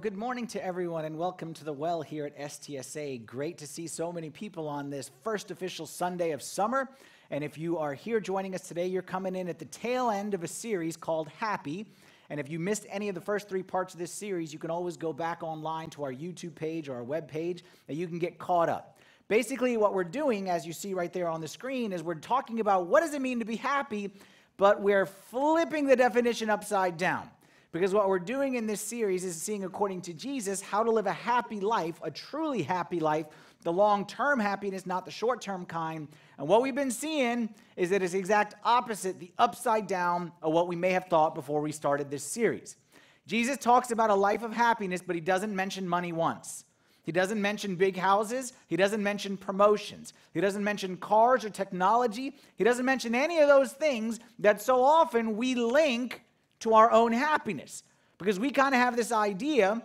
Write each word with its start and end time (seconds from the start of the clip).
Good 0.00 0.16
morning 0.16 0.46
to 0.48 0.64
everyone 0.64 1.04
and 1.04 1.18
welcome 1.18 1.52
to 1.52 1.64
the 1.64 1.74
well 1.74 2.00
here 2.00 2.24
at 2.24 2.38
STSA. 2.38 3.26
Great 3.26 3.58
to 3.58 3.66
see 3.66 3.86
so 3.86 4.10
many 4.10 4.30
people 4.30 4.66
on 4.66 4.88
this 4.88 5.10
first 5.22 5.50
official 5.50 5.84
Sunday 5.84 6.30
of 6.30 6.40
summer. 6.40 6.88
And 7.30 7.44
if 7.44 7.58
you 7.58 7.76
are 7.76 7.92
here 7.92 8.18
joining 8.18 8.54
us 8.54 8.62
today, 8.62 8.86
you're 8.86 9.02
coming 9.02 9.36
in 9.36 9.46
at 9.46 9.58
the 9.58 9.66
tail 9.66 10.08
end 10.08 10.32
of 10.32 10.42
a 10.42 10.48
series 10.48 10.96
called 10.96 11.28
Happy. 11.28 11.84
And 12.30 12.40
if 12.40 12.48
you 12.48 12.58
missed 12.58 12.86
any 12.88 13.10
of 13.10 13.14
the 13.14 13.20
first 13.20 13.46
three 13.46 13.62
parts 13.62 13.92
of 13.92 14.00
this 14.00 14.10
series, 14.10 14.54
you 14.54 14.58
can 14.58 14.70
always 14.70 14.96
go 14.96 15.12
back 15.12 15.42
online 15.42 15.90
to 15.90 16.04
our 16.04 16.12
YouTube 16.12 16.54
page 16.54 16.88
or 16.88 16.94
our 16.94 17.04
web 17.04 17.28
page 17.28 17.62
and 17.86 17.98
you 17.98 18.06
can 18.06 18.18
get 18.18 18.38
caught 18.38 18.70
up. 18.70 18.98
Basically, 19.28 19.76
what 19.76 19.92
we're 19.92 20.04
doing, 20.04 20.48
as 20.48 20.66
you 20.66 20.72
see 20.72 20.94
right 20.94 21.12
there 21.12 21.28
on 21.28 21.42
the 21.42 21.48
screen, 21.48 21.92
is 21.92 22.02
we're 22.02 22.14
talking 22.14 22.60
about 22.60 22.86
what 22.86 23.00
does 23.00 23.12
it 23.12 23.20
mean 23.20 23.40
to 23.40 23.44
be 23.44 23.56
happy, 23.56 24.14
but 24.56 24.80
we're 24.80 25.04
flipping 25.04 25.84
the 25.86 25.96
definition 25.96 26.48
upside 26.48 26.96
down. 26.96 27.28
Because 27.72 27.94
what 27.94 28.08
we're 28.08 28.18
doing 28.18 28.56
in 28.56 28.66
this 28.66 28.80
series 28.80 29.24
is 29.24 29.40
seeing, 29.40 29.62
according 29.62 30.00
to 30.02 30.12
Jesus, 30.12 30.60
how 30.60 30.82
to 30.82 30.90
live 30.90 31.06
a 31.06 31.12
happy 31.12 31.60
life, 31.60 32.00
a 32.02 32.10
truly 32.10 32.62
happy 32.62 32.98
life, 32.98 33.26
the 33.62 33.72
long 33.72 34.06
term 34.06 34.40
happiness, 34.40 34.86
not 34.86 35.04
the 35.04 35.10
short 35.10 35.40
term 35.40 35.64
kind. 35.64 36.08
And 36.38 36.48
what 36.48 36.62
we've 36.62 36.74
been 36.74 36.90
seeing 36.90 37.54
is 37.76 37.90
that 37.90 38.02
it's 38.02 38.12
the 38.12 38.18
exact 38.18 38.56
opposite, 38.64 39.20
the 39.20 39.30
upside 39.38 39.86
down 39.86 40.32
of 40.42 40.52
what 40.52 40.66
we 40.66 40.74
may 40.74 40.90
have 40.90 41.06
thought 41.06 41.34
before 41.34 41.60
we 41.60 41.70
started 41.70 42.10
this 42.10 42.24
series. 42.24 42.76
Jesus 43.26 43.56
talks 43.56 43.92
about 43.92 44.10
a 44.10 44.14
life 44.14 44.42
of 44.42 44.52
happiness, 44.52 45.00
but 45.06 45.14
he 45.14 45.20
doesn't 45.20 45.54
mention 45.54 45.86
money 45.86 46.10
once. 46.10 46.64
He 47.04 47.12
doesn't 47.12 47.40
mention 47.40 47.76
big 47.76 47.96
houses. 47.96 48.52
He 48.66 48.76
doesn't 48.76 49.02
mention 49.02 49.36
promotions. 49.36 50.12
He 50.34 50.40
doesn't 50.40 50.64
mention 50.64 50.96
cars 50.96 51.44
or 51.44 51.50
technology. 51.50 52.36
He 52.56 52.64
doesn't 52.64 52.84
mention 52.84 53.14
any 53.14 53.38
of 53.38 53.48
those 53.48 53.72
things 53.72 54.18
that 54.40 54.60
so 54.60 54.82
often 54.82 55.36
we 55.36 55.54
link 55.54 56.22
to 56.60 56.74
our 56.74 56.90
own 56.90 57.12
happiness. 57.12 57.82
Because 58.18 58.38
we 58.38 58.50
kind 58.50 58.74
of 58.74 58.80
have 58.80 58.96
this 58.96 59.12
idea 59.12 59.82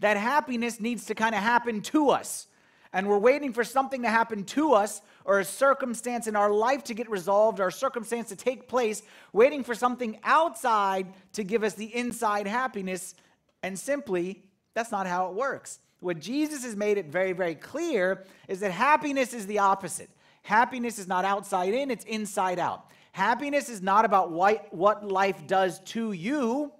that 0.00 0.16
happiness 0.16 0.80
needs 0.80 1.06
to 1.06 1.14
kind 1.14 1.34
of 1.34 1.42
happen 1.42 1.80
to 1.80 2.10
us. 2.10 2.48
And 2.92 3.08
we're 3.08 3.18
waiting 3.18 3.52
for 3.52 3.64
something 3.64 4.02
to 4.02 4.08
happen 4.08 4.44
to 4.44 4.72
us 4.72 5.00
or 5.24 5.40
a 5.40 5.44
circumstance 5.44 6.26
in 6.26 6.36
our 6.36 6.50
life 6.50 6.84
to 6.84 6.94
get 6.94 7.10
resolved 7.10 7.60
or 7.60 7.68
a 7.68 7.72
circumstance 7.72 8.28
to 8.28 8.36
take 8.36 8.68
place, 8.68 9.02
waiting 9.32 9.64
for 9.64 9.74
something 9.74 10.18
outside 10.24 11.06
to 11.34 11.44
give 11.44 11.62
us 11.62 11.74
the 11.74 11.94
inside 11.94 12.46
happiness. 12.46 13.14
And 13.62 13.78
simply, 13.78 14.44
that's 14.74 14.92
not 14.92 15.06
how 15.06 15.28
it 15.28 15.34
works. 15.34 15.78
What 16.00 16.20
Jesus 16.20 16.64
has 16.64 16.76
made 16.76 16.98
it 16.98 17.06
very, 17.06 17.32
very 17.32 17.54
clear 17.54 18.24
is 18.48 18.60
that 18.60 18.70
happiness 18.70 19.32
is 19.32 19.46
the 19.46 19.58
opposite. 19.58 20.10
Happiness 20.42 20.98
is 20.98 21.08
not 21.08 21.24
outside 21.24 21.74
in, 21.74 21.90
it's 21.90 22.04
inside 22.04 22.58
out. 22.58 22.86
Happiness 23.16 23.70
is 23.70 23.80
not 23.80 24.04
about 24.04 24.30
what, 24.30 25.08
life 25.08 25.46
does 25.46 25.80
to 25.84 26.12
you, 26.12 26.70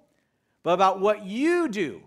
but 0.61 0.73
about 0.73 0.99
what 0.99 1.25
you 1.25 1.67
do. 1.67 2.03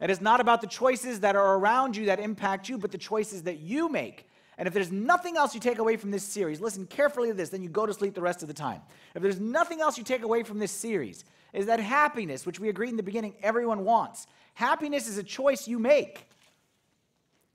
It 0.00 0.08
is 0.08 0.22
not 0.22 0.40
about 0.40 0.62
the 0.62 0.66
choices 0.66 1.20
that 1.20 1.36
are 1.36 1.56
around 1.56 1.94
you 1.94 2.06
that 2.06 2.18
impact 2.18 2.70
you, 2.70 2.78
but 2.78 2.92
the 2.92 2.96
choices 2.96 3.42
that 3.42 3.58
you 3.58 3.90
make. 3.90 4.26
And 4.56 4.66
if 4.66 4.72
there's 4.72 4.90
nothing 4.90 5.36
else 5.36 5.54
you 5.54 5.60
take 5.60 5.76
away 5.76 5.98
from 5.98 6.10
this 6.10 6.24
series, 6.24 6.62
listen 6.62 6.86
carefully 6.86 7.28
to 7.28 7.34
this, 7.34 7.50
then 7.50 7.60
you 7.60 7.68
go 7.68 7.84
to 7.84 7.92
sleep 7.92 8.14
the 8.14 8.22
rest 8.22 8.40
of 8.40 8.48
the 8.48 8.54
time. 8.54 8.80
If 9.14 9.20
there's 9.20 9.38
nothing 9.38 9.82
else 9.82 9.98
you 9.98 10.04
take 10.04 10.22
away 10.22 10.44
from 10.44 10.58
this 10.58 10.72
series, 10.72 11.22
is 11.52 11.66
that 11.66 11.78
happiness, 11.78 12.46
which 12.46 12.58
we 12.58 12.70
agreed 12.70 12.88
in 12.88 12.96
the 12.96 13.02
beginning 13.02 13.34
everyone 13.42 13.84
wants, 13.84 14.26
happiness 14.54 15.08
is 15.08 15.18
a 15.18 15.22
choice 15.22 15.68
you 15.68 15.78
make 15.78 16.26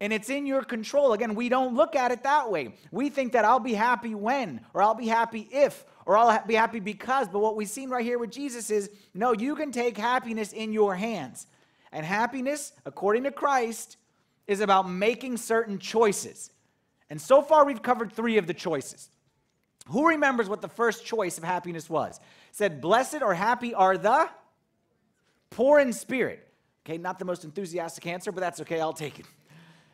and 0.01 0.13
it's 0.13 0.29
in 0.29 0.45
your 0.45 0.63
control. 0.63 1.13
Again, 1.13 1.35
we 1.35 1.49
don't 1.49 1.75
look 1.75 1.95
at 1.95 2.11
it 2.11 2.23
that 2.23 2.49
way. 2.49 2.73
We 2.91 3.09
think 3.09 3.33
that 3.33 3.45
I'll 3.45 3.59
be 3.59 3.73
happy 3.73 4.15
when, 4.15 4.61
or 4.73 4.81
I'll 4.81 4.95
be 4.95 5.07
happy 5.07 5.47
if, 5.51 5.85
or 6.09 6.17
I'll 6.17 6.43
be 6.47 6.55
happy 6.55 6.79
because. 6.79 7.27
But 7.27 7.37
what 7.37 7.55
we've 7.55 7.69
seen 7.69 7.91
right 7.91 8.03
here 8.03 8.17
with 8.17 8.31
Jesus 8.31 8.71
is 8.71 8.89
no, 9.13 9.31
you 9.31 9.55
can 9.55 9.71
take 9.71 9.95
happiness 9.95 10.53
in 10.53 10.73
your 10.73 10.95
hands. 10.95 11.45
And 11.91 12.03
happiness, 12.03 12.73
according 12.83 13.25
to 13.25 13.31
Christ, 13.31 13.97
is 14.47 14.59
about 14.59 14.89
making 14.89 15.37
certain 15.37 15.77
choices. 15.77 16.49
And 17.11 17.21
so 17.21 17.43
far, 17.43 17.63
we've 17.63 17.83
covered 17.83 18.11
three 18.11 18.39
of 18.39 18.47
the 18.47 18.55
choices. 18.55 19.07
Who 19.89 20.07
remembers 20.07 20.49
what 20.49 20.63
the 20.63 20.67
first 20.67 21.05
choice 21.05 21.37
of 21.37 21.43
happiness 21.43 21.87
was? 21.91 22.17
It 22.17 22.55
said, 22.55 22.81
Blessed 22.81 23.21
or 23.21 23.35
happy 23.35 23.75
are 23.75 23.95
the 23.95 24.27
poor 25.51 25.79
in 25.79 25.93
spirit. 25.93 26.47
Okay, 26.87 26.97
not 26.97 27.19
the 27.19 27.25
most 27.25 27.43
enthusiastic 27.43 28.07
answer, 28.07 28.31
but 28.31 28.39
that's 28.39 28.59
okay, 28.61 28.81
I'll 28.81 28.93
take 28.93 29.19
it. 29.19 29.27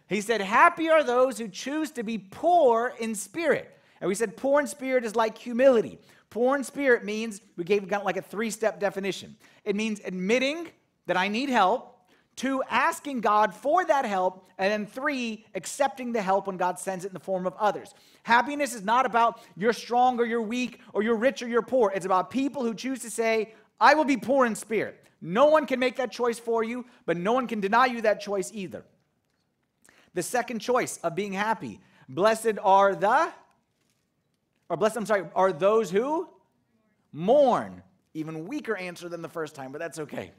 He 0.07 0.22
said, 0.22 0.40
Happy 0.40 0.88
are 0.88 1.03
those 1.03 1.38
who 1.38 1.50
choose 1.50 1.91
to 1.91 2.03
be 2.03 2.19
poor 2.19 2.94
in 3.01 3.16
spirit. 3.16 3.75
And 4.01 4.07
we 4.07 4.16
said, 4.16 4.38
Poor 4.38 4.59
in 4.59 4.67
spirit 4.67 5.06
is 5.06 5.16
like 5.16 5.38
humility. 5.38 6.00
Poor 6.29 6.56
in 6.57 6.63
spirit 6.63 7.06
means, 7.06 7.41
we 7.56 7.63
gave 7.63 7.89
like 7.89 8.17
a 8.17 8.22
three 8.22 8.51
step 8.51 8.79
definition. 8.79 9.38
It 9.63 9.75
means 9.75 10.01
admitting 10.03 10.67
that 11.06 11.17
I 11.17 11.28
need 11.28 11.50
help, 11.50 11.97
two, 12.35 12.61
asking 12.69 13.22
God 13.22 13.53
for 13.53 13.85
that 13.85 14.05
help, 14.05 14.50
and 14.57 14.72
then 14.72 14.85
three, 14.85 15.45
accepting 15.55 16.11
the 16.11 16.22
help 16.22 16.47
when 16.47 16.57
God 16.57 16.79
sends 16.79 17.05
it 17.05 17.09
in 17.09 17.13
the 17.13 17.19
form 17.19 17.45
of 17.45 17.53
others. 17.57 17.94
Happiness 18.23 18.73
is 18.73 18.84
not 18.84 19.05
about 19.05 19.41
you're 19.55 19.73
strong 19.73 20.19
or 20.19 20.25
you're 20.25 20.41
weak 20.41 20.81
or 20.94 21.03
you're 21.03 21.16
rich 21.16 21.41
or 21.41 21.47
you're 21.47 21.61
poor. 21.61 21.91
It's 21.94 22.05
about 22.05 22.29
people 22.29 22.63
who 22.63 22.73
choose 22.73 23.00
to 23.00 23.09
say, 23.09 23.53
I 23.79 23.94
will 23.94 24.05
be 24.05 24.17
poor 24.17 24.45
in 24.45 24.55
spirit. 24.55 25.01
No 25.22 25.45
one 25.45 25.66
can 25.66 25.79
make 25.79 25.95
that 25.97 26.11
choice 26.11 26.39
for 26.39 26.63
you, 26.63 26.85
but 27.05 27.17
no 27.17 27.34
one 27.34 27.47
can 27.47 27.59
deny 27.59 27.85
you 27.85 28.01
that 28.01 28.22
choice 28.22 28.51
either. 28.53 28.85
The 30.13 30.23
second 30.23 30.59
choice 30.59 30.97
of 30.97 31.16
being 31.16 31.34
happy. 31.34 31.79
Blessed 32.07 32.59
are 32.61 32.95
the, 32.95 33.31
or 34.70 34.78
blessed, 34.78 34.98
I'm 34.98 35.06
sorry, 35.06 35.26
are 35.36 35.53
those 35.53 35.92
who 35.92 36.30
mourn. 37.12 37.81
Even 38.14 38.48
weaker 38.48 38.78
answer 38.78 39.09
than 39.09 39.22
the 39.22 39.30
first 39.30 39.56
time, 39.56 39.72
but 39.72 39.80
that's 39.80 40.00
okay. 40.00 40.31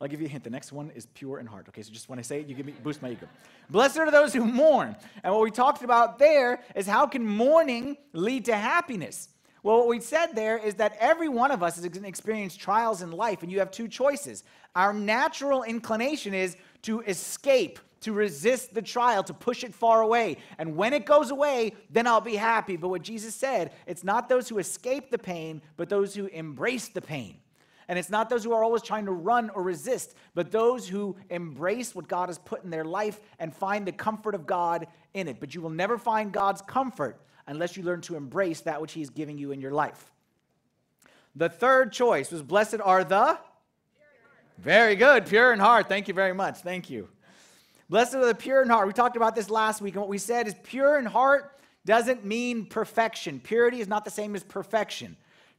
I'll 0.00 0.08
give 0.08 0.20
you 0.20 0.26
a 0.26 0.30
hint. 0.30 0.44
The 0.44 0.50
next 0.50 0.72
one 0.72 0.90
is 0.94 1.04
pure 1.06 1.40
in 1.40 1.46
heart. 1.46 1.66
Okay, 1.68 1.82
so 1.82 1.92
just 1.92 2.08
when 2.08 2.18
I 2.18 2.22
say 2.22 2.40
it, 2.40 2.46
you 2.46 2.54
give 2.54 2.64
me 2.64 2.74
boost 2.82 3.02
my 3.02 3.10
ego. 3.10 3.28
Blessed 3.68 3.98
are 3.98 4.10
those 4.10 4.32
who 4.32 4.46
mourn. 4.46 4.96
And 5.22 5.34
what 5.34 5.42
we 5.42 5.50
talked 5.50 5.84
about 5.84 6.18
there 6.18 6.62
is 6.74 6.86
how 6.86 7.06
can 7.06 7.26
mourning 7.26 7.98
lead 8.14 8.46
to 8.46 8.56
happiness? 8.56 9.28
Well, 9.62 9.76
what 9.76 9.88
we 9.88 10.00
said 10.00 10.28
there 10.34 10.56
is 10.56 10.76
that 10.76 10.96
every 10.98 11.28
one 11.28 11.50
of 11.50 11.62
us 11.62 11.76
is 11.76 11.82
going 11.82 12.02
to 12.02 12.08
experience 12.08 12.56
trials 12.56 13.02
in 13.02 13.12
life, 13.12 13.42
and 13.42 13.52
you 13.52 13.58
have 13.58 13.70
two 13.70 13.88
choices. 13.88 14.42
Our 14.74 14.94
natural 14.94 15.64
inclination 15.64 16.32
is 16.32 16.56
to 16.82 17.02
escape 17.02 17.78
to 18.00 18.12
resist 18.12 18.72
the 18.72 18.82
trial, 18.82 19.22
to 19.24 19.34
push 19.34 19.62
it 19.62 19.74
far 19.74 20.00
away. 20.00 20.38
And 20.58 20.76
when 20.76 20.92
it 20.92 21.04
goes 21.04 21.30
away, 21.30 21.74
then 21.90 22.06
I'll 22.06 22.20
be 22.20 22.36
happy. 22.36 22.76
But 22.76 22.88
what 22.88 23.02
Jesus 23.02 23.34
said, 23.34 23.72
it's 23.86 24.04
not 24.04 24.28
those 24.28 24.48
who 24.48 24.58
escape 24.58 25.10
the 25.10 25.18
pain, 25.18 25.60
but 25.76 25.88
those 25.88 26.14
who 26.14 26.26
embrace 26.26 26.88
the 26.88 27.02
pain. 27.02 27.36
And 27.88 27.98
it's 27.98 28.08
not 28.08 28.30
those 28.30 28.44
who 28.44 28.52
are 28.52 28.62
always 28.62 28.82
trying 28.82 29.06
to 29.06 29.12
run 29.12 29.50
or 29.50 29.62
resist, 29.62 30.14
but 30.34 30.52
those 30.52 30.88
who 30.88 31.16
embrace 31.28 31.94
what 31.94 32.06
God 32.06 32.28
has 32.28 32.38
put 32.38 32.62
in 32.62 32.70
their 32.70 32.84
life 32.84 33.20
and 33.38 33.54
find 33.54 33.84
the 33.84 33.92
comfort 33.92 34.34
of 34.34 34.46
God 34.46 34.86
in 35.12 35.26
it. 35.26 35.40
But 35.40 35.54
you 35.54 35.60
will 35.60 35.70
never 35.70 35.98
find 35.98 36.32
God's 36.32 36.62
comfort 36.62 37.20
unless 37.48 37.76
you 37.76 37.82
learn 37.82 38.00
to 38.02 38.14
embrace 38.14 38.60
that 38.60 38.80
which 38.80 38.92
He's 38.92 39.10
giving 39.10 39.38
you 39.38 39.50
in 39.50 39.60
your 39.60 39.72
life. 39.72 40.12
The 41.34 41.48
third 41.48 41.92
choice 41.92 42.30
was 42.30 42.42
blessed 42.42 42.80
are 42.82 43.02
the 43.02 43.38
very 44.58 44.94
good, 44.94 45.26
pure 45.26 45.52
in 45.52 45.58
heart. 45.58 45.88
Thank 45.88 46.06
you 46.06 46.14
very 46.14 46.34
much. 46.34 46.58
Thank 46.58 46.90
you. 46.90 47.08
Blessed 47.90 48.14
are 48.14 48.24
the 48.24 48.36
pure 48.36 48.62
in 48.62 48.68
heart. 48.68 48.86
We 48.86 48.92
talked 48.92 49.16
about 49.16 49.34
this 49.34 49.50
last 49.50 49.82
week, 49.82 49.94
and 49.94 50.00
what 50.00 50.08
we 50.08 50.16
said 50.16 50.46
is 50.46 50.54
pure 50.62 50.96
in 50.96 51.06
heart 51.06 51.58
doesn't 51.84 52.24
mean 52.24 52.66
perfection. 52.66 53.40
Purity 53.40 53.80
is 53.80 53.88
not 53.88 54.04
the 54.04 54.12
same 54.12 54.36
as 54.36 54.44
perfection. 54.44 55.16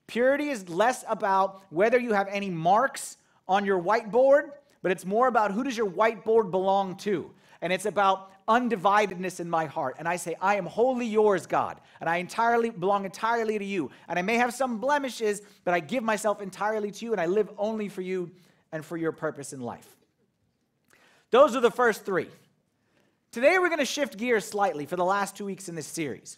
Purity 0.08 0.48
is 0.48 0.70
less 0.70 1.04
about 1.10 1.62
whether 1.72 2.00
you 2.00 2.14
have 2.14 2.30
any 2.30 2.50
marks 2.50 3.18
on 3.50 3.66
your 3.66 3.84
whiteboard, 3.84 4.52
but 4.82 4.94
it's 4.94 5.06
more 5.06 5.28
about 5.28 5.52
who 5.52 5.66
does 5.66 5.76
your 5.76 5.90
whiteboard 5.90 6.52
belong 6.52 6.96
to. 7.00 7.30
And 7.62 7.74
it's 7.74 7.86
about 7.86 8.32
undividedness 8.48 9.42
in 9.42 9.50
my 9.50 9.66
heart. 9.66 9.98
And 10.00 10.08
I 10.08 10.16
say, 10.16 10.38
I 10.40 10.56
am 10.56 10.66
wholly 10.66 11.08
yours, 11.08 11.46
God, 11.46 11.82
and 12.00 12.10
I 12.10 12.16
entirely 12.18 12.70
belong 12.70 13.04
entirely 13.04 13.60
to 13.60 13.66
you. 13.66 13.92
And 14.08 14.18
I 14.18 14.22
may 14.22 14.38
have 14.38 14.54
some 14.54 14.78
blemishes, 14.78 15.42
but 15.66 15.74
I 15.74 15.82
give 15.82 16.02
myself 16.02 16.42
entirely 16.42 16.92
to 16.92 17.06
you, 17.06 17.12
and 17.12 17.20
I 17.20 17.26
live 17.26 17.50
only 17.58 17.90
for 17.90 18.02
you 18.02 18.32
and 18.72 18.86
for 18.86 18.96
your 18.96 19.12
purpose 19.12 19.52
in 19.52 19.60
life. 19.60 19.98
Those 21.32 21.56
are 21.56 21.62
the 21.62 21.72
first 21.72 22.06
three. 22.06 22.28
Today 23.32 23.58
we're 23.58 23.70
going 23.70 23.80
to 23.80 23.86
shift 23.86 24.18
gears 24.18 24.44
slightly 24.44 24.86
for 24.86 24.98
the 24.98 25.06
last 25.06 25.38
two 25.38 25.46
weeks 25.46 25.70
in 25.70 25.76
this 25.76 25.88
series. 25.88 26.38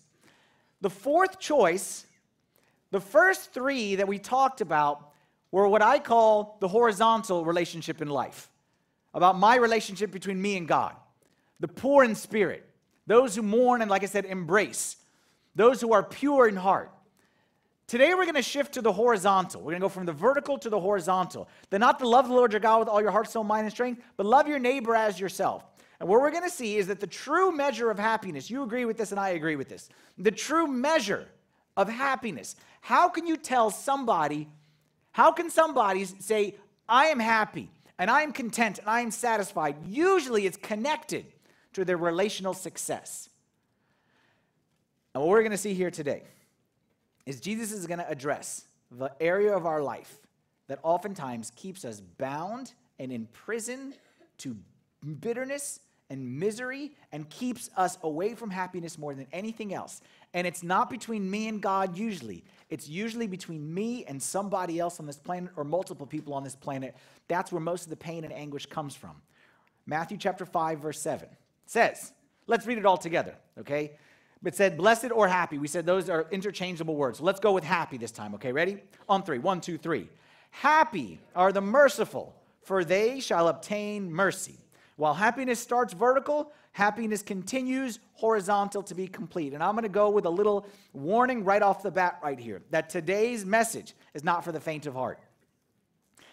The 0.81 0.91
fourth 0.91 1.39
choice, 1.39 2.05
the 2.91 2.99
first 2.99 3.51
three 3.51 3.95
that 3.95 4.07
we 4.07 4.19
talked 4.19 4.61
about 4.61 5.09
were 5.51 5.67
what 5.67 5.81
I 5.81 5.97
call 5.97 6.57
the 6.61 6.67
horizontal 6.67 7.43
relationship 7.43 8.03
in 8.03 8.07
life, 8.07 8.51
about 9.15 9.37
my 9.37 9.55
relationship 9.55 10.11
between 10.11 10.39
me 10.39 10.57
and 10.57 10.67
God. 10.67 10.95
The 11.59 11.67
poor 11.67 12.03
in 12.03 12.13
spirit, 12.13 12.63
those 13.07 13.35
who 13.35 13.41
mourn 13.41 13.81
and, 13.81 13.89
like 13.89 14.03
I 14.03 14.07
said, 14.07 14.25
embrace, 14.25 14.97
those 15.55 15.81
who 15.81 15.93
are 15.93 16.03
pure 16.03 16.47
in 16.47 16.55
heart, 16.55 16.91
Today 17.93 18.15
we're 18.15 18.23
going 18.23 18.33
to 18.33 18.41
shift 18.41 18.73
to 18.73 18.81
the 18.81 18.91
horizontal. 18.91 19.61
We're 19.61 19.73
going 19.73 19.81
to 19.81 19.85
go 19.85 19.89
from 19.89 20.07
the 20.07 20.13
vertical 20.13 20.57
to 20.57 20.67
the 20.67 20.79
horizontal. 20.79 21.47
Then 21.69 21.81
not 21.81 21.99
to 21.99 22.07
love 22.07 22.27
the 22.27 22.33
Lord 22.33 22.51
your 22.51 22.59
God 22.59 22.79
with 22.79 22.87
all 22.87 22.99
your 22.99 23.11
heart, 23.11 23.29
soul, 23.29 23.43
mind, 23.43 23.65
and 23.65 23.71
strength, 23.71 24.01
but 24.17 24.25
love 24.25 24.47
your 24.47 24.57
neighbor 24.57 24.95
as 24.95 25.19
yourself. 25.19 25.63
And 25.99 26.09
what 26.09 26.19
we're 26.19 26.31
going 26.31 26.41
to 26.41 26.49
see 26.49 26.77
is 26.77 26.87
that 26.87 26.99
the 26.99 27.05
true 27.05 27.51
measure 27.51 27.91
of 27.91 27.99
happiness, 27.99 28.49
you 28.49 28.63
agree 28.63 28.85
with 28.85 28.97
this 28.97 29.11
and 29.11 29.19
I 29.19 29.29
agree 29.29 29.55
with 29.55 29.69
this, 29.69 29.89
the 30.17 30.31
true 30.31 30.65
measure 30.65 31.27
of 31.77 31.87
happiness. 31.87 32.55
How 32.81 33.09
can 33.09 33.27
you 33.27 33.37
tell 33.37 33.69
somebody, 33.69 34.49
how 35.11 35.31
can 35.31 35.51
somebody 35.51 36.05
say, 36.05 36.55
I 36.89 37.05
am 37.05 37.19
happy? 37.19 37.69
and 37.99 38.09
I 38.09 38.23
am 38.23 38.33
content 38.33 38.79
and 38.79 38.89
I 38.89 39.01
am 39.01 39.11
satisfied, 39.11 39.75
usually 39.85 40.47
it's 40.47 40.57
connected 40.57 41.27
to 41.73 41.85
their 41.85 41.95
relational 41.95 42.55
success. 42.55 43.29
And 45.13 45.21
what 45.21 45.29
we're 45.29 45.41
going 45.41 45.51
to 45.51 45.59
see 45.59 45.75
here 45.75 45.91
today 45.91 46.23
is 47.25 47.39
Jesus 47.39 47.71
is 47.71 47.87
going 47.87 47.99
to 47.99 48.09
address 48.09 48.65
the 48.91 49.11
area 49.19 49.55
of 49.55 49.65
our 49.65 49.81
life 49.81 50.19
that 50.67 50.79
oftentimes 50.83 51.51
keeps 51.55 51.85
us 51.85 52.01
bound 52.01 52.73
and 52.99 53.11
in 53.11 53.27
prison 53.27 53.93
to 54.39 54.55
bitterness 55.19 55.79
and 56.09 56.39
misery 56.39 56.91
and 57.11 57.29
keeps 57.29 57.69
us 57.75 57.97
away 58.03 58.35
from 58.35 58.49
happiness 58.49 58.97
more 58.97 59.15
than 59.15 59.27
anything 59.31 59.73
else. 59.73 60.01
And 60.33 60.45
it's 60.45 60.63
not 60.63 60.89
between 60.89 61.29
me 61.29 61.47
and 61.47 61.61
God 61.61 61.97
usually. 61.97 62.43
It's 62.69 62.87
usually 62.87 63.27
between 63.27 63.73
me 63.73 64.05
and 64.05 64.21
somebody 64.21 64.79
else 64.79 64.99
on 64.99 65.05
this 65.05 65.17
planet 65.17 65.51
or 65.55 65.63
multiple 65.63 66.05
people 66.05 66.33
on 66.33 66.43
this 66.43 66.55
planet. 66.55 66.95
That's 67.27 67.51
where 67.51 67.61
most 67.61 67.85
of 67.85 67.89
the 67.89 67.95
pain 67.95 68.23
and 68.23 68.33
anguish 68.33 68.65
comes 68.65 68.95
from. 68.95 69.21
Matthew 69.85 70.17
chapter 70.17 70.45
5 70.45 70.79
verse 70.79 70.99
7 70.99 71.27
says, 71.65 72.13
let's 72.47 72.67
read 72.67 72.77
it 72.77 72.85
all 72.85 72.97
together, 72.97 73.35
okay? 73.59 73.93
It 74.45 74.55
said 74.55 74.77
blessed 74.77 75.11
or 75.13 75.27
happy. 75.27 75.57
We 75.57 75.67
said 75.67 75.85
those 75.85 76.09
are 76.09 76.27
interchangeable 76.31 76.95
words. 76.95 77.21
let's 77.21 77.39
go 77.39 77.53
with 77.53 77.63
happy 77.63 77.97
this 77.97 78.11
time, 78.11 78.35
okay? 78.35 78.51
Ready? 78.51 78.77
On 79.07 79.23
three. 79.23 79.39
One, 79.39 79.61
two, 79.61 79.77
three. 79.77 80.09
Happy 80.51 81.19
are 81.35 81.51
the 81.51 81.61
merciful, 81.61 82.35
for 82.61 82.83
they 82.83 83.19
shall 83.19 83.47
obtain 83.47 84.11
mercy. 84.11 84.57
While 84.95 85.13
happiness 85.13 85.59
starts 85.59 85.93
vertical, 85.93 86.51
happiness 86.73 87.23
continues 87.23 87.99
horizontal 88.13 88.83
to 88.83 88.93
be 88.93 89.07
complete. 89.07 89.53
And 89.53 89.63
I'm 89.63 89.73
going 89.73 89.83
to 89.83 89.89
go 89.89 90.09
with 90.09 90.25
a 90.25 90.29
little 90.29 90.67
warning 90.93 91.43
right 91.43 91.61
off 91.61 91.81
the 91.81 91.89
bat, 91.89 92.19
right 92.23 92.39
here, 92.39 92.61
that 92.69 92.89
today's 92.89 93.45
message 93.45 93.93
is 94.13 94.23
not 94.23 94.43
for 94.43 94.51
the 94.51 94.59
faint 94.59 94.85
of 94.85 94.93
heart. 94.93 95.19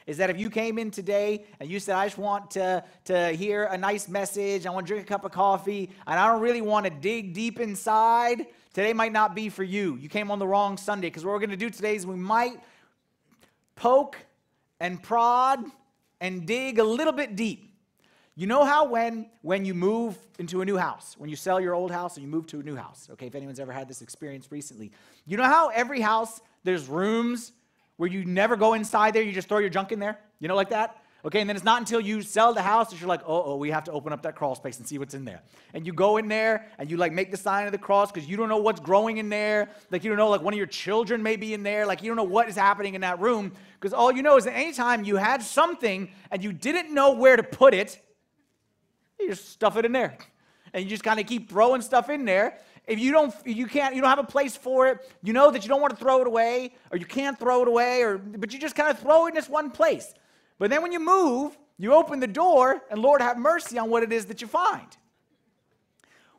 Is 0.06 0.16
that 0.18 0.30
if 0.30 0.38
you 0.38 0.50
came 0.50 0.78
in 0.78 0.90
today 0.90 1.44
and 1.60 1.70
you 1.70 1.78
said, 1.78 1.96
I 1.96 2.06
just 2.06 2.18
want 2.18 2.50
to, 2.52 2.84
to 3.06 3.28
hear 3.30 3.64
a 3.64 3.78
nice 3.78 4.08
message, 4.08 4.66
I 4.66 4.70
want 4.70 4.86
to 4.86 4.92
drink 4.92 5.06
a 5.06 5.08
cup 5.08 5.24
of 5.24 5.32
coffee, 5.32 5.90
and 6.06 6.18
I 6.18 6.26
don't 6.26 6.40
really 6.40 6.62
want 6.62 6.84
to 6.84 6.90
dig 6.90 7.32
deep 7.32 7.60
inside, 7.60 8.46
today 8.72 8.92
might 8.92 9.12
not 9.12 9.34
be 9.34 9.48
for 9.48 9.64
you. 9.64 9.96
You 9.96 10.08
came 10.08 10.30
on 10.30 10.38
the 10.38 10.46
wrong 10.46 10.76
Sunday 10.76 11.08
because 11.08 11.24
what 11.24 11.32
we're 11.32 11.38
going 11.38 11.50
to 11.50 11.56
do 11.56 11.70
today 11.70 11.96
is 11.96 12.06
we 12.06 12.16
might 12.16 12.60
poke 13.76 14.16
and 14.80 15.02
prod 15.02 15.64
and 16.20 16.46
dig 16.46 16.78
a 16.78 16.84
little 16.84 17.12
bit 17.12 17.36
deep 17.36 17.70
you 18.40 18.46
know 18.46 18.64
how 18.64 18.86
when 18.86 19.26
when 19.42 19.66
you 19.66 19.74
move 19.74 20.16
into 20.38 20.62
a 20.62 20.64
new 20.64 20.78
house, 20.78 21.14
when 21.18 21.28
you 21.28 21.36
sell 21.36 21.60
your 21.60 21.74
old 21.74 21.90
house 21.90 22.16
and 22.16 22.24
you 22.24 22.30
move 22.30 22.46
to 22.46 22.60
a 22.60 22.62
new 22.62 22.74
house, 22.74 23.06
okay, 23.12 23.26
if 23.26 23.34
anyone's 23.34 23.60
ever 23.60 23.70
had 23.70 23.86
this 23.86 24.00
experience 24.00 24.50
recently, 24.50 24.92
you 25.26 25.36
know 25.36 25.44
how 25.44 25.68
every 25.68 26.00
house 26.00 26.40
there's 26.64 26.88
rooms 26.88 27.52
where 28.00 28.08
you 28.08 28.24
never 28.24 28.56
go 28.56 28.72
inside 28.72 29.12
there, 29.12 29.22
you 29.22 29.30
just 29.30 29.46
throw 29.46 29.58
your 29.58 29.68
junk 29.68 29.92
in 29.92 29.98
there? 29.98 30.18
You 30.38 30.48
know 30.48 30.56
like 30.56 30.70
that? 30.70 30.96
Okay, 31.22 31.40
and 31.42 31.50
then 31.50 31.54
it's 31.54 31.66
not 31.66 31.82
until 31.82 32.00
you 32.00 32.22
sell 32.22 32.54
the 32.54 32.62
house 32.62 32.88
that 32.90 32.98
you're 32.98 33.10
like, 33.10 33.20
oh, 33.26 33.42
oh, 33.44 33.56
we 33.56 33.70
have 33.70 33.84
to 33.84 33.92
open 33.92 34.10
up 34.10 34.22
that 34.22 34.36
crawl 34.36 34.54
space 34.54 34.78
and 34.78 34.88
see 34.88 34.96
what's 34.96 35.12
in 35.12 35.26
there. 35.26 35.42
And 35.74 35.86
you 35.86 35.92
go 35.92 36.16
in 36.16 36.26
there 36.26 36.66
and 36.78 36.90
you 36.90 36.96
like 36.96 37.12
make 37.12 37.30
the 37.30 37.36
sign 37.36 37.66
of 37.66 37.72
the 37.72 37.78
cross 37.78 38.10
because 38.10 38.26
you 38.26 38.38
don't 38.38 38.48
know 38.48 38.56
what's 38.56 38.80
growing 38.80 39.18
in 39.18 39.28
there. 39.28 39.68
Like 39.90 40.02
you 40.02 40.08
don't 40.08 40.16
know, 40.16 40.30
like 40.30 40.40
one 40.40 40.54
of 40.54 40.56
your 40.56 40.66
children 40.66 41.22
may 41.22 41.36
be 41.36 41.52
in 41.52 41.62
there. 41.62 41.84
Like 41.84 42.02
you 42.02 42.08
don't 42.08 42.16
know 42.16 42.24
what 42.24 42.48
is 42.48 42.56
happening 42.56 42.94
in 42.94 43.02
that 43.02 43.20
room. 43.20 43.52
Because 43.78 43.92
all 43.92 44.10
you 44.10 44.22
know 44.22 44.38
is 44.38 44.44
that 44.44 44.54
anytime 44.54 45.04
you 45.04 45.16
had 45.16 45.42
something 45.42 46.08
and 46.30 46.42
you 46.42 46.54
didn't 46.54 46.94
know 46.94 47.12
where 47.12 47.36
to 47.36 47.42
put 47.42 47.74
it, 47.74 48.00
you 49.18 49.28
just 49.28 49.50
stuff 49.50 49.76
it 49.76 49.84
in 49.84 49.92
there. 49.92 50.16
And 50.72 50.84
you 50.84 50.88
just 50.88 51.04
kind 51.04 51.20
of 51.20 51.26
keep 51.26 51.50
throwing 51.50 51.82
stuff 51.82 52.08
in 52.08 52.24
there. 52.24 52.60
If 52.86 52.98
you 52.98 53.12
don't, 53.12 53.34
you 53.46 53.66
can't, 53.66 53.94
you 53.94 54.00
don't 54.00 54.10
have 54.10 54.18
a 54.18 54.24
place 54.24 54.56
for 54.56 54.88
it, 54.88 55.08
you 55.22 55.32
know 55.32 55.50
that 55.50 55.62
you 55.62 55.68
don't 55.68 55.80
want 55.80 55.96
to 55.96 56.02
throw 56.02 56.20
it 56.20 56.26
away, 56.26 56.74
or 56.90 56.98
you 56.98 57.06
can't 57.06 57.38
throw 57.38 57.62
it 57.62 57.68
away, 57.68 58.02
or 58.02 58.18
but 58.18 58.52
you 58.52 58.58
just 58.58 58.74
kind 58.74 58.90
of 58.90 58.98
throw 58.98 59.26
it 59.26 59.30
in 59.30 59.34
this 59.34 59.48
one 59.48 59.70
place. 59.70 60.12
But 60.58 60.70
then 60.70 60.82
when 60.82 60.92
you 60.92 61.00
move, 61.00 61.56
you 61.78 61.94
open 61.94 62.20
the 62.20 62.26
door, 62.26 62.82
and 62.90 63.00
Lord 63.00 63.22
have 63.22 63.38
mercy 63.38 63.78
on 63.78 63.90
what 63.90 64.02
it 64.02 64.12
is 64.12 64.26
that 64.26 64.42
you 64.42 64.46
find. 64.46 64.88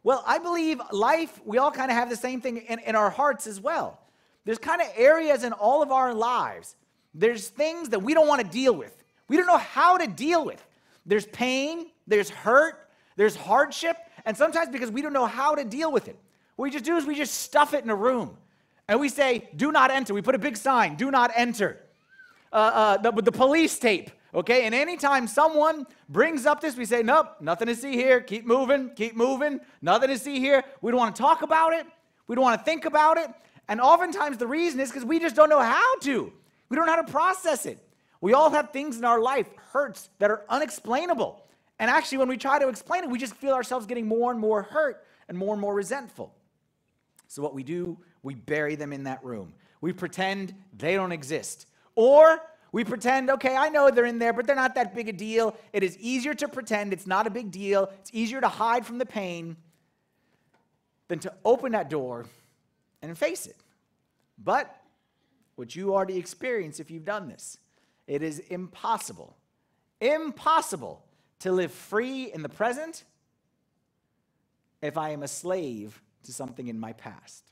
Well, 0.04 0.24
I 0.26 0.40
believe 0.40 0.82
life, 0.92 1.40
we 1.46 1.58
all 1.58 1.72
kind 1.72 1.92
of 1.92 1.98
have 1.98 2.10
the 2.10 2.16
same 2.16 2.42
thing 2.42 2.58
in, 2.58 2.80
in 2.80 2.96
our 2.96 3.10
hearts 3.10 3.48
as 3.48 3.60
well. 3.60 4.00
There's 4.46 4.58
kind 4.58 4.82
of 4.82 4.88
areas 4.96 5.44
in 5.44 5.54
all 5.54 5.84
of 5.84 5.92
our 5.92 6.14
lives, 6.14 6.76
there's 7.14 7.50
things 7.50 7.90
that 7.90 8.00
we 8.00 8.14
don't 8.14 8.28
want 8.28 8.42
to 8.42 8.48
deal 8.48 8.74
with. 8.74 9.04
We 9.28 9.38
don't 9.38 9.48
know 9.48 9.58
how 9.58 9.98
to 9.98 10.08
deal 10.08 10.46
with. 10.46 10.66
There's 11.06 11.26
pain, 11.26 11.88
there's 12.08 12.30
hurt, 12.30 12.90
there's 13.16 13.36
hardship, 13.36 13.98
and 14.26 14.36
sometimes 14.36 14.70
because 14.70 14.92
we 14.92 15.02
don't 15.02 15.14
know 15.14 15.26
how 15.26 15.56
to 15.56 15.64
deal 15.64 15.92
with 15.92 16.08
it, 16.08 16.18
what 16.62 16.66
we 16.66 16.72
just 16.74 16.86
do 16.86 16.96
is 16.96 17.08
we 17.08 17.16
just 17.16 17.34
stuff 17.34 17.74
it 17.74 17.84
in 17.84 17.90
a 17.90 17.96
room. 17.96 18.38
And 18.88 19.00
we 19.00 19.10
say, 19.10 19.50
do 19.56 19.72
not 19.72 19.90
enter. 19.90 20.14
We 20.14 20.22
put 20.22 20.36
a 20.36 20.38
big 20.38 20.56
sign, 20.56 20.94
do 20.94 21.10
not 21.10 21.32
enter. 21.36 21.82
Uh, 22.54 22.56
uh, 22.56 22.98
the, 22.98 23.12
the 23.20 23.32
police 23.32 23.80
tape, 23.80 24.12
okay? 24.32 24.68
And 24.68 24.76
anytime 24.76 25.28
someone 25.28 25.88
brings 26.08 26.46
up 26.46 26.62
this, 26.62 26.78
we 26.78 26.86
say, 26.86 27.02
nope, 27.02 27.38
nothing 27.40 27.66
to 27.66 27.74
see 27.74 27.94
here. 27.94 28.22
Keep 28.22 28.46
moving, 28.46 28.92
keep 28.96 29.16
moving. 29.16 29.60
Nothing 29.82 30.10
to 30.10 30.20
see 30.20 30.40
here. 30.40 30.64
We 30.84 30.92
don't 30.92 31.00
want 31.00 31.16
to 31.16 31.20
talk 31.20 31.42
about 31.42 31.74
it. 31.74 31.88
We 32.28 32.36
don't 32.36 32.44
want 32.44 32.60
to 32.60 32.64
think 32.64 32.86
about 32.86 33.18
it. 33.18 33.32
And 33.68 33.82
oftentimes 33.82 34.38
the 34.38 34.46
reason 34.46 34.80
is 34.82 34.92
because 34.92 35.04
we 35.04 35.18
just 35.18 35.36
don't 35.36 35.50
know 35.50 35.62
how 35.62 35.98
to. 36.02 36.32
We 36.70 36.78
don't 36.78 36.86
know 36.86 36.94
how 36.94 37.02
to 37.02 37.12
process 37.12 37.66
it. 37.66 37.80
We 38.20 38.34
all 38.34 38.52
have 38.52 38.70
things 38.70 39.00
in 39.00 39.04
our 39.04 39.20
life, 39.20 39.48
hurts 39.74 40.12
that 40.20 40.30
are 40.30 40.44
unexplainable. 40.48 41.44
And 41.80 41.90
actually, 41.90 42.20
when 42.20 42.28
we 42.28 42.38
try 42.38 42.60
to 42.60 42.68
explain 42.68 43.04
it, 43.04 43.10
we 43.10 43.18
just 43.18 43.34
feel 43.34 43.54
ourselves 43.54 43.88
getting 43.88 44.06
more 44.06 44.30
and 44.30 44.40
more 44.40 44.62
hurt 44.62 45.04
and 45.28 45.36
more 45.36 45.56
and 45.56 45.60
more 45.60 45.74
resentful. 45.74 46.36
So, 47.32 47.42
what 47.42 47.54
we 47.54 47.64
do, 47.64 47.98
we 48.24 48.36
bury 48.36 48.76
them 48.76 48.92
in 48.92 49.06
that 49.06 49.24
room. 49.24 49.54
We 49.80 49.94
pretend 49.94 50.54
they 50.78 50.96
don't 50.96 51.14
exist. 51.14 51.66
Or 51.96 52.42
we 52.74 52.84
pretend, 52.84 53.30
okay, 53.30 53.56
I 53.56 53.70
know 53.70 53.90
they're 53.90 54.04
in 54.04 54.20
there, 54.20 54.34
but 54.34 54.46
they're 54.46 54.54
not 54.54 54.76
that 54.76 54.94
big 54.94 55.08
a 55.08 55.14
deal. 55.14 55.56
It 55.72 55.82
is 55.82 55.98
easier 56.00 56.34
to 56.34 56.50
pretend 56.50 56.92
it's 56.92 57.08
not 57.08 57.28
a 57.28 57.30
big 57.30 57.50
deal. 57.50 57.90
It's 58.02 58.10
easier 58.12 58.42
to 58.42 58.50
hide 58.50 58.86
from 58.86 58.98
the 58.98 59.06
pain 59.06 59.56
than 61.08 61.20
to 61.20 61.34
open 61.46 61.72
that 61.72 61.90
door 61.90 62.26
and 63.02 63.18
face 63.18 63.46
it. 63.46 63.56
But 64.38 64.76
what 65.56 65.74
you 65.74 65.94
already 65.94 66.18
experience 66.18 66.82
if 66.82 66.92
you've 66.92 67.06
done 67.06 67.30
this, 67.30 67.58
it 68.08 68.22
is 68.24 68.40
impossible, 68.40 69.38
impossible 70.02 71.02
to 71.40 71.54
live 71.54 71.72
free 71.72 72.30
in 72.34 72.42
the 72.42 72.50
present 72.50 73.06
if 74.82 74.98
I 74.98 75.12
am 75.12 75.24
a 75.24 75.30
slave 75.30 76.02
to 76.24 76.34
something 76.34 76.68
in 76.68 76.80
my 76.80 76.94
past. 76.94 77.52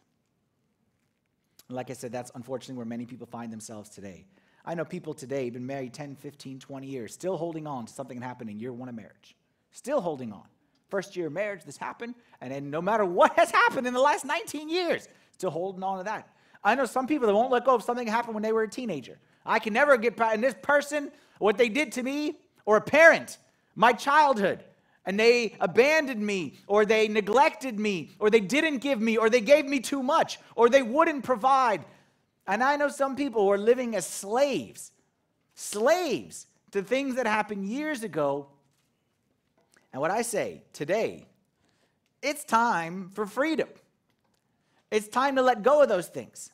And 1.68 1.76
like 1.76 1.90
I 1.90 1.94
said, 1.94 2.12
that's 2.12 2.32
unfortunately 2.36 2.78
where 2.78 2.86
many 2.86 3.06
people 3.06 3.28
find 3.28 3.52
themselves 3.52 3.90
today. 3.90 4.26
I 4.66 4.76
know 4.76 4.86
people 4.86 5.14
today, 5.14 5.50
been 5.50 5.66
married 5.66 5.94
10, 5.94 6.16
15, 6.16 6.60
20 6.60 6.88
years, 6.88 7.14
still 7.14 7.38
holding 7.38 7.66
on 7.66 7.86
to 7.86 7.94
something 7.94 8.20
that 8.20 8.26
happened 8.26 8.50
in 8.50 8.60
year 8.60 8.74
one 8.74 8.90
of 8.90 8.96
marriage. 8.96 9.36
Still 9.72 10.02
holding 10.02 10.34
on. 10.34 10.44
First 10.90 11.16
year 11.16 11.28
of 11.28 11.34
marriage, 11.34 11.64
this 11.64 11.78
happened, 11.78 12.16
and 12.42 12.52
then 12.52 12.70
no 12.70 12.82
matter 12.82 13.06
what 13.06 13.34
has 13.38 13.52
happened 13.52 13.88
in 13.88 13.94
the 13.94 14.00
last 14.00 14.26
19 14.26 14.70
years, 14.70 15.08
still 15.32 15.52
holding 15.52 15.84
on 15.84 16.00
to 16.00 16.04
that. 16.04 16.28
I 16.64 16.76
know 16.76 16.86
some 16.86 17.08
people 17.08 17.28
that 17.28 17.34
won't 17.34 17.52
let 17.52 17.66
go 17.66 17.76
of 17.76 17.84
something 17.84 18.06
that 18.06 18.12
happened 18.12 18.34
when 18.34 18.44
they 18.44 18.52
were 18.52 18.64
a 18.64 18.70
teenager. 18.70 19.20
I 19.46 19.60
can 19.60 19.74
never 19.74 19.98
get 19.98 20.18
past, 20.18 20.36
and 20.36 20.44
this 20.44 20.56
person, 20.62 21.12
what 21.38 21.58
they 21.58 21.70
did 21.70 21.92
to 21.94 22.04
me, 22.04 22.40
or 22.66 22.78
a 22.78 22.82
parent, 22.82 23.38
my 23.76 23.94
childhood 23.94 24.64
and 25.06 25.20
they 25.20 25.56
abandoned 25.60 26.26
me, 26.26 26.60
or 26.68 26.86
they 26.86 27.08
neglected 27.08 27.80
me, 27.80 28.12
or 28.20 28.30
they 28.30 28.40
didn't 28.40 28.78
give 28.80 29.02
me, 29.02 29.18
or 29.18 29.30
they 29.30 29.42
gave 29.42 29.66
me 29.66 29.80
too 29.80 30.04
much, 30.04 30.40
or 30.56 30.70
they 30.70 30.84
wouldn't 30.84 31.24
provide. 31.24 31.84
And 32.46 32.64
I 32.64 32.76
know 32.76 32.90
some 32.90 33.16
people 33.16 33.44
who 33.44 33.52
are 33.52 33.58
living 33.58 33.96
as 33.96 34.06
slaves, 34.06 34.92
slaves 35.56 36.48
to 36.72 36.84
things 36.84 37.16
that 37.16 37.26
happened 37.26 37.66
years 37.66 38.04
ago. 38.04 38.48
And 39.94 40.02
what 40.02 40.12
I 40.12 40.22
say 40.22 40.64
today, 40.74 41.26
it's 42.22 42.44
time 42.44 43.10
for 43.14 43.26
freedom. 43.26 43.70
It's 44.92 45.08
time 45.08 45.36
to 45.36 45.42
let 45.42 45.64
go 45.64 45.82
of 45.82 45.90
those 45.90 46.08
things. 46.08 46.52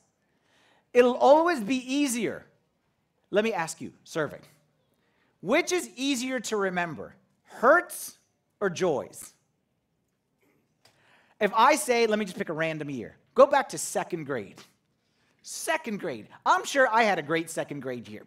It'll 0.94 1.18
always 1.18 1.60
be 1.62 1.78
easier. 1.94 2.46
Let 3.32 3.44
me 3.44 3.54
ask 3.54 3.82
you, 3.82 3.92
survey. 4.04 4.40
Which 5.42 5.72
is 5.72 5.90
easier 5.96 6.40
to 6.42 6.58
remember, 6.58 7.16
hurts 7.44 8.18
or 8.66 8.70
joys? 8.70 9.34
If 11.40 11.52
I 11.56 11.76
say, 11.76 12.08
let 12.08 12.18
me 12.18 12.26
just 12.26 12.38
pick 12.38 12.50
a 12.50 12.54
random 12.54 12.90
year, 12.90 13.16
go 13.34 13.46
back 13.46 13.70
to 13.70 13.78
second 13.78 14.26
grade. 14.26 14.60
Second 15.44 16.00
grade. 16.00 16.28
I'm 16.46 16.66
sure 16.66 16.88
I 16.92 17.04
had 17.04 17.20
a 17.20 17.22
great 17.22 17.50
second 17.50 17.82
grade 17.82 18.08
year. 18.08 18.24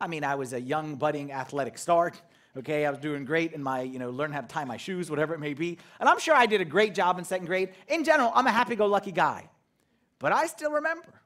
I 0.00 0.06
mean, 0.06 0.24
I 0.24 0.36
was 0.36 0.52
a 0.52 0.60
young, 0.60 0.94
budding 0.94 1.32
athletic 1.32 1.76
star. 1.78 2.12
Okay, 2.56 2.86
I 2.86 2.90
was 2.90 2.98
doing 2.98 3.24
great 3.24 3.52
in 3.52 3.62
my, 3.62 3.82
you 3.82 3.98
know, 3.98 4.10
learn 4.10 4.32
how 4.32 4.40
to 4.40 4.46
tie 4.46 4.64
my 4.64 4.76
shoes, 4.76 5.10
whatever 5.10 5.34
it 5.34 5.40
may 5.40 5.54
be. 5.54 5.78
And 5.98 6.08
I'm 6.08 6.18
sure 6.18 6.34
I 6.34 6.46
did 6.46 6.60
a 6.60 6.64
great 6.64 6.94
job 6.94 7.18
in 7.18 7.24
second 7.24 7.46
grade. 7.46 7.70
In 7.88 8.04
general, 8.04 8.32
I'm 8.34 8.46
a 8.46 8.50
happy 8.50 8.76
go 8.76 8.86
lucky 8.86 9.12
guy. 9.12 9.48
But 10.18 10.32
I 10.32 10.46
still 10.46 10.72
remember 10.72 11.20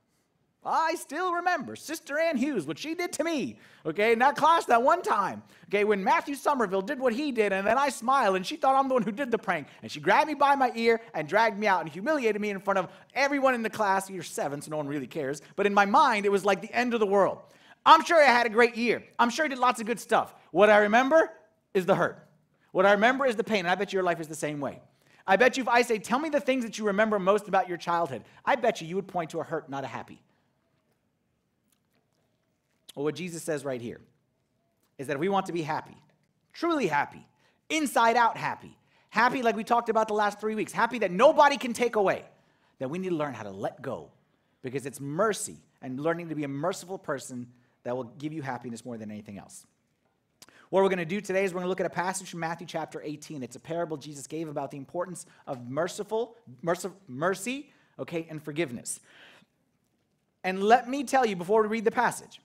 I 0.67 0.95
still 0.95 1.35
remember 1.35 1.77
Sister 1.77 2.19
Ann 2.19 2.37
Hughes, 2.37 2.67
what 2.67 2.79
she 2.79 2.95
did 2.95 3.13
to 3.15 3.25
me, 3.25 3.59
okay, 3.85 4.13
in 4.13 4.19
that 4.21 4.37
class 4.37 4.65
that 4.67 4.83
one 4.83 5.03
time, 5.03 5.43
okay, 5.67 5.85
when 5.85 6.03
Matthew 6.03 6.35
Somerville 6.35 6.81
did 6.83 6.99
what 6.99 7.13
he 7.13 7.33
did, 7.33 7.53
and 7.53 7.67
then 7.67 7.77
I 7.77 7.91
smiled, 7.91 8.37
and 8.37 8.47
she 8.47 8.57
thought 8.57 8.75
I'm 8.75 8.89
the 8.89 8.95
one 8.95 9.03
who 9.03 9.13
did 9.13 9.31
the 9.31 9.39
prank, 9.39 9.69
and 9.83 9.91
she 9.91 10.01
grabbed 10.01 10.29
me 10.29 10.35
by 10.35 10.55
my 10.55 10.73
ear 10.75 11.01
and 11.13 11.29
dragged 11.29 11.59
me 11.59 11.67
out 11.67 11.83
and 11.83 11.91
humiliated 11.91 12.41
me 12.41 12.51
in 12.51 12.61
front 12.61 12.79
of 12.79 12.89
everyone 13.15 13.55
in 13.55 13.63
the 13.63 13.71
class. 13.71 14.09
You're 14.09 14.23
seven, 14.23 14.63
so 14.63 14.71
no 14.71 14.79
one 14.79 14.89
really 14.89 15.07
cares, 15.07 15.43
but 15.57 15.67
in 15.67 15.75
my 15.75 15.85
mind, 15.85 16.25
it 16.25 16.33
was 16.33 16.45
like 16.45 16.63
the 16.63 16.73
end 16.73 16.95
of 16.95 17.01
the 17.01 17.07
world. 17.07 17.39
I'm 17.87 18.03
sure 18.05 18.23
I 18.23 18.27
had 18.27 18.47
a 18.47 18.51
great 18.51 18.77
year. 18.77 19.05
I'm 19.19 19.31
sure 19.31 19.45
I 19.45 19.49
did 19.49 19.59
lots 19.59 19.81
of 19.81 19.87
good 19.87 20.01
stuff. 20.01 20.35
What 20.51 20.71
I 20.71 20.79
remember 20.79 21.31
is 21.75 21.85
the 21.85 21.95
hurt. 21.95 22.27
What 22.73 22.87
I 22.87 22.93
remember 22.93 23.27
is 23.27 23.37
the 23.37 23.45
pain. 23.45 23.61
And 23.61 23.69
I 23.69 23.75
bet 23.75 23.93
your 23.93 24.03
life 24.03 24.21
is 24.21 24.29
the 24.29 24.35
same 24.35 24.59
way. 24.59 24.81
I 25.27 25.37
bet 25.37 25.57
you 25.57 25.63
if 25.63 25.69
I 25.69 25.83
say, 25.83 25.99
tell 25.99 26.19
me 26.19 26.29
the 26.29 26.41
things 26.41 26.65
that 26.65 26.79
you 26.79 26.87
remember 26.87 27.19
most 27.19 27.49
about 27.49 27.69
your 27.69 27.79
childhood, 27.79 28.25
I 28.45 28.57
bet 28.57 28.81
you 28.81 28.87
you 28.87 28.97
would 28.97 29.09
point 29.09 29.31
to 29.31 29.41
a 29.41 29.45
hurt, 29.45 29.69
not 29.69 29.85
a 29.85 29.87
happy. 29.87 30.23
Well, 32.95 33.05
what 33.05 33.15
Jesus 33.15 33.43
says 33.43 33.65
right 33.65 33.81
here 33.81 34.01
is 34.99 35.07
that 35.09 35.15
if 35.15 35.21
we 35.21 35.29
want 35.29 35.47
to 35.47 35.53
be 35.53 35.63
happy, 35.63 35.97
truly 36.53 36.87
happy, 36.87 37.27
inside 37.69 38.17
out 38.17 38.37
happy, 38.37 38.77
happy 39.11 39.43
like 39.43 39.57
we 39.57 39.65
talked 39.65 39.89
about 39.89 40.09
the 40.09 40.15
last 40.15 40.41
three 40.41 40.55
weeks, 40.55 40.73
happy 40.73 40.99
that 41.01 41.11
nobody 41.11 41.57
can 41.57 41.73
take 41.73 41.97
away, 41.97 42.25
then 42.79 42.91
we 42.91 42.99
need 42.99 43.11
to 43.11 43.15
learn 43.15 43.35
how 43.35 43.43
to 43.43 43.51
let 43.51 43.83
go 43.83 44.11
because 44.63 44.87
it's 44.87 45.01
mercy 45.01 45.57
and 45.83 46.01
learning 46.01 46.29
to 46.29 46.35
be 46.35 46.45
a 46.45 46.49
merciful 46.49 46.99
person 46.99 47.47
that 47.83 47.97
will 47.97 48.05
give 48.05 48.33
you 48.33 48.43
happiness 48.43 48.85
more 48.85 48.97
than 48.97 49.11
anything 49.11 49.39
else. 49.39 49.67
What 50.71 50.83
we're 50.83 50.89
going 50.89 50.99
to 50.99 51.05
do 51.05 51.21
today 51.21 51.45
is 51.45 51.53
we're 51.53 51.59
going 51.59 51.67
to 51.67 51.69
look 51.69 51.81
at 51.81 51.87
a 51.87 51.91
passage 51.91 52.31
from 52.31 52.41
Matthew 52.41 52.67
chapter 52.67 53.01
18. 53.05 53.43
It's 53.43 53.57
a 53.57 53.61
parable 53.61 53.97
Jesus 53.97 54.27
gave 54.27 54.49
about 54.49 54.71
the 54.71 54.77
importance 54.77 55.27
of 55.47 55.69
merciful, 55.69 56.37
mercy, 56.63 56.89
mercy 57.07 57.71
okay, 57.99 58.27
and 58.29 58.43
forgiveness. 58.43 59.01
And 60.43 60.63
let 60.63 60.89
me 60.89 61.05
tell 61.05 61.25
you 61.25 61.37
before 61.37 61.63
we 61.63 61.69
read 61.69 61.85
the 61.85 61.91
passage, 61.91 62.41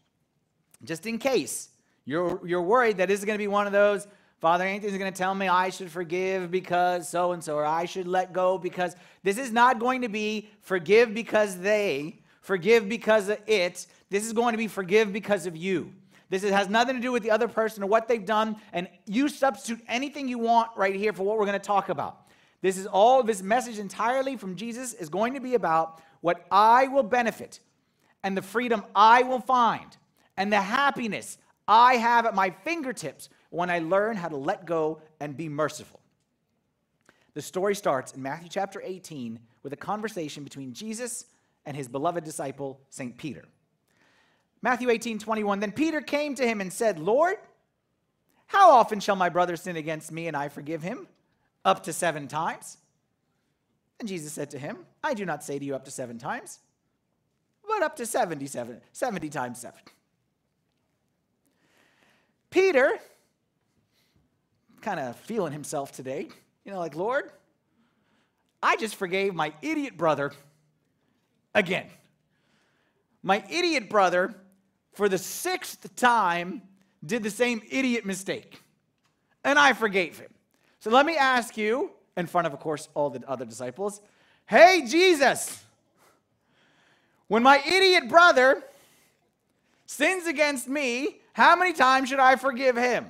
just 0.84 1.06
in 1.06 1.18
case 1.18 1.70
you're, 2.06 2.40
you're 2.46 2.62
worried 2.62 2.98
that 2.98 3.08
this 3.08 3.20
is 3.20 3.26
going 3.26 3.38
to 3.38 3.44
be 3.44 3.48
one 3.48 3.68
of 3.68 3.74
those, 3.74 4.08
Father 4.40 4.64
Anthony's 4.64 4.98
going 4.98 5.12
to 5.12 5.18
tell 5.18 5.36
me 5.36 5.48
I 5.48 5.70
should 5.70 5.92
forgive 5.92 6.50
because 6.50 7.10
so 7.10 7.34
and 7.34 7.44
so, 7.44 7.56
or 7.56 7.66
I 7.66 7.86
should 7.86 8.08
let 8.08 8.32
go 8.32 8.58
because 8.58 8.96
this 9.22 9.38
is 9.38 9.52
not 9.52 9.80
going 9.80 10.02
to 10.02 10.10
be 10.10 10.50
forgive 10.62 11.14
because 11.14 11.58
they, 11.58 12.20
forgive 12.42 12.88
because 12.88 13.28
of 13.28 13.40
it. 13.48 13.86
This 14.10 14.26
is 14.26 14.34
going 14.34 14.54
to 14.54 14.58
be 14.58 14.68
forgive 14.68 15.12
because 15.12 15.46
of 15.46 15.58
you. 15.58 15.94
This 16.30 16.44
has 16.44 16.70
nothing 16.70 16.96
to 16.96 17.02
do 17.02 17.12
with 17.12 17.24
the 17.24 17.32
other 17.32 17.48
person 17.48 17.84
or 17.84 17.88
what 17.88 18.08
they've 18.08 18.26
done, 18.26 18.56
and 18.72 18.88
you 19.06 19.28
substitute 19.28 19.84
anything 19.88 20.28
you 20.28 20.38
want 20.38 20.70
right 20.78 20.96
here 20.96 21.12
for 21.12 21.24
what 21.24 21.38
we're 21.38 21.46
going 21.46 21.60
to 21.60 21.66
talk 21.66 21.90
about. 21.90 22.28
This 22.62 22.78
is 22.78 22.86
all, 22.86 23.24
this 23.24 23.42
message 23.42 23.80
entirely 23.80 24.38
from 24.38 24.56
Jesus 24.56 24.94
is 24.94 25.10
going 25.10 25.34
to 25.34 25.40
be 25.40 25.56
about 25.56 26.02
what 26.22 26.46
I 26.52 26.88
will 26.88 27.04
benefit 27.04 27.60
and 28.24 28.38
the 28.38 28.42
freedom 28.42 28.84
I 28.94 29.24
will 29.24 29.40
find 29.40 29.98
and 30.40 30.52
the 30.52 30.62
happiness 30.62 31.38
I 31.68 31.98
have 31.98 32.26
at 32.26 32.34
my 32.34 32.50
fingertips 32.50 33.30
when 33.52 33.70
I 33.70 33.80
learn 33.80 34.16
how 34.16 34.30
to 34.30 34.38
let 34.38 34.66
go 34.66 35.02
and 35.20 35.38
be 35.38 35.50
merciful. 35.50 36.00
The 37.36 37.42
story 37.44 37.76
starts 37.76 38.14
in 38.14 38.24
Matthew 38.24 38.50
chapter 38.50 38.82
18 38.84 39.40
with 39.62 39.74
a 39.74 39.78
conversation 39.78 40.44
between 40.44 40.74
Jesus 40.74 41.26
and 41.66 41.78
his 41.78 41.88
beloved 41.88 42.24
disciple, 42.24 42.80
St. 42.90 43.16
Peter. 43.18 43.46
Matthew 44.62 44.90
18, 44.90 45.20
21. 45.20 45.60
Then 45.60 45.72
Peter 45.72 46.02
came 46.02 46.36
to 46.36 46.48
him 46.48 46.62
and 46.62 46.72
said, 46.72 47.00
Lord, 47.00 47.36
how 48.48 48.72
often 48.72 49.00
shall 49.00 49.16
my 49.16 49.30
brother 49.30 49.58
sin 49.58 49.76
against 49.76 50.12
me 50.12 50.28
and 50.28 50.36
I 50.36 50.48
forgive 50.48 50.82
him? 50.82 51.08
Up 51.66 51.84
to 51.84 51.94
seven 51.94 52.28
times? 52.28 52.78
And 54.00 54.08
Jesus 54.08 54.32
said 54.34 54.50
to 54.52 54.60
him, 54.60 54.86
I 55.04 55.14
do 55.14 55.26
not 55.26 55.44
say 55.44 55.60
to 55.60 55.66
you 55.66 55.76
up 55.76 55.86
to 55.86 55.92
seven 55.92 56.18
times, 56.18 56.60
but 57.68 57.84
up 57.84 57.98
to 57.98 58.06
77, 58.06 58.82
70 58.94 59.30
times 59.30 59.60
seven. 59.60 59.82
Peter, 62.50 62.98
kind 64.82 65.00
of 65.00 65.16
feeling 65.18 65.54
himself 65.54 65.92
today, 65.92 66.28
you 66.66 66.72
know, 66.72 66.80
like, 66.80 66.96
Lord, 66.96 67.32
I 68.62 68.76
just 68.76 68.96
forgave 68.96 69.34
my 69.34 69.54
idiot 69.62 69.98
brother 69.98 70.32
again. 71.54 71.88
My 73.22 73.44
idiot 73.50 73.90
brother, 73.90 74.34
for 74.94 75.10
the 75.10 75.18
sixth 75.18 75.96
time, 75.96 76.62
did 77.06 77.24
the 77.24 77.30
same 77.30 77.62
idiot 77.70 78.06
mistake. 78.06 78.62
And 79.44 79.58
I 79.58 79.74
forgave 79.74 80.20
him. 80.20 80.30
So 80.80 80.90
let 80.90 81.06
me 81.06 81.18
ask 81.18 81.58
you, 81.58 81.92
in 82.18 82.28
front 82.28 82.48
of, 82.48 82.54
of 82.54 82.60
course, 82.60 82.90
all 82.94 83.10
the 83.10 83.22
other 83.28 83.46
disciples, 83.46 84.02
hey, 84.46 84.86
Jesus, 84.88 85.64
when 87.28 87.44
my 87.44 87.62
idiot 87.66 88.10
brother 88.10 88.64
sins 89.86 90.28
against 90.28 90.68
me, 90.68 91.22
how 91.40 91.56
many 91.56 91.74
times 91.74 92.10
should 92.10 92.20
I 92.20 92.36
forgive 92.36 92.76
him? 92.76 93.06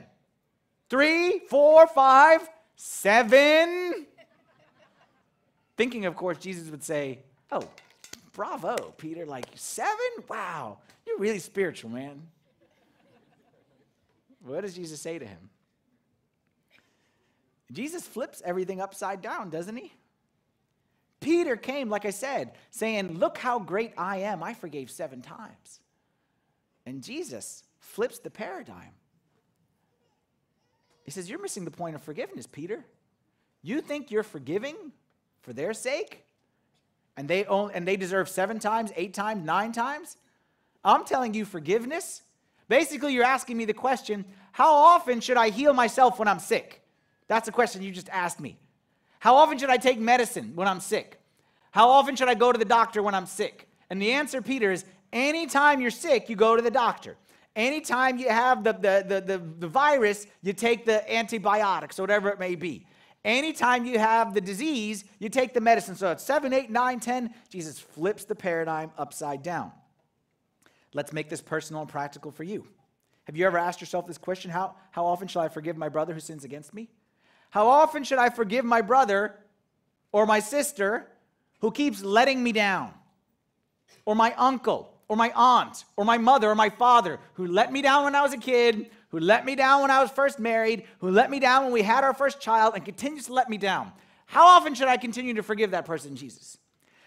Three, 0.90 1.40
four, 1.50 1.88
five, 1.88 2.48
seven? 2.76 4.06
Thinking, 5.76 6.06
of 6.06 6.16
course, 6.16 6.38
Jesus 6.38 6.70
would 6.70 6.84
say, 6.84 7.20
Oh, 7.52 7.68
bravo, 8.34 8.94
Peter. 8.98 9.26
Like, 9.26 9.48
seven? 9.56 9.98
Wow, 10.30 10.78
you're 11.08 11.18
really 11.18 11.40
spiritual, 11.40 11.90
man. 11.90 12.22
What 14.44 14.62
does 14.62 14.76
Jesus 14.76 15.02
say 15.02 15.18
to 15.18 15.26
him? 15.26 15.50
Jesus 17.72 18.08
flips 18.08 18.42
everything 18.46 18.80
upside 18.80 19.22
down, 19.22 19.50
doesn't 19.50 19.76
he? 19.76 19.92
Peter 21.20 21.56
came, 21.56 21.90
like 21.90 22.06
I 22.06 22.12
said, 22.12 22.52
saying, 22.72 23.18
Look 23.18 23.38
how 23.38 23.60
great 23.60 23.94
I 23.98 24.18
am. 24.18 24.44
I 24.44 24.54
forgave 24.54 24.92
seven 24.92 25.22
times. 25.22 25.80
And 26.86 27.04
Jesus 27.04 27.64
flips 27.90 28.20
the 28.20 28.30
paradigm. 28.30 28.94
He 31.04 31.12
says, 31.12 31.30
You're 31.30 31.42
missing 31.42 31.66
the 31.66 31.72
point 31.72 31.96
of 31.96 32.04
forgiveness, 32.04 32.46
Peter. 32.48 32.86
You 33.62 33.82
think 33.82 34.12
you're 34.12 34.24
forgiving 34.24 34.76
for 35.42 35.54
their 35.54 35.74
sake? 35.74 36.24
And 37.18 37.28
they, 37.28 37.46
and 37.46 37.86
they 37.88 37.98
deserve 37.98 38.30
seven 38.30 38.60
times, 38.60 38.92
eight 38.96 39.14
times, 39.14 39.44
nine 39.44 39.74
times? 39.74 40.16
I'm 40.86 41.04
telling 41.04 41.34
you, 41.34 41.44
forgiveness. 41.44 42.22
Basically, 42.70 43.14
you're 43.14 43.26
asking 43.26 43.58
me 43.58 43.66
the 43.66 43.74
question 43.74 44.24
how 44.52 44.74
often 44.74 45.20
should 45.20 45.38
I 45.38 45.50
heal 45.50 45.74
myself 45.74 46.20
when 46.20 46.28
I'm 46.28 46.40
sick? 46.40 46.82
That's 47.28 47.46
the 47.46 47.52
question 47.52 47.82
you 47.82 47.92
just 47.92 48.10
asked 48.10 48.40
me. 48.40 48.58
How 49.20 49.36
often 49.36 49.58
should 49.58 49.70
I 49.70 49.78
take 49.78 50.00
medicine 50.00 50.54
when 50.56 50.68
I'm 50.68 50.80
sick? 50.80 51.20
How 51.72 51.90
often 51.90 52.16
should 52.16 52.30
I 52.30 52.36
go 52.36 52.52
to 52.52 52.58
the 52.58 52.66
doctor 52.66 53.04
when 53.04 53.16
I'm 53.16 53.26
sick? 53.26 53.68
And 53.90 54.02
the 54.02 54.12
answer, 54.12 54.42
Peter, 54.42 54.72
is 54.72 54.86
anytime 55.12 55.82
you're 55.82 55.92
sick, 55.92 56.30
you 56.30 56.36
go 56.36 56.56
to 56.56 56.62
the 56.62 56.72
doctor. 56.72 57.18
Anytime 57.60 58.18
you 58.18 58.30
have 58.30 58.64
the, 58.64 58.72
the, 58.72 59.04
the, 59.06 59.20
the, 59.20 59.38
the 59.38 59.68
virus, 59.68 60.26
you 60.42 60.54
take 60.54 60.86
the 60.86 61.14
antibiotics, 61.14 62.00
or 62.00 62.04
whatever 62.04 62.30
it 62.30 62.40
may 62.40 62.56
be. 62.56 62.86
Anytime 63.26 63.84
you 63.84 64.00
have 64.00 64.34
the 64.34 64.40
disease, 64.40 65.04
you 65.20 65.28
take 65.28 65.54
the 65.54 65.60
medicine. 65.60 65.98
So 65.98 66.10
it's 66.12 66.24
7, 66.24 66.54
8, 66.54 66.70
9, 66.70 67.00
10. 67.02 67.34
Jesus 67.50 67.78
flips 67.78 68.24
the 68.24 68.34
paradigm 68.34 68.92
upside 68.98 69.44
down. 69.44 69.74
Let's 70.94 71.12
make 71.12 71.28
this 71.28 71.42
personal 71.42 71.82
and 71.82 71.92
practical 71.92 72.32
for 72.32 72.46
you. 72.46 72.66
Have 73.26 73.36
you 73.36 73.46
ever 73.46 73.58
asked 73.58 73.82
yourself 73.82 74.08
this 74.08 74.18
question? 74.18 74.50
How, 74.50 74.76
how 74.92 75.06
often 75.06 75.28
shall 75.28 75.42
I 75.42 75.50
forgive 75.50 75.76
my 75.76 75.90
brother 75.90 76.14
who 76.14 76.22
sins 76.22 76.46
against 76.46 76.74
me? 76.74 76.88
How 77.50 77.68
often 77.68 78.06
should 78.06 78.20
I 78.20 78.30
forgive 78.30 78.64
my 78.64 78.80
brother 78.80 79.36
or 80.14 80.26
my 80.26 80.40
sister 80.40 81.08
who 81.60 81.72
keeps 81.72 82.02
letting 82.02 82.42
me 82.42 82.54
down? 82.54 82.94
Or 84.06 84.16
my 84.16 84.34
uncle 84.36 84.94
or 85.10 85.18
my 85.18 85.32
aunt 85.36 85.84
or 85.98 86.06
my 86.06 86.18
mother 86.18 86.50
or 86.50 86.56
my 86.56 86.70
father 86.70 87.20
who 87.34 87.48
let 87.48 87.74
me 87.74 87.82
down 87.82 88.06
when 88.06 88.16
I 88.16 88.22
was 88.22 88.32
a 88.32 88.38
kid, 88.38 88.90
who 89.10 89.20
let 89.20 89.44
me 89.44 89.56
down 89.56 89.82
when 89.82 89.92
I 89.92 90.02
was 90.02 90.12
first 90.12 90.40
married, 90.40 90.86
who 91.00 91.10
let 91.10 91.30
me 91.30 91.40
down 91.40 91.64
when 91.64 91.74
we 91.74 91.82
had 91.82 92.04
our 92.04 92.14
first 92.14 92.40
child, 92.40 92.76
and 92.76 92.86
continues 92.86 93.26
to 93.26 93.34
let 93.34 93.50
me 93.50 93.58
down. 93.58 93.92
How 94.28 94.46
often 94.46 94.76
should 94.76 94.88
I 94.88 94.98
continue 94.98 95.34
to 95.34 95.44
forgive 95.44 95.72
that 95.72 95.86
person, 95.86 96.16
Jesus? 96.16 96.58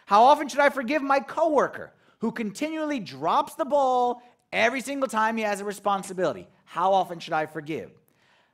How 0.04 0.24
often 0.24 0.48
should 0.48 0.60
I 0.60 0.68
forgive 0.68 1.00
my 1.00 1.20
coworker 1.20 1.92
who 2.18 2.32
continually 2.32 2.98
drops 2.98 3.54
the 3.54 3.64
ball 3.64 4.20
every 4.52 4.80
single 4.80 5.08
time 5.08 5.36
he 5.36 5.44
has 5.44 5.60
a 5.60 5.64
responsibility? 5.64 6.48
How 6.64 6.92
often 6.92 7.20
should 7.20 7.32
I 7.32 7.46
forgive? 7.46 7.92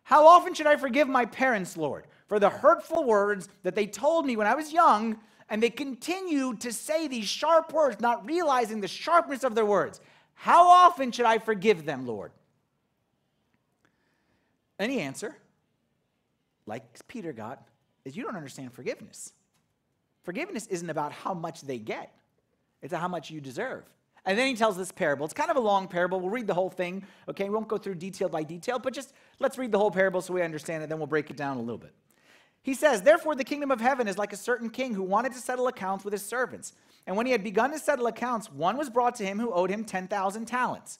How 0.02 0.26
often 0.26 0.52
should 0.52 0.66
I 0.66 0.76
forgive 0.76 1.08
my 1.08 1.24
parents, 1.24 1.76
Lord, 1.76 2.06
for 2.26 2.38
the 2.38 2.50
hurtful 2.50 3.04
words 3.04 3.48
that 3.62 3.74
they 3.74 3.86
told 3.86 4.26
me 4.26 4.36
when 4.36 4.46
I 4.46 4.54
was 4.54 4.72
young 4.72 5.18
and 5.48 5.62
they 5.62 5.70
continue 5.70 6.54
to 6.56 6.72
say 6.72 7.08
these 7.08 7.26
sharp 7.26 7.72
words, 7.72 8.00
not 8.00 8.26
realizing 8.26 8.80
the 8.80 8.88
sharpness 8.88 9.44
of 9.44 9.54
their 9.54 9.64
words. 9.64 10.00
How 10.34 10.68
often 10.68 11.10
should 11.10 11.26
I 11.26 11.38
forgive 11.38 11.84
them, 11.84 12.06
Lord? 12.06 12.32
Any 14.78 15.00
answer, 15.00 15.36
like 16.66 16.84
Peter 17.08 17.32
got, 17.32 17.66
is 18.04 18.16
you 18.16 18.22
don't 18.22 18.36
understand 18.36 18.72
forgiveness. 18.72 19.32
Forgiveness 20.22 20.66
isn't 20.66 20.90
about 20.90 21.12
how 21.12 21.34
much 21.34 21.62
they 21.62 21.78
get, 21.78 22.12
it's 22.82 22.92
how 22.92 23.08
much 23.08 23.30
you 23.30 23.40
deserve. 23.40 23.84
And 24.24 24.38
then 24.38 24.46
he 24.46 24.54
tells 24.54 24.76
this 24.76 24.92
parable. 24.92 25.24
It's 25.24 25.32
kind 25.32 25.50
of 25.50 25.56
a 25.56 25.60
long 25.60 25.88
parable. 25.88 26.20
We'll 26.20 26.28
read 26.28 26.46
the 26.46 26.54
whole 26.54 26.68
thing, 26.68 27.02
okay? 27.30 27.44
We 27.44 27.54
won't 27.54 27.68
go 27.68 27.78
through 27.78 27.94
detail 27.94 28.28
by 28.28 28.42
detail, 28.42 28.78
but 28.78 28.92
just 28.92 29.14
let's 29.38 29.56
read 29.56 29.72
the 29.72 29.78
whole 29.78 29.90
parable 29.90 30.20
so 30.20 30.34
we 30.34 30.42
understand 30.42 30.82
it, 30.82 30.90
then 30.90 30.98
we'll 30.98 31.06
break 31.06 31.30
it 31.30 31.36
down 31.36 31.56
a 31.56 31.60
little 31.60 31.78
bit. 31.78 31.94
He 32.68 32.74
says, 32.74 33.00
Therefore, 33.00 33.34
the 33.34 33.44
kingdom 33.44 33.70
of 33.70 33.80
heaven 33.80 34.06
is 34.06 34.18
like 34.18 34.34
a 34.34 34.36
certain 34.36 34.68
king 34.68 34.92
who 34.92 35.02
wanted 35.02 35.32
to 35.32 35.38
settle 35.38 35.68
accounts 35.68 36.04
with 36.04 36.12
his 36.12 36.22
servants. 36.22 36.74
And 37.06 37.16
when 37.16 37.24
he 37.24 37.32
had 37.32 37.42
begun 37.42 37.70
to 37.70 37.78
settle 37.78 38.06
accounts, 38.08 38.52
one 38.52 38.76
was 38.76 38.90
brought 38.90 39.14
to 39.14 39.24
him 39.24 39.38
who 39.38 39.54
owed 39.54 39.70
him 39.70 39.86
10,000 39.86 40.44
talents. 40.44 40.98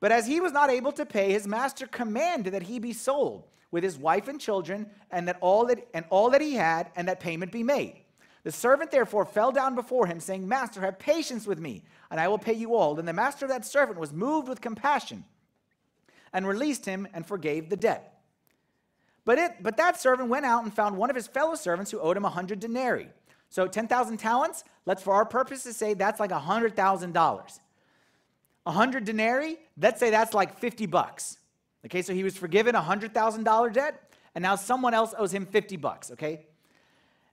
But 0.00 0.10
as 0.10 0.26
he 0.26 0.40
was 0.40 0.52
not 0.52 0.70
able 0.70 0.90
to 0.92 1.04
pay, 1.04 1.32
his 1.32 1.46
master 1.46 1.86
commanded 1.86 2.54
that 2.54 2.62
he 2.62 2.78
be 2.78 2.94
sold 2.94 3.46
with 3.70 3.84
his 3.84 3.98
wife 3.98 4.26
and 4.26 4.40
children, 4.40 4.88
and 5.10 5.28
that 5.28 5.36
all 5.42 5.66
that, 5.66 5.86
and 5.92 6.06
all 6.08 6.30
that 6.30 6.40
he 6.40 6.54
had, 6.54 6.90
and 6.96 7.08
that 7.08 7.20
payment 7.20 7.52
be 7.52 7.62
made. 7.62 8.00
The 8.42 8.50
servant 8.50 8.90
therefore 8.90 9.26
fell 9.26 9.52
down 9.52 9.74
before 9.74 10.06
him, 10.06 10.18
saying, 10.18 10.48
Master, 10.48 10.80
have 10.80 10.98
patience 10.98 11.46
with 11.46 11.58
me, 11.58 11.82
and 12.10 12.18
I 12.18 12.28
will 12.28 12.38
pay 12.38 12.54
you 12.54 12.74
all. 12.74 12.98
And 12.98 13.06
the 13.06 13.12
master 13.12 13.44
of 13.44 13.50
that 13.50 13.66
servant 13.66 13.98
was 13.98 14.14
moved 14.14 14.48
with 14.48 14.62
compassion 14.62 15.26
and 16.32 16.48
released 16.48 16.86
him 16.86 17.06
and 17.12 17.26
forgave 17.26 17.68
the 17.68 17.76
debt. 17.76 18.17
But, 19.28 19.36
it, 19.36 19.62
but 19.62 19.76
that 19.76 20.00
servant 20.00 20.30
went 20.30 20.46
out 20.46 20.64
and 20.64 20.72
found 20.72 20.96
one 20.96 21.10
of 21.10 21.14
his 21.14 21.26
fellow 21.26 21.54
servants 21.54 21.90
who 21.90 22.00
owed 22.00 22.16
him 22.16 22.24
a 22.24 22.32
100 22.32 22.60
denarii. 22.60 23.10
So 23.50 23.66
10,000 23.66 24.16
talents, 24.16 24.64
let's 24.86 25.02
for 25.02 25.12
our 25.12 25.26
purposes 25.26 25.76
say 25.76 25.92
that's 25.92 26.18
like 26.18 26.30
$100,000. 26.30 27.58
100 28.62 29.04
denarii, 29.04 29.58
let's 29.78 30.00
say 30.00 30.08
that's 30.08 30.32
like 30.32 30.58
50 30.58 30.86
bucks. 30.86 31.36
Okay, 31.84 32.00
so 32.00 32.14
he 32.14 32.24
was 32.24 32.38
forgiven 32.38 32.74
a 32.74 32.80
$100,000 32.80 33.72
debt, 33.74 34.14
and 34.34 34.40
now 34.40 34.56
someone 34.56 34.94
else 34.94 35.12
owes 35.18 35.34
him 35.34 35.44
50 35.44 35.76
bucks, 35.76 36.10
okay? 36.12 36.46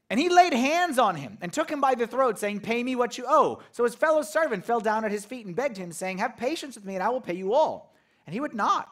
And 0.09 0.19
he 0.19 0.27
laid 0.27 0.51
hands 0.51 0.99
on 0.99 1.15
him 1.15 1.37
and 1.39 1.53
took 1.53 1.71
him 1.71 1.79
by 1.79 1.95
the 1.95 2.07
throat, 2.07 2.37
saying, 2.37 2.59
Pay 2.59 2.83
me 2.83 2.97
what 2.97 3.17
you 3.17 3.23
owe. 3.25 3.61
So 3.71 3.85
his 3.85 3.95
fellow 3.95 4.21
servant 4.21 4.65
fell 4.65 4.81
down 4.81 5.05
at 5.05 5.11
his 5.11 5.23
feet 5.23 5.45
and 5.45 5.55
begged 5.55 5.77
him, 5.77 5.93
saying, 5.93 6.17
Have 6.17 6.35
patience 6.35 6.75
with 6.75 6.83
me, 6.83 6.95
and 6.95 7.03
I 7.03 7.07
will 7.07 7.21
pay 7.21 7.35
you 7.35 7.53
all. 7.53 7.95
And 8.27 8.33
he 8.33 8.41
would 8.41 8.53
not, 8.53 8.89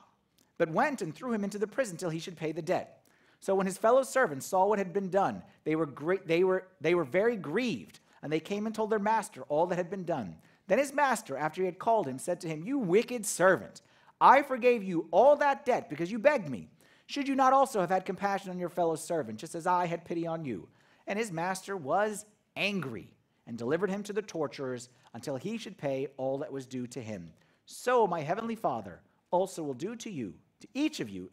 but 0.58 0.70
went 0.70 1.02
and 1.02 1.14
threw 1.14 1.34
him 1.34 1.44
into 1.44 1.60
the 1.60 1.68
prison 1.68 1.98
till 1.98 2.10
he 2.10 2.20
should 2.20 2.38
pay 2.38 2.52
the 2.52 2.62
debt. 2.62 3.04
So 3.40 3.56
when 3.56 3.66
his 3.66 3.78
fellow 3.78 4.04
servants 4.04 4.46
saw 4.46 4.66
what 4.66 4.80
had 4.80 4.94
been 4.94 5.10
done, 5.10 5.44
they 5.66 5.76
were, 5.76 5.86
great, 5.86 6.28
they 6.28 6.44
were, 6.44 6.68
they 6.80 6.96
were 6.96 7.04
very 7.04 7.36
grieved, 7.36 8.00
and 8.22 8.32
they 8.32 8.40
came 8.40 8.66
and 8.66 8.74
told 8.74 8.90
their 8.90 9.00
master 9.00 9.44
all 9.50 9.66
that 9.68 9.76
had 9.76 9.90
been 9.90 10.06
done. 10.06 10.38
Then 10.68 10.80
his 10.80 10.94
master, 10.94 11.36
after 11.36 11.62
he 11.62 11.66
had 11.66 11.78
called 11.78 12.08
him, 12.08 12.18
said 12.18 12.40
to 12.42 12.48
him, 12.48 12.64
You 12.64 12.78
wicked 12.78 13.26
servant, 13.26 13.82
I 14.22 14.42
forgave 14.42 14.84
you 14.84 15.08
all 15.12 15.36
that 15.36 15.66
debt 15.66 15.90
because 15.90 16.12
you 16.12 16.20
begged 16.20 16.50
me. 16.50 16.70
Should 17.06 17.28
you 17.28 17.36
not 17.36 17.52
also 17.52 17.82
have 17.82 17.90
had 17.90 18.06
compassion 18.06 18.50
on 18.50 18.60
your 18.60 18.70
fellow 18.70 18.96
servant, 18.96 19.40
just 19.40 19.56
as 19.56 19.68
I 19.68 19.88
had 19.88 20.06
pity 20.06 20.26
on 20.26 20.46
you? 20.46 20.70
And 21.06 21.20
his 21.20 21.32
master 21.32 21.76
was 21.76 22.26
angry 22.56 23.10
and 23.46 23.58
delivered 23.58 23.90
him 23.90 24.04
to 24.04 24.14
the 24.14 24.22
torturers 24.22 24.88
until 25.14 25.36
he 25.36 25.58
should 25.58 25.78
pay 25.78 26.08
all 26.16 26.38
that 26.38 26.54
was 26.54 26.66
due 26.66 26.88
to 26.88 27.02
him. 27.02 27.34
So 27.66 28.08
my 28.08 28.22
heavenly 28.22 28.56
Father 28.56 29.02
also 29.34 29.64
will 29.64 29.74
do 29.74 29.96
to 29.96 30.12
you, 30.12 30.36
to 30.60 30.68
each 30.76 31.00
of 31.00 31.10
you, 31.10 31.32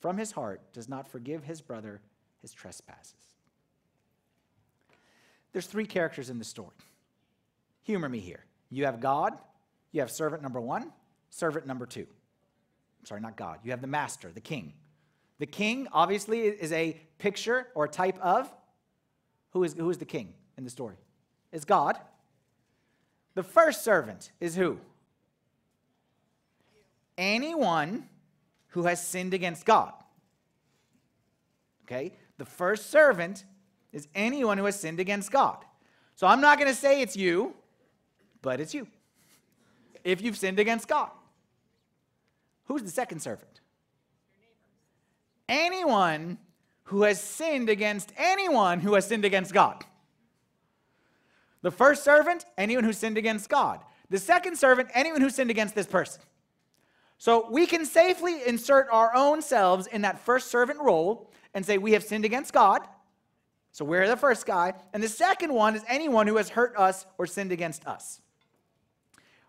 from 0.00 0.16
his 0.16 0.32
heart, 0.32 0.62
does 0.72 0.88
not 0.88 1.06
forgive 1.06 1.44
his 1.44 1.60
brother 1.60 2.00
his 2.40 2.52
trespasses. 2.52 3.14
There's 5.52 5.66
three 5.66 5.86
characters 5.86 6.30
in 6.30 6.38
the 6.38 6.44
story. 6.44 6.76
Humor 7.82 8.08
me 8.08 8.18
here. 8.18 8.44
You 8.70 8.86
have 8.86 8.98
God, 8.98 9.34
you 9.92 10.00
have 10.00 10.10
servant 10.10 10.42
number 10.42 10.60
one, 10.60 10.90
servant 11.28 11.66
number 11.66 11.86
two. 11.86 12.06
I'm 13.00 13.06
sorry, 13.06 13.20
not 13.20 13.36
God. 13.36 13.58
You 13.62 13.70
have 13.72 13.82
the 13.82 13.86
master, 13.86 14.32
the 14.32 14.40
king. 14.40 14.72
The 15.38 15.46
king, 15.46 15.86
obviously, 15.92 16.40
is 16.40 16.72
a 16.72 16.98
picture 17.18 17.68
or 17.74 17.84
a 17.84 17.88
type 17.88 18.18
of 18.20 18.52
who 19.50 19.64
is, 19.64 19.74
who 19.74 19.90
is 19.90 19.98
the 19.98 20.06
king 20.06 20.32
in 20.56 20.64
the 20.64 20.70
story? 20.70 20.96
It's 21.52 21.66
God. 21.66 21.98
The 23.34 23.42
first 23.42 23.84
servant 23.84 24.32
is 24.40 24.56
who? 24.56 24.78
Anyone 27.16 28.08
who 28.68 28.84
has 28.84 29.06
sinned 29.06 29.34
against 29.34 29.64
God. 29.64 29.92
Okay? 31.84 32.12
The 32.38 32.44
first 32.44 32.90
servant 32.90 33.44
is 33.92 34.08
anyone 34.14 34.58
who 34.58 34.64
has 34.64 34.78
sinned 34.78 35.00
against 35.00 35.30
God. 35.30 35.58
So 36.16 36.26
I'm 36.26 36.40
not 36.40 36.58
going 36.58 36.70
to 36.70 36.76
say 36.76 37.00
it's 37.00 37.16
you, 37.16 37.54
but 38.42 38.60
it's 38.60 38.74
you. 38.74 38.88
If 40.02 40.20
you've 40.20 40.36
sinned 40.36 40.58
against 40.58 40.88
God. 40.88 41.10
Who's 42.64 42.82
the 42.82 42.90
second 42.90 43.20
servant? 43.20 43.60
Anyone 45.48 46.38
who 46.84 47.02
has 47.02 47.20
sinned 47.20 47.68
against 47.68 48.12
anyone 48.16 48.80
who 48.80 48.94
has 48.94 49.06
sinned 49.06 49.24
against 49.24 49.52
God. 49.52 49.84
The 51.62 51.70
first 51.70 52.04
servant, 52.04 52.44
anyone 52.58 52.84
who 52.84 52.92
sinned 52.92 53.16
against 53.16 53.48
God. 53.48 53.80
The 54.10 54.18
second 54.18 54.58
servant, 54.58 54.90
anyone 54.92 55.20
who 55.20 55.30
sinned 55.30 55.50
against 55.50 55.74
this 55.74 55.86
person. 55.86 56.22
So 57.24 57.48
we 57.50 57.64
can 57.64 57.86
safely 57.86 58.46
insert 58.46 58.86
our 58.92 59.16
own 59.16 59.40
selves 59.40 59.86
in 59.86 60.02
that 60.02 60.18
first 60.26 60.50
servant 60.50 60.78
role 60.78 61.30
and 61.54 61.64
say, 61.64 61.78
We 61.78 61.92
have 61.92 62.04
sinned 62.04 62.26
against 62.26 62.52
God. 62.52 62.82
So 63.72 63.82
we're 63.82 64.06
the 64.06 64.14
first 64.14 64.44
guy. 64.44 64.74
And 64.92 65.02
the 65.02 65.08
second 65.08 65.50
one 65.54 65.74
is 65.74 65.82
anyone 65.88 66.26
who 66.26 66.36
has 66.36 66.50
hurt 66.50 66.76
us 66.76 67.06
or 67.16 67.26
sinned 67.26 67.50
against 67.50 67.86
us. 67.86 68.20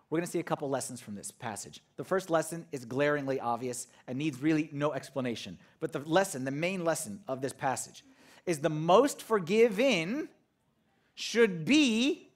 We're 0.09 0.19
going 0.19 0.25
to 0.25 0.31
see 0.31 0.39
a 0.39 0.43
couple 0.43 0.69
lessons 0.69 1.01
from 1.01 1.15
this 1.15 1.31
passage. 1.31 1.81
The 1.97 2.05
first 2.05 2.29
lesson 2.29 2.65
is 2.71 2.85
glaringly 2.85 3.41
obvious 3.41 3.88
and 4.07 4.17
needs 4.17 4.41
really 4.41 4.69
no 4.71 4.93
explanation. 4.93 5.57
But 5.81 5.91
the 5.91 5.99
lesson, 5.99 6.45
the 6.45 6.51
main 6.51 6.85
lesson 6.85 7.23
of 7.27 7.41
this 7.41 7.51
passage, 7.51 8.05
is 8.45 8.59
the 8.59 8.69
most 8.69 9.21
forgiving 9.21 10.29
should 11.13 11.65
be, 11.65 12.29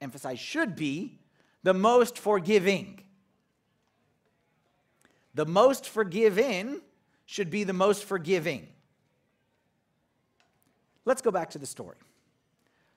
emphasize 0.00 0.38
should 0.38 0.76
be, 0.76 1.18
the 1.64 1.74
most 1.74 2.16
forgiving. 2.16 3.02
The 5.36 5.46
most 5.46 5.88
forgiving 5.88 6.80
should 7.24 7.50
be 7.50 7.62
the 7.62 7.72
most 7.72 8.02
forgiving. 8.04 8.66
Let's 11.04 11.22
go 11.22 11.30
back 11.30 11.50
to 11.50 11.58
the 11.58 11.66
story. 11.66 11.96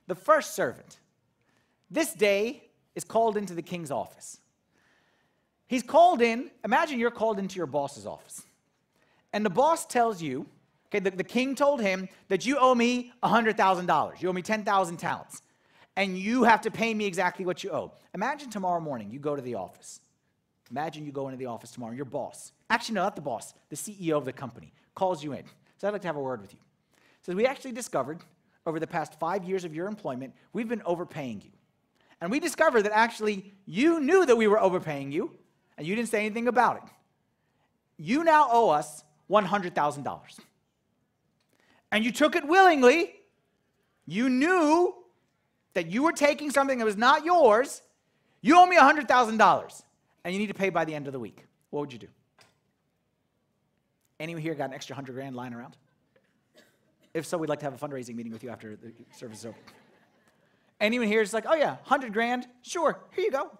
The 0.08 0.16
first 0.16 0.54
servant. 0.54 0.98
This 1.90 2.12
day, 2.12 2.64
is 2.94 3.04
called 3.04 3.36
into 3.36 3.54
the 3.54 3.62
king's 3.62 3.90
office. 3.90 4.38
He's 5.66 5.82
called 5.82 6.20
in, 6.20 6.50
imagine 6.64 6.98
you're 6.98 7.10
called 7.10 7.38
into 7.38 7.56
your 7.56 7.66
boss's 7.66 8.06
office. 8.06 8.42
And 9.32 9.44
the 9.44 9.50
boss 9.50 9.86
tells 9.86 10.20
you, 10.20 10.46
okay, 10.88 10.98
the, 10.98 11.10
the 11.10 11.24
king 11.24 11.54
told 11.54 11.80
him 11.80 12.08
that 12.28 12.44
you 12.44 12.58
owe 12.58 12.74
me 12.74 13.12
$100,000. 13.22 14.20
You 14.20 14.28
owe 14.28 14.32
me 14.32 14.42
10,000 14.42 14.96
talents. 14.96 15.42
And 15.96 16.18
you 16.18 16.42
have 16.44 16.62
to 16.62 16.70
pay 16.70 16.92
me 16.92 17.06
exactly 17.06 17.44
what 17.44 17.62
you 17.62 17.70
owe. 17.70 17.92
Imagine 18.14 18.50
tomorrow 18.50 18.80
morning 18.80 19.10
you 19.10 19.20
go 19.20 19.36
to 19.36 19.42
the 19.42 19.54
office. 19.54 20.00
Imagine 20.70 21.04
you 21.04 21.12
go 21.12 21.28
into 21.28 21.38
the 21.38 21.46
office 21.46 21.70
tomorrow, 21.70 21.90
and 21.90 21.96
your 21.96 22.04
boss, 22.04 22.52
actually, 22.68 22.94
no, 22.94 23.02
not 23.02 23.16
the 23.16 23.22
boss, 23.22 23.54
the 23.68 23.76
CEO 23.76 24.16
of 24.16 24.24
the 24.24 24.32
company, 24.32 24.72
calls 24.94 25.22
you 25.24 25.32
in. 25.32 25.44
So 25.78 25.88
I'd 25.88 25.92
like 25.92 26.02
to 26.02 26.08
have 26.08 26.16
a 26.16 26.20
word 26.20 26.40
with 26.40 26.52
you. 26.52 26.58
Says, 27.22 27.34
we 27.34 27.46
actually 27.46 27.72
discovered 27.72 28.20
over 28.66 28.78
the 28.78 28.86
past 28.86 29.18
five 29.18 29.44
years 29.44 29.64
of 29.64 29.74
your 29.74 29.88
employment, 29.88 30.34
we've 30.52 30.68
been 30.68 30.82
overpaying 30.84 31.42
you. 31.42 31.50
And 32.20 32.30
we 32.30 32.38
discovered 32.38 32.82
that 32.82 32.92
actually 32.92 33.54
you 33.66 34.00
knew 34.00 34.26
that 34.26 34.36
we 34.36 34.46
were 34.46 34.60
overpaying 34.60 35.10
you, 35.10 35.36
and 35.76 35.86
you 35.86 35.96
didn't 35.96 36.08
say 36.08 36.20
anything 36.24 36.48
about 36.48 36.76
it. 36.76 36.82
You 37.96 38.22
now 38.24 38.48
owe 38.50 38.68
us 38.70 39.02
$100,000. 39.30 40.20
And 41.92 42.04
you 42.04 42.12
took 42.12 42.36
it 42.36 42.46
willingly. 42.46 43.14
You 44.06 44.28
knew 44.28 44.94
that 45.74 45.86
you 45.86 46.02
were 46.02 46.12
taking 46.12 46.50
something 46.50 46.78
that 46.78 46.84
was 46.84 46.96
not 46.96 47.24
yours. 47.24 47.82
You 48.42 48.58
owe 48.58 48.66
me 48.66 48.76
$100,000, 48.76 49.82
and 50.24 50.34
you 50.34 50.40
need 50.40 50.48
to 50.48 50.54
pay 50.54 50.70
by 50.70 50.84
the 50.84 50.94
end 50.94 51.06
of 51.06 51.12
the 51.12 51.20
week. 51.20 51.44
What 51.70 51.80
would 51.80 51.92
you 51.92 51.98
do? 51.98 52.08
Anyone 54.18 54.42
here 54.42 54.54
got 54.54 54.68
an 54.68 54.74
extra 54.74 54.94
100 54.94 55.14
grand 55.14 55.34
lying 55.34 55.54
around? 55.54 55.76
If 57.14 57.26
so, 57.26 57.38
we'd 57.38 57.48
like 57.48 57.60
to 57.60 57.64
have 57.64 57.74
a 57.74 57.88
fundraising 57.88 58.14
meeting 58.14 58.32
with 58.32 58.44
you 58.44 58.50
after 58.50 58.76
the 58.76 58.92
service 59.16 59.40
is 59.40 59.46
over. 59.46 59.56
Anyone 60.80 61.08
here 61.08 61.20
is 61.20 61.32
like, 61.32 61.44
oh 61.48 61.54
yeah, 61.54 61.76
100 61.76 62.12
grand, 62.12 62.46
sure, 62.62 63.00
here 63.12 63.24
you 63.24 63.30
go. 63.30 63.50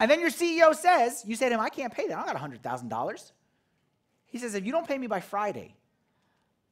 And 0.00 0.10
then 0.10 0.20
your 0.20 0.30
CEO 0.30 0.74
says, 0.74 1.22
you 1.26 1.36
say 1.36 1.48
to 1.48 1.54
him, 1.54 1.60
I 1.60 1.68
can't 1.68 1.92
pay 1.92 2.08
that, 2.08 2.18
I 2.18 2.32
got 2.32 2.36
$100,000. 2.36 3.32
He 4.26 4.38
says, 4.38 4.54
if 4.54 4.66
you 4.66 4.72
don't 4.72 4.86
pay 4.86 4.98
me 4.98 5.06
by 5.06 5.20
Friday, 5.20 5.74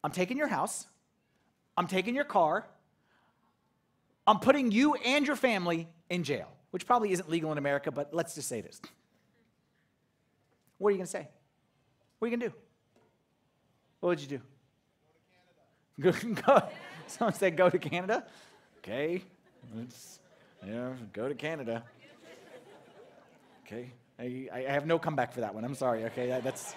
I'm 0.03 0.11
taking 0.11 0.37
your 0.37 0.49
house, 0.49 0.87
I'm 1.77 1.87
taking 1.87 2.15
your 2.15 2.25
car, 2.25 2.67
I'm 4.27 4.39
putting 4.39 4.71
you 4.71 4.95
and 4.95 5.27
your 5.27 5.37
family 5.37 5.89
in 6.09 6.25
jail, 6.25 6.49
which 6.71 6.87
probably 6.87 7.13
isn't 7.13 7.29
legal 7.29 7.53
in 7.53 7.59
America, 7.59 7.91
but 7.91 8.13
let's 8.13 8.35
just 8.35 8.49
say 8.49 8.61
this. 8.61 8.81
What 10.79 10.89
are 10.89 10.91
you 10.93 10.99
going 10.99 11.07
to 11.07 11.11
say? 11.11 11.29
What 12.19 12.27
are 12.27 12.31
you 12.31 12.37
going 12.37 12.51
to 12.51 12.55
do? 12.55 12.63
What 14.01 14.09
would 14.11 14.21
you 14.21 14.27
do? 14.27 14.41
Go 16.01 16.13
to 16.13 16.19
Canada. 16.19 16.43
Go, 16.47 16.63
someone 17.07 17.35
said 17.35 17.57
go 17.57 17.69
to 17.69 17.79
Canada. 17.79 18.25
Okay, 18.79 19.23
let's 19.77 20.21
yeah, 20.67 20.93
go 21.13 21.29
to 21.29 21.35
Canada. 21.35 21.83
Okay, 23.67 23.91
I, 24.19 24.49
I 24.53 24.61
have 24.63 24.87
no 24.87 24.99
comeback 24.99 25.33
for 25.33 25.41
that 25.41 25.55
one. 25.55 25.65
I'm 25.65 25.75
sorry. 25.75 26.05
Okay, 26.07 26.41
that's 26.43 26.75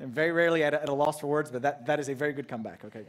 I'm 0.00 0.10
very 0.10 0.30
rarely 0.30 0.62
at 0.62 0.74
a, 0.74 0.82
at 0.82 0.88
a 0.88 0.92
loss 0.92 1.20
for 1.20 1.26
words, 1.26 1.50
but 1.50 1.62
that, 1.62 1.86
that 1.86 1.98
is 1.98 2.08
a 2.08 2.14
very 2.14 2.32
good 2.32 2.46
comeback. 2.46 2.84
Okay. 2.84 3.04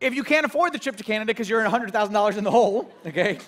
If 0.00 0.14
you 0.14 0.24
can't 0.24 0.46
afford 0.46 0.72
the 0.72 0.78
trip 0.78 0.96
to 0.96 1.04
Canada 1.04 1.26
because 1.26 1.48
you're 1.48 1.64
in 1.64 1.70
$100,000 1.70 2.36
in 2.36 2.44
the 2.44 2.50
hole, 2.50 2.90
okay, 3.06 3.38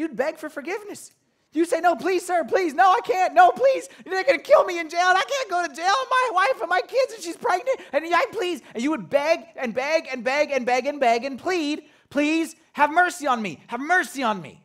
you'd 0.00 0.16
beg 0.16 0.38
for 0.38 0.48
forgiveness. 0.48 1.12
You 1.52 1.64
say, 1.64 1.80
no, 1.80 1.96
please, 1.96 2.24
sir, 2.24 2.44
please. 2.44 2.74
No, 2.74 2.90
I 2.90 3.00
can't. 3.00 3.34
No, 3.34 3.50
please. 3.50 3.88
They're 4.04 4.24
going 4.24 4.38
to 4.38 4.44
kill 4.44 4.64
me 4.64 4.78
in 4.78 4.88
jail. 4.88 5.00
I 5.00 5.24
can't 5.28 5.50
go 5.50 5.66
to 5.66 5.74
jail. 5.74 5.92
My 6.10 6.30
wife 6.32 6.60
and 6.60 6.70
my 6.70 6.80
kids, 6.80 7.14
and 7.14 7.22
she's 7.22 7.36
pregnant. 7.36 7.78
And 7.92 8.04
I 8.14 8.24
please. 8.32 8.62
And 8.72 8.82
you 8.82 8.90
would 8.90 9.10
beg 9.10 9.40
and 9.56 9.74
beg 9.74 10.06
and 10.10 10.22
beg 10.22 10.50
and 10.52 10.64
beg 10.64 10.86
and 10.86 11.00
beg 11.00 11.24
and 11.24 11.38
plead, 11.38 11.82
please 12.08 12.54
have 12.72 12.90
mercy 12.92 13.26
on 13.26 13.42
me. 13.42 13.60
Have 13.66 13.80
mercy 13.80 14.22
on 14.22 14.40
me. 14.40 14.62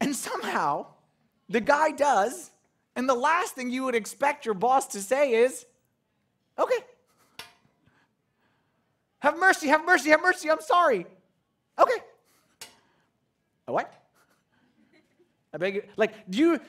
And 0.00 0.14
somehow 0.14 0.86
the 1.48 1.60
guy 1.60 1.90
does. 1.90 2.50
And 2.94 3.08
the 3.08 3.14
last 3.14 3.56
thing 3.56 3.70
you 3.70 3.84
would 3.84 3.96
expect 3.96 4.46
your 4.46 4.54
boss 4.54 4.86
to 4.88 5.00
say 5.00 5.32
is, 5.32 5.66
okay. 6.58 6.78
Have 9.18 9.36
mercy, 9.38 9.66
have 9.66 9.84
mercy, 9.84 10.10
have 10.10 10.22
mercy. 10.22 10.48
I'm 10.48 10.60
sorry. 10.60 11.06
Okay. 11.78 11.98
A 13.70 13.72
what? 13.72 13.94
I 15.54 15.58
beg 15.58 15.76
you. 15.76 15.82
Like, 15.96 16.12
do 16.28 16.38
you, 16.38 16.60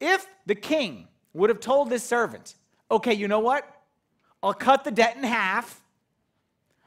if 0.00 0.26
the 0.46 0.54
king 0.54 1.08
would 1.34 1.50
have 1.50 1.60
told 1.60 1.90
this 1.90 2.02
servant, 2.02 2.54
okay, 2.90 3.12
you 3.12 3.28
know 3.28 3.40
what? 3.40 3.64
I'll 4.42 4.54
cut 4.54 4.84
the 4.84 4.90
debt 4.90 5.16
in 5.16 5.24
half. 5.24 5.82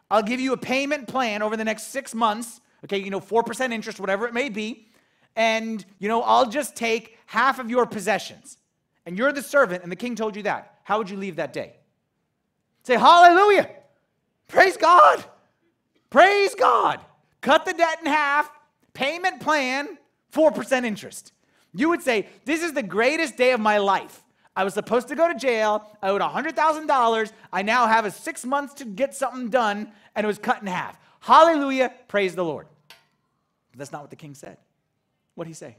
I'll 0.10 0.24
give 0.24 0.40
you 0.40 0.54
a 0.54 0.58
payment 0.58 1.08
plan 1.08 1.42
over 1.42 1.56
the 1.56 1.64
next 1.64 1.88
six 1.88 2.14
months. 2.16 2.60
Okay, 2.84 2.98
you 2.98 3.12
know, 3.12 3.20
4% 3.20 3.72
interest, 3.72 4.00
whatever 4.00 4.28
it 4.28 4.34
may 4.34 4.50
be. 4.50 4.88
And, 5.36 5.86
you 6.00 6.08
know, 6.08 6.24
I'll 6.24 6.50
just 6.50 6.76
take 6.76 7.18
half 7.28 7.60
of 7.60 7.70
your 7.70 7.86
possessions. 7.86 8.58
And 9.06 9.18
you're 9.18 9.32
the 9.32 9.44
servant, 9.44 9.84
and 9.84 9.92
the 9.92 9.96
king 9.96 10.16
told 10.16 10.36
you 10.36 10.44
that. 10.44 10.80
How 10.84 10.98
would 10.98 11.10
you 11.10 11.18
leave 11.18 11.36
that 11.36 11.54
day? 11.54 11.74
Say, 12.84 12.98
Hallelujah. 12.98 13.70
Praise 14.48 14.76
God. 14.76 15.24
Praise 16.10 16.56
God. 16.56 17.00
Cut 17.42 17.66
the 17.66 17.74
debt 17.74 18.00
in 18.02 18.08
half, 18.08 18.50
payment 18.94 19.42
plan, 19.42 19.98
4% 20.34 20.86
interest. 20.86 21.34
You 21.74 21.90
would 21.90 22.02
say, 22.02 22.28
This 22.46 22.64
is 22.64 22.74
the 22.74 22.84
greatest 22.84 23.38
day 23.38 23.52
of 23.52 23.60
my 23.60 23.78
life. 23.78 24.24
I 24.56 24.64
was 24.64 24.74
supposed 24.74 25.08
to 25.08 25.16
go 25.16 25.32
to 25.32 25.36
jail. 25.38 25.88
I 26.02 26.10
owed 26.10 26.22
$100,000. 26.22 27.32
I 27.54 27.62
now 27.62 27.88
have 27.88 28.06
a 28.06 28.12
six 28.12 28.46
months 28.46 28.74
to 28.76 28.86
get 28.86 29.16
something 29.16 29.50
done, 29.50 29.92
and 30.16 30.26
it 30.26 30.28
was 30.28 30.38
cut 30.38 30.62
in 30.62 30.68
half. 30.68 30.98
Hallelujah. 31.22 31.94
Praise 32.08 32.36
the 32.36 32.44
Lord. 32.44 32.68
But 33.72 33.80
that's 33.80 33.92
not 33.92 34.02
what 34.02 34.10
the 34.10 34.18
king 34.18 34.34
said. 34.34 34.58
What'd 35.36 35.48
he 35.48 35.54
say? 35.54 35.78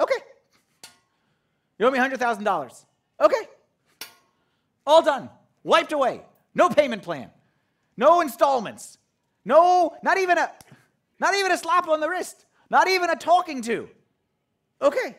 Okay. 0.00 0.16
You 1.78 1.86
owe 1.86 1.90
me 1.90 1.98
$100,000. 1.98 2.84
Okay. 3.20 3.48
All 4.86 5.02
done. 5.02 5.30
Wiped 5.62 5.92
away. 5.92 6.22
No 6.54 6.68
payment 6.68 7.02
plan. 7.02 7.30
No 7.96 8.20
installments. 8.20 8.98
No, 9.44 9.96
not 10.02 10.18
even 10.18 10.38
a 10.38 10.50
not 11.20 11.34
even 11.34 11.52
a 11.52 11.58
slap 11.58 11.88
on 11.88 12.00
the 12.00 12.08
wrist. 12.08 12.46
Not 12.70 12.88
even 12.88 13.10
a 13.10 13.16
talking 13.16 13.62
to. 13.62 13.88
Okay. 14.80 15.16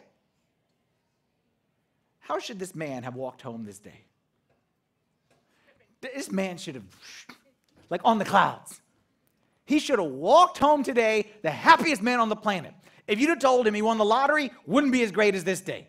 How 2.20 2.40
should 2.40 2.60
this 2.60 2.76
man 2.76 3.04
have 3.04 3.16
walked 3.16 3.42
home 3.42 3.66
this 3.66 3.80
day? 3.80 4.02
This 6.02 6.32
man 6.32 6.58
should 6.58 6.76
have, 6.76 6.86
like 7.90 8.02
on 8.06 8.20
the 8.20 8.26
clouds. 8.26 8.82
He 9.66 9.80
should 9.80 10.00
have 10.00 10.10
walked 10.10 10.58
home 10.58 10.84
today 10.84 11.32
the 11.42 11.52
happiest 11.52 12.02
man 12.02 12.20
on 12.20 12.30
the 12.30 12.36
planet. 12.36 12.74
If 13.08 13.20
you'd 13.20 13.30
have 13.30 13.40
told 13.40 13.68
him 13.68 13.74
he 13.74 13.82
won 13.82 13.98
the 13.98 14.06
lottery, 14.06 14.52
wouldn't 14.66 14.94
be 14.94 15.02
as 15.04 15.12
great 15.12 15.36
as 15.36 15.44
this 15.44 15.62
day. 15.62 15.88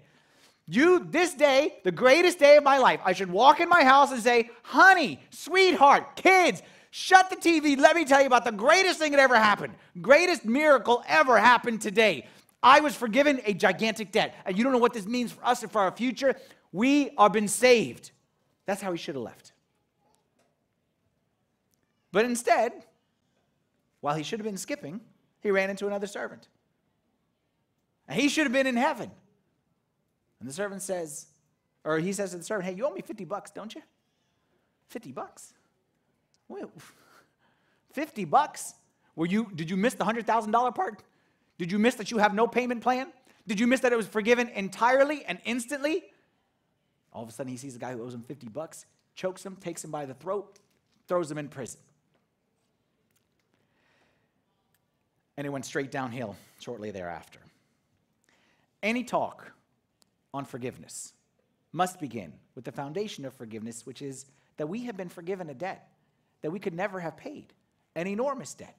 You, 0.67 1.07
this 1.11 1.35
day, 1.35 1.75
the 1.85 1.93
greatest 1.93 2.39
day 2.39 2.57
of 2.57 2.65
my 2.65 2.79
life, 2.79 3.01
I 3.05 3.13
should 3.13 3.31
walk 3.31 3.61
in 3.61 3.69
my 3.69 3.85
house 3.85 4.13
and 4.13 4.23
say, 4.23 4.51
honey, 4.63 5.21
sweetheart, 5.31 6.17
kids, 6.17 6.63
shut 6.91 7.31
the 7.31 7.37
TV. 7.37 7.79
Let 7.79 7.97
me 7.97 8.05
tell 8.05 8.21
you 8.21 8.27
about 8.27 8.45
the 8.45 8.53
greatest 8.53 8.99
thing 8.99 9.13
that 9.13 9.21
ever 9.21 9.37
happened. 9.37 9.75
Greatest 10.01 10.45
miracle 10.45 11.03
ever 11.07 11.39
happened 11.39 11.81
today. 11.81 12.27
I 12.63 12.81
was 12.81 12.95
forgiven 12.95 13.41
a 13.45 13.55
gigantic 13.55 14.13
debt. 14.13 14.35
And 14.45 14.57
you 14.57 14.65
don't 14.65 14.73
know 14.73 14.79
what 14.79 14.93
this 14.93 15.07
means 15.07 15.33
for 15.33 15.45
us 15.45 15.63
and 15.63 15.73
for 15.73 15.81
our 15.81 15.93
future. 15.93 16.37
We 16.73 17.11
are 17.17 17.31
been 17.31 17.49
saved. 17.49 18.11
That's 18.67 18.83
how 18.83 18.93
he 18.93 18.99
should 18.99 19.15
have 19.15 19.25
left. 19.25 19.53
But 22.13 22.25
instead, 22.25 22.73
while 24.01 24.15
he 24.15 24.23
should 24.23 24.41
have 24.41 24.45
been 24.45 24.57
skipping, 24.57 25.01
he 25.41 25.51
ran 25.51 25.71
into 25.71 25.87
another 25.87 26.07
servant. 26.07 26.49
And 28.09 28.21
he 28.21 28.29
should 28.29 28.45
have 28.45 28.53
been 28.53 28.67
in 28.67 28.77
heaven. 28.77 29.11
And 30.41 30.49
the 30.49 30.53
servant 30.53 30.83
says, 30.83 31.27
or 31.85 31.99
he 31.99 32.13
says 32.13 32.33
to 32.33 32.39
the 32.39 32.45
servant, 32.45 32.67
Hey, 32.69 32.75
you 32.75 32.87
owe 32.87 32.91
me 32.91 33.01
50 33.01 33.25
bucks, 33.25 33.51
don't 33.51 33.75
you? 33.75 33.83
50 34.89 35.13
bucks? 35.13 35.55
Wait, 36.51 36.65
50 37.93 38.25
bucks? 38.27 38.75
Were 39.17 39.27
you, 39.27 39.51
did 39.55 39.71
you 39.71 39.77
miss 39.77 39.95
the 39.95 40.05
$100,000 40.05 40.75
part? 40.75 41.03
Did 41.59 41.73
you 41.73 41.79
miss 41.79 41.95
that 41.95 42.11
you 42.11 42.19
have 42.19 42.35
no 42.35 42.47
payment 42.47 42.83
plan? 42.83 43.09
Did 43.47 43.61
you 43.61 43.67
miss 43.67 43.81
that 43.81 43.93
it 43.93 43.97
was 43.97 44.07
forgiven 44.07 44.49
entirely 44.49 45.25
and 45.25 45.39
instantly? 45.45 46.05
All 47.13 47.23
of 47.23 47.29
a 47.29 47.33
sudden, 47.33 47.51
he 47.51 47.57
sees 47.57 47.77
a 47.77 47.79
guy 47.79 47.93
who 47.93 48.03
owes 48.03 48.15
him 48.15 48.23
50 48.23 48.49
bucks, 48.49 48.87
chokes 49.15 49.45
him, 49.45 49.57
takes 49.57 49.85
him 49.85 49.91
by 49.91 50.07
the 50.07 50.15
throat, 50.15 50.59
throws 51.09 51.31
him 51.31 51.39
in 51.39 51.49
prison. 51.49 51.81
And 55.37 55.47
it 55.47 55.51
went 55.51 55.65
straight 55.65 55.91
downhill 55.91 56.37
shortly 56.61 56.91
thereafter. 56.91 57.41
Any 58.83 59.05
talk 59.05 59.53
on 60.33 60.45
forgiveness 60.45 61.13
must 61.73 62.01
begin 62.01 62.33
with 62.55 62.65
the 62.65 62.73
foundation 62.73 63.25
of 63.25 63.35
forgiveness, 63.35 63.87
which 63.87 64.03
is 64.03 64.27
that 64.57 64.69
we 64.69 64.85
have 64.85 64.97
been 64.97 65.09
forgiven 65.09 65.51
a 65.51 65.55
debt 65.55 65.89
that 66.43 66.51
we 66.51 66.59
could 66.59 66.75
never 66.75 67.01
have 67.01 67.17
paid, 67.17 67.53
an 67.95 68.07
enormous 68.07 68.55
debt. 68.55 68.77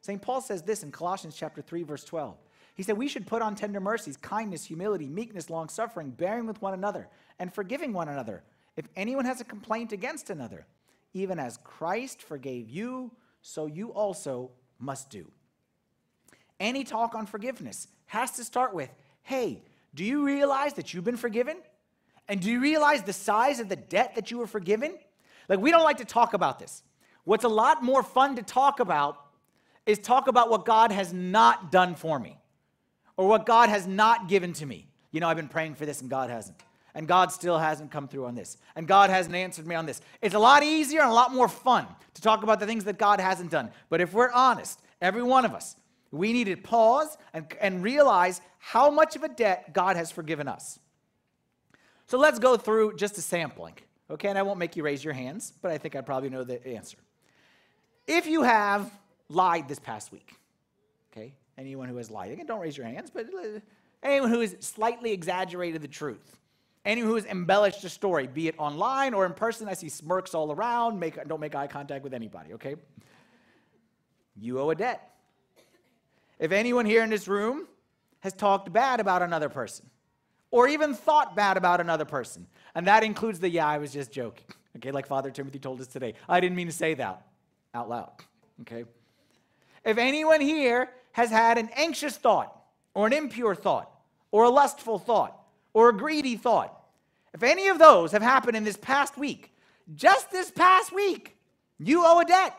St. 0.00 0.20
Paul 0.20 0.40
says 0.40 0.62
this 0.62 0.82
in 0.82 0.92
Colossians 0.92 1.36
chapter 1.36 1.62
3 1.62 1.82
verse 1.82 2.04
12. 2.04 2.36
He 2.74 2.82
said 2.82 2.98
we 2.98 3.08
should 3.08 3.26
put 3.26 3.40
on 3.40 3.54
tender 3.54 3.80
mercies, 3.80 4.16
kindness, 4.16 4.64
humility, 4.64 5.08
meekness, 5.08 5.48
long-suffering, 5.48 6.10
bearing 6.10 6.46
with 6.46 6.60
one 6.60 6.74
another 6.74 7.08
and 7.38 7.52
forgiving 7.54 7.92
one 7.92 8.08
another 8.08 8.42
if 8.76 8.88
anyone 8.96 9.24
has 9.24 9.40
a 9.40 9.44
complaint 9.44 9.92
against 9.92 10.28
another. 10.30 10.66
Even 11.12 11.38
as 11.38 11.58
Christ 11.62 12.20
forgave 12.22 12.68
you, 12.68 13.12
so 13.40 13.66
you 13.66 13.92
also 13.92 14.50
must 14.80 15.10
do. 15.10 15.30
Any 16.58 16.82
talk 16.82 17.14
on 17.14 17.26
forgiveness 17.26 17.88
has 18.06 18.32
to 18.32 18.44
start 18.44 18.74
with, 18.74 18.90
"Hey, 19.22 19.62
do 19.94 20.04
you 20.04 20.24
realize 20.24 20.74
that 20.74 20.92
you've 20.92 21.04
been 21.04 21.16
forgiven? 21.16 21.62
And 22.26 22.40
do 22.40 22.50
you 22.50 22.60
realize 22.60 23.02
the 23.02 23.12
size 23.12 23.60
of 23.60 23.68
the 23.68 23.76
debt 23.76 24.16
that 24.16 24.30
you 24.30 24.38
were 24.38 24.46
forgiven?" 24.46 24.98
Like 25.48 25.60
we 25.60 25.70
don't 25.70 25.84
like 25.84 25.98
to 25.98 26.04
talk 26.04 26.34
about 26.34 26.58
this. 26.58 26.82
What's 27.24 27.44
a 27.44 27.48
lot 27.48 27.82
more 27.82 28.02
fun 28.02 28.36
to 28.36 28.42
talk 28.42 28.80
about 28.80 29.18
is 29.86 29.98
talk 29.98 30.28
about 30.28 30.50
what 30.50 30.64
God 30.64 30.92
has 30.92 31.12
not 31.12 31.72
done 31.72 31.94
for 31.94 32.18
me 32.18 32.38
or 33.16 33.26
what 33.26 33.46
God 33.46 33.68
has 33.68 33.86
not 33.86 34.28
given 34.28 34.52
to 34.54 34.66
me. 34.66 34.86
You 35.10 35.20
know, 35.20 35.28
I've 35.28 35.36
been 35.36 35.48
praying 35.48 35.74
for 35.74 35.86
this 35.86 36.00
and 36.00 36.10
God 36.10 36.30
hasn't. 36.30 36.56
And 36.96 37.08
God 37.08 37.32
still 37.32 37.58
hasn't 37.58 37.90
come 37.90 38.06
through 38.06 38.26
on 38.26 38.34
this. 38.34 38.56
And 38.76 38.86
God 38.86 39.10
hasn't 39.10 39.34
answered 39.34 39.66
me 39.66 39.74
on 39.74 39.84
this. 39.84 40.00
It's 40.22 40.34
a 40.34 40.38
lot 40.38 40.62
easier 40.62 41.00
and 41.00 41.10
a 41.10 41.14
lot 41.14 41.32
more 41.32 41.48
fun 41.48 41.86
to 42.14 42.22
talk 42.22 42.44
about 42.44 42.60
the 42.60 42.66
things 42.66 42.84
that 42.84 42.98
God 42.98 43.20
hasn't 43.20 43.50
done. 43.50 43.70
But 43.88 44.00
if 44.00 44.12
we're 44.12 44.30
honest, 44.30 44.80
every 45.00 45.22
one 45.22 45.44
of 45.44 45.54
us, 45.54 45.76
we 46.12 46.32
need 46.32 46.44
to 46.44 46.56
pause 46.56 47.16
and, 47.32 47.46
and 47.60 47.82
realize 47.82 48.40
how 48.58 48.90
much 48.90 49.16
of 49.16 49.24
a 49.24 49.28
debt 49.28 49.72
God 49.72 49.96
has 49.96 50.12
forgiven 50.12 50.46
us. 50.46 50.78
So 52.06 52.18
let's 52.18 52.38
go 52.38 52.56
through 52.56 52.96
just 52.96 53.18
a 53.18 53.22
sampling. 53.22 53.74
Okay, 54.10 54.28
and 54.28 54.38
I 54.38 54.42
won't 54.42 54.58
make 54.58 54.76
you 54.76 54.84
raise 54.84 55.02
your 55.02 55.14
hands, 55.14 55.52
but 55.62 55.72
I 55.72 55.78
think 55.78 55.96
I 55.96 56.00
probably 56.00 56.30
know 56.30 56.44
the 56.44 56.64
answer. 56.66 56.98
If 58.06 58.26
you 58.26 58.42
have 58.42 58.90
lied 59.28 59.68
this 59.68 59.78
past 59.78 60.12
week. 60.12 60.34
Okay? 61.12 61.34
Anyone 61.56 61.88
who 61.88 61.96
has 61.96 62.10
lied. 62.10 62.32
Again, 62.32 62.46
don't 62.46 62.60
raise 62.60 62.76
your 62.76 62.86
hands, 62.86 63.10
but 63.10 63.26
uh, 63.26 63.60
anyone 64.02 64.30
who 64.30 64.40
has 64.40 64.56
slightly 64.60 65.12
exaggerated 65.12 65.82
the 65.82 65.88
truth. 65.88 66.38
Anyone 66.84 67.08
who 67.08 67.14
has 67.16 67.24
embellished 67.24 67.82
a 67.84 67.88
story, 67.88 68.26
be 68.26 68.48
it 68.48 68.54
online 68.58 69.14
or 69.14 69.24
in 69.24 69.32
person, 69.32 69.68
I 69.68 69.74
see 69.74 69.88
smirks 69.88 70.34
all 70.34 70.52
around. 70.52 71.00
Make, 71.00 71.26
don't 71.26 71.40
make 71.40 71.54
eye 71.54 71.66
contact 71.66 72.04
with 72.04 72.12
anybody, 72.12 72.54
okay? 72.54 72.76
You 74.36 74.60
owe 74.60 74.70
a 74.70 74.74
debt. 74.74 75.10
If 76.38 76.52
anyone 76.52 76.84
here 76.84 77.02
in 77.02 77.08
this 77.08 77.26
room 77.26 77.66
has 78.20 78.34
talked 78.34 78.70
bad 78.72 79.00
about 79.00 79.22
another 79.22 79.48
person, 79.48 79.88
or 80.50 80.68
even 80.68 80.94
thought 80.94 81.34
bad 81.34 81.56
about 81.56 81.80
another 81.80 82.04
person, 82.04 82.46
and 82.74 82.86
that 82.86 83.02
includes 83.02 83.40
the, 83.40 83.48
yeah, 83.48 83.66
I 83.66 83.78
was 83.78 83.92
just 83.92 84.12
joking, 84.12 84.44
okay, 84.76 84.90
like 84.90 85.06
Father 85.06 85.30
Timothy 85.30 85.58
told 85.58 85.80
us 85.80 85.86
today. 85.86 86.14
I 86.28 86.40
didn't 86.40 86.56
mean 86.56 86.66
to 86.66 86.72
say 86.72 86.94
that 86.94 87.24
out 87.74 87.88
loud, 87.88 88.12
okay? 88.62 88.84
If 89.84 89.98
anyone 89.98 90.40
here 90.40 90.88
has 91.12 91.30
had 91.30 91.58
an 91.58 91.68
anxious 91.74 92.16
thought, 92.16 92.50
or 92.94 93.06
an 93.06 93.12
impure 93.12 93.54
thought, 93.54 93.90
or 94.30 94.44
a 94.44 94.50
lustful 94.50 94.98
thought, 94.98 95.36
or 95.72 95.88
a 95.88 95.92
greedy 95.92 96.36
thought, 96.36 96.80
if 97.34 97.42
any 97.42 97.68
of 97.68 97.78
those 97.78 98.12
have 98.12 98.22
happened 98.22 98.56
in 98.56 98.64
this 98.64 98.76
past 98.76 99.18
week, 99.18 99.52
just 99.94 100.30
this 100.30 100.50
past 100.50 100.94
week, 100.94 101.36
you 101.78 102.04
owe 102.04 102.20
a 102.20 102.24
debt. 102.24 102.56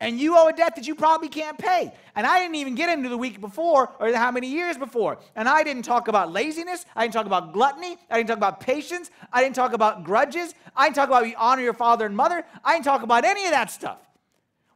And 0.00 0.20
you 0.20 0.36
owe 0.36 0.48
a 0.48 0.52
debt 0.52 0.76
that 0.76 0.86
you 0.86 0.94
probably 0.94 1.28
can't 1.28 1.56
pay. 1.56 1.92
And 2.14 2.26
I 2.26 2.38
didn't 2.40 2.56
even 2.56 2.74
get 2.74 2.90
into 2.90 3.08
the 3.08 3.16
week 3.16 3.40
before 3.40 3.90
or 3.98 4.12
how 4.12 4.30
many 4.30 4.48
years 4.48 4.76
before. 4.76 5.18
And 5.34 5.48
I 5.48 5.62
didn't 5.62 5.84
talk 5.84 6.08
about 6.08 6.32
laziness. 6.32 6.84
I 6.94 7.04
didn't 7.04 7.14
talk 7.14 7.26
about 7.26 7.52
gluttony. 7.52 7.96
I 8.10 8.16
didn't 8.16 8.28
talk 8.28 8.36
about 8.36 8.60
patience. 8.60 9.10
I 9.32 9.42
didn't 9.42 9.54
talk 9.54 9.72
about 9.72 10.04
grudges. 10.04 10.54
I 10.76 10.86
didn't 10.86 10.96
talk 10.96 11.08
about 11.08 11.26
you 11.26 11.34
honor 11.38 11.62
your 11.62 11.74
father 11.74 12.04
and 12.06 12.14
mother. 12.14 12.44
I 12.64 12.74
didn't 12.74 12.84
talk 12.84 13.02
about 13.02 13.24
any 13.24 13.44
of 13.44 13.52
that 13.52 13.70
stuff. 13.70 13.98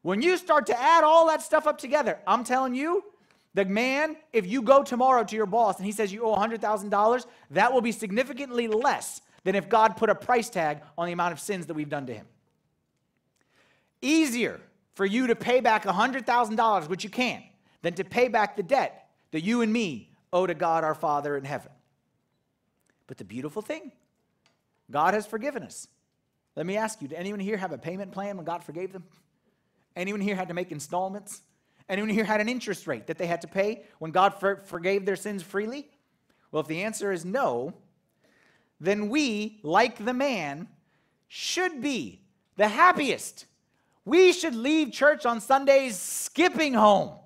When 0.02 0.22
you 0.22 0.36
start 0.36 0.66
to 0.66 0.80
add 0.80 1.04
all 1.04 1.26
that 1.26 1.42
stuff 1.42 1.66
up 1.66 1.78
together, 1.78 2.18
I'm 2.26 2.44
telling 2.44 2.74
you, 2.74 3.04
the 3.54 3.64
man, 3.64 4.16
if 4.32 4.46
you 4.46 4.62
go 4.62 4.82
tomorrow 4.82 5.24
to 5.24 5.36
your 5.36 5.46
boss 5.46 5.78
and 5.78 5.86
he 5.86 5.92
says 5.92 6.12
you 6.12 6.22
owe 6.22 6.36
$100,000, 6.36 7.26
that 7.50 7.72
will 7.72 7.80
be 7.80 7.92
significantly 7.92 8.68
less 8.68 9.20
than 9.44 9.54
if 9.54 9.68
God 9.68 9.96
put 9.96 10.10
a 10.10 10.14
price 10.14 10.48
tag 10.48 10.80
on 10.96 11.06
the 11.06 11.12
amount 11.12 11.32
of 11.32 11.40
sins 11.40 11.66
that 11.66 11.74
we've 11.74 11.88
done 11.88 12.06
to 12.06 12.14
him. 12.14 12.26
Easier 14.00 14.60
for 14.94 15.06
you 15.06 15.26
to 15.28 15.34
pay 15.34 15.60
back 15.60 15.84
$100,000, 15.84 16.88
which 16.88 17.04
you 17.04 17.10
can, 17.10 17.42
than 17.82 17.94
to 17.94 18.04
pay 18.04 18.28
back 18.28 18.56
the 18.56 18.62
debt 18.62 19.08
that 19.32 19.42
you 19.42 19.62
and 19.62 19.72
me 19.72 20.10
owe 20.32 20.46
to 20.46 20.54
God 20.54 20.84
our 20.84 20.94
Father 20.94 21.36
in 21.36 21.44
heaven. 21.44 21.72
But 23.06 23.16
the 23.16 23.24
beautiful 23.24 23.62
thing, 23.62 23.92
God 24.90 25.14
has 25.14 25.26
forgiven 25.26 25.62
us. 25.62 25.88
Let 26.54 26.66
me 26.66 26.76
ask 26.76 27.00
you, 27.00 27.08
did 27.08 27.16
anyone 27.16 27.40
here 27.40 27.56
have 27.56 27.72
a 27.72 27.78
payment 27.78 28.12
plan 28.12 28.36
when 28.36 28.44
God 28.44 28.62
forgave 28.62 28.92
them? 28.92 29.04
Anyone 29.98 30.20
here 30.20 30.36
had 30.36 30.46
to 30.46 30.54
make 30.54 30.70
installments? 30.70 31.42
Anyone 31.88 32.08
here 32.08 32.24
had 32.24 32.40
an 32.40 32.48
interest 32.48 32.86
rate 32.86 33.08
that 33.08 33.18
they 33.18 33.26
had 33.26 33.40
to 33.40 33.48
pay 33.48 33.82
when 33.98 34.12
God 34.12 34.30
for- 34.30 34.62
forgave 34.64 35.04
their 35.04 35.16
sins 35.16 35.42
freely? 35.42 35.90
Well, 36.52 36.60
if 36.60 36.68
the 36.68 36.84
answer 36.84 37.10
is 37.10 37.24
no, 37.24 37.74
then 38.80 39.08
we, 39.08 39.58
like 39.64 40.04
the 40.04 40.14
man, 40.14 40.68
should 41.26 41.82
be 41.82 42.22
the 42.56 42.68
happiest. 42.68 43.46
We 44.04 44.32
should 44.32 44.54
leave 44.54 44.92
church 44.92 45.26
on 45.26 45.40
Sundays 45.40 45.98
skipping 45.98 46.74
home. 46.74 47.16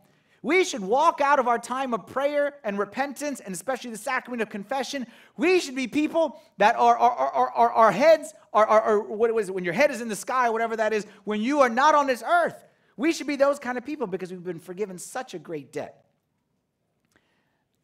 We 0.42 0.64
should 0.64 0.82
walk 0.82 1.20
out 1.20 1.38
of 1.38 1.46
our 1.46 1.58
time 1.58 1.94
of 1.94 2.06
prayer 2.06 2.56
and 2.64 2.76
repentance, 2.76 3.38
and 3.38 3.54
especially 3.54 3.92
the 3.92 3.96
sacrament 3.96 4.42
of 4.42 4.50
confession. 4.50 5.06
We 5.36 5.60
should 5.60 5.76
be 5.76 5.86
people 5.86 6.42
that 6.58 6.74
are, 6.74 6.96
our 6.98 7.92
heads 7.92 8.34
are, 8.52 8.66
are, 8.66 8.80
are 8.80 9.00
what 9.00 9.32
was 9.32 9.48
it, 9.48 9.54
when 9.54 9.64
your 9.64 9.72
head 9.72 9.92
is 9.92 10.00
in 10.00 10.08
the 10.08 10.16
sky, 10.16 10.50
whatever 10.50 10.76
that 10.76 10.92
is, 10.92 11.06
when 11.22 11.40
you 11.40 11.60
are 11.60 11.68
not 11.68 11.94
on 11.94 12.08
this 12.08 12.24
earth. 12.26 12.64
We 12.96 13.12
should 13.12 13.28
be 13.28 13.36
those 13.36 13.60
kind 13.60 13.78
of 13.78 13.86
people 13.86 14.08
because 14.08 14.32
we've 14.32 14.42
been 14.42 14.58
forgiven 14.58 14.98
such 14.98 15.32
a 15.32 15.38
great 15.38 15.72
debt. 15.72 16.04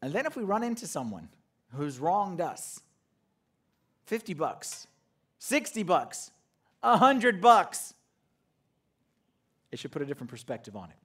And 0.03 0.12
then 0.12 0.27
if 0.27 0.37
we 0.37 0.42
run 0.42 0.64
into 0.64 0.87
someone 0.87 1.29
who's 1.75 1.99
wronged 2.01 2.40
us, 2.40 2.81
50 4.07 4.35
bucks, 4.35 4.88
60 5.38 5.85
bucks, 5.85 6.33
100 6.81 7.40
bucks, 7.40 7.94
it 9.71 9.79
should 9.79 9.92
put 9.92 10.03
a 10.03 10.07
different 10.07 10.31
perspective 10.31 10.75
on 10.75 10.90
it. 10.90 10.97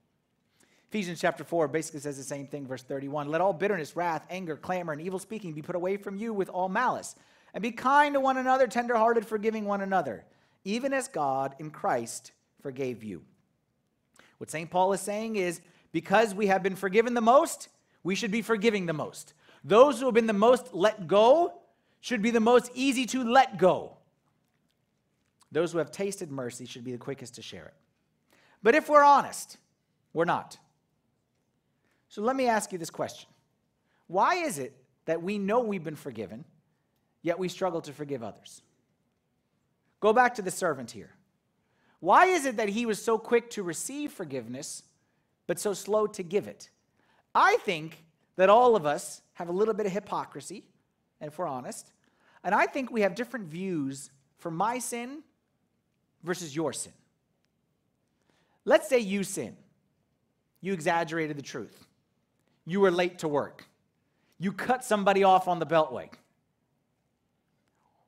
Ephesians 0.93 1.19
chapter 1.19 1.43
4 1.43 1.69
basically 1.69 2.01
says 2.01 2.17
the 2.17 2.23
same 2.23 2.45
thing, 2.45 2.67
verse 2.67 2.83
31. 2.83 3.27
Let 3.27 3.41
all 3.41 3.51
bitterness, 3.51 3.95
wrath, 3.95 4.27
anger, 4.29 4.55
clamor, 4.55 4.93
and 4.93 5.01
evil 5.01 5.17
speaking 5.17 5.51
be 5.51 5.63
put 5.63 5.75
away 5.75 5.97
from 5.97 6.17
you 6.17 6.35
with 6.35 6.49
all 6.49 6.69
malice. 6.69 7.15
And 7.55 7.63
be 7.63 7.71
kind 7.71 8.13
to 8.13 8.19
one 8.19 8.37
another, 8.37 8.67
tenderhearted, 8.67 9.25
forgiving 9.25 9.65
one 9.65 9.81
another, 9.81 10.23
even 10.63 10.93
as 10.93 11.07
God 11.07 11.55
in 11.57 11.71
Christ 11.71 12.31
forgave 12.61 13.03
you. 13.03 13.23
What 14.37 14.51
St. 14.51 14.69
Paul 14.69 14.93
is 14.93 15.01
saying 15.01 15.35
is 15.35 15.61
because 15.91 16.35
we 16.35 16.45
have 16.45 16.61
been 16.61 16.75
forgiven 16.75 17.15
the 17.15 17.21
most, 17.21 17.69
we 18.03 18.13
should 18.13 18.29
be 18.29 18.43
forgiving 18.43 18.85
the 18.85 18.93
most. 18.93 19.33
Those 19.63 19.99
who 19.99 20.05
have 20.05 20.13
been 20.13 20.27
the 20.27 20.33
most 20.33 20.75
let 20.75 21.07
go 21.07 21.59
should 22.01 22.21
be 22.21 22.29
the 22.29 22.39
most 22.39 22.69
easy 22.75 23.07
to 23.07 23.23
let 23.23 23.57
go. 23.57 23.97
Those 25.51 25.71
who 25.71 25.79
have 25.79 25.89
tasted 25.89 26.31
mercy 26.31 26.67
should 26.67 26.83
be 26.83 26.91
the 26.91 26.99
quickest 26.99 27.33
to 27.33 27.41
share 27.41 27.65
it. 27.65 27.73
But 28.61 28.75
if 28.75 28.87
we're 28.89 29.03
honest, 29.03 29.57
we're 30.13 30.25
not. 30.25 30.59
So 32.13 32.21
let 32.21 32.35
me 32.35 32.45
ask 32.45 32.71
you 32.71 32.77
this 32.77 32.91
question 32.91 33.27
Why 34.05 34.35
is 34.35 34.59
it 34.59 34.75
that 35.05 35.23
we 35.23 35.39
know 35.39 35.61
we've 35.61 35.83
been 35.83 35.95
forgiven, 35.95 36.45
yet 37.23 37.39
we 37.39 37.49
struggle 37.49 37.81
to 37.81 37.91
forgive 37.91 38.21
others? 38.21 38.61
Go 39.99 40.13
back 40.13 40.35
to 40.35 40.43
the 40.43 40.51
servant 40.51 40.91
here. 40.91 41.09
Why 42.01 42.27
is 42.27 42.45
it 42.45 42.57
that 42.57 42.69
he 42.69 42.85
was 42.85 43.01
so 43.01 43.17
quick 43.17 43.49
to 43.51 43.63
receive 43.63 44.11
forgiveness, 44.11 44.83
but 45.47 45.57
so 45.57 45.73
slow 45.73 46.05
to 46.05 46.21
give 46.21 46.47
it? 46.47 46.69
I 47.33 47.57
think 47.61 48.05
that 48.35 48.47
all 48.47 48.75
of 48.75 48.85
us 48.85 49.23
have 49.33 49.49
a 49.49 49.51
little 49.51 49.73
bit 49.73 49.87
of 49.87 49.91
hypocrisy, 49.91 50.65
and 51.19 51.31
if 51.31 51.39
we're 51.39 51.47
honest, 51.47 51.93
and 52.43 52.53
I 52.53 52.67
think 52.67 52.91
we 52.91 53.01
have 53.01 53.15
different 53.15 53.47
views 53.47 54.11
for 54.37 54.51
my 54.51 54.77
sin 54.77 55.23
versus 56.21 56.55
your 56.55 56.73
sin. 56.73 56.93
Let's 58.65 58.87
say 58.87 58.99
you 58.99 59.23
sin. 59.23 59.57
You 60.61 60.73
exaggerated 60.73 61.39
the 61.39 61.41
truth. 61.41 61.87
You 62.65 62.79
were 62.79 62.91
late 62.91 63.19
to 63.19 63.27
work. 63.27 63.65
You 64.39 64.51
cut 64.51 64.83
somebody 64.83 65.23
off 65.23 65.47
on 65.47 65.59
the 65.59 65.65
beltway. 65.65 66.09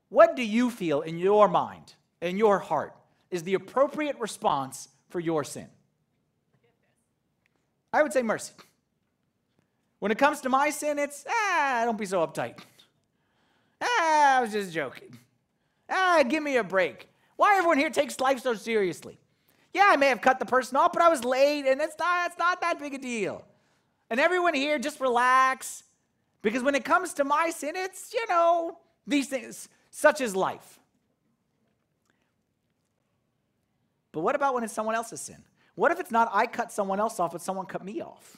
What 0.10 0.36
do 0.36 0.44
you 0.44 0.70
feel 0.70 1.02
in 1.02 1.18
your 1.18 1.48
mind, 1.48 1.94
in 2.22 2.38
your 2.38 2.60
heart, 2.60 2.96
is 3.32 3.44
the 3.44 3.54
appropriate 3.54 4.20
response 4.20 4.90
for 5.10 5.20
your 5.20 5.44
sin? 5.44 5.68
I 7.92 8.04
would 8.04 8.14
say 8.14 8.22
mercy. 8.22 8.54
When 10.00 10.12
it 10.12 10.18
comes 10.18 10.42
to 10.42 10.50
my 10.50 10.70
sin, 10.70 11.00
it's, 11.00 11.26
ah, 11.28 11.82
don't 11.86 11.98
be 11.98 12.06
so 12.06 12.26
uptight. 12.26 12.60
Ah, 13.82 14.38
I 14.38 14.42
was 14.42 14.52
just 14.52 14.74
joking. 14.74 15.18
Ah, 15.90 16.24
give 16.28 16.44
me 16.44 16.58
a 16.58 16.64
break. 16.64 17.10
Why 17.36 17.58
everyone 17.58 17.78
here 17.78 17.90
takes 17.90 18.20
life 18.20 18.42
so 18.42 18.54
seriously? 18.54 19.18
Yeah, 19.74 19.88
I 19.90 19.98
may 19.98 20.08
have 20.08 20.22
cut 20.22 20.40
the 20.40 20.46
person 20.46 20.78
off, 20.78 20.94
but 20.94 21.02
I 21.02 21.10
was 21.10 21.26
late, 21.26 21.66
and 21.66 21.82
it's 21.82 21.98
not, 22.00 22.38
not 22.38 22.62
that 22.62 22.80
big 22.80 22.94
a 22.94 22.98
deal. 22.98 23.46
And 24.10 24.20
everyone 24.20 24.54
here, 24.54 24.78
just 24.78 25.00
relax. 25.00 25.84
Because 26.42 26.64
when 26.64 26.76
it 26.76 26.86
comes 26.86 27.14
to 27.16 27.24
my 27.24 27.50
sin, 27.50 27.76
it's, 27.76 28.14
you 28.14 28.26
know, 28.30 28.78
these 29.08 29.28
things, 29.28 29.68
such 29.90 30.22
as 30.22 30.36
life. 30.36 30.80
But 34.12 34.22
what 34.22 34.36
about 34.36 34.54
when 34.54 34.64
it's 34.64 34.74
someone 34.74 34.96
else's 34.96 35.22
sin? 35.22 35.44
What 35.76 35.92
if 35.92 36.00
it's 36.00 36.12
not 36.12 36.30
I 36.32 36.46
cut 36.46 36.72
someone 36.72 37.00
else 37.00 37.20
off, 37.20 37.34
but 37.34 37.42
someone 37.42 37.66
cut 37.66 37.84
me 37.84 38.02
off? 38.02 38.38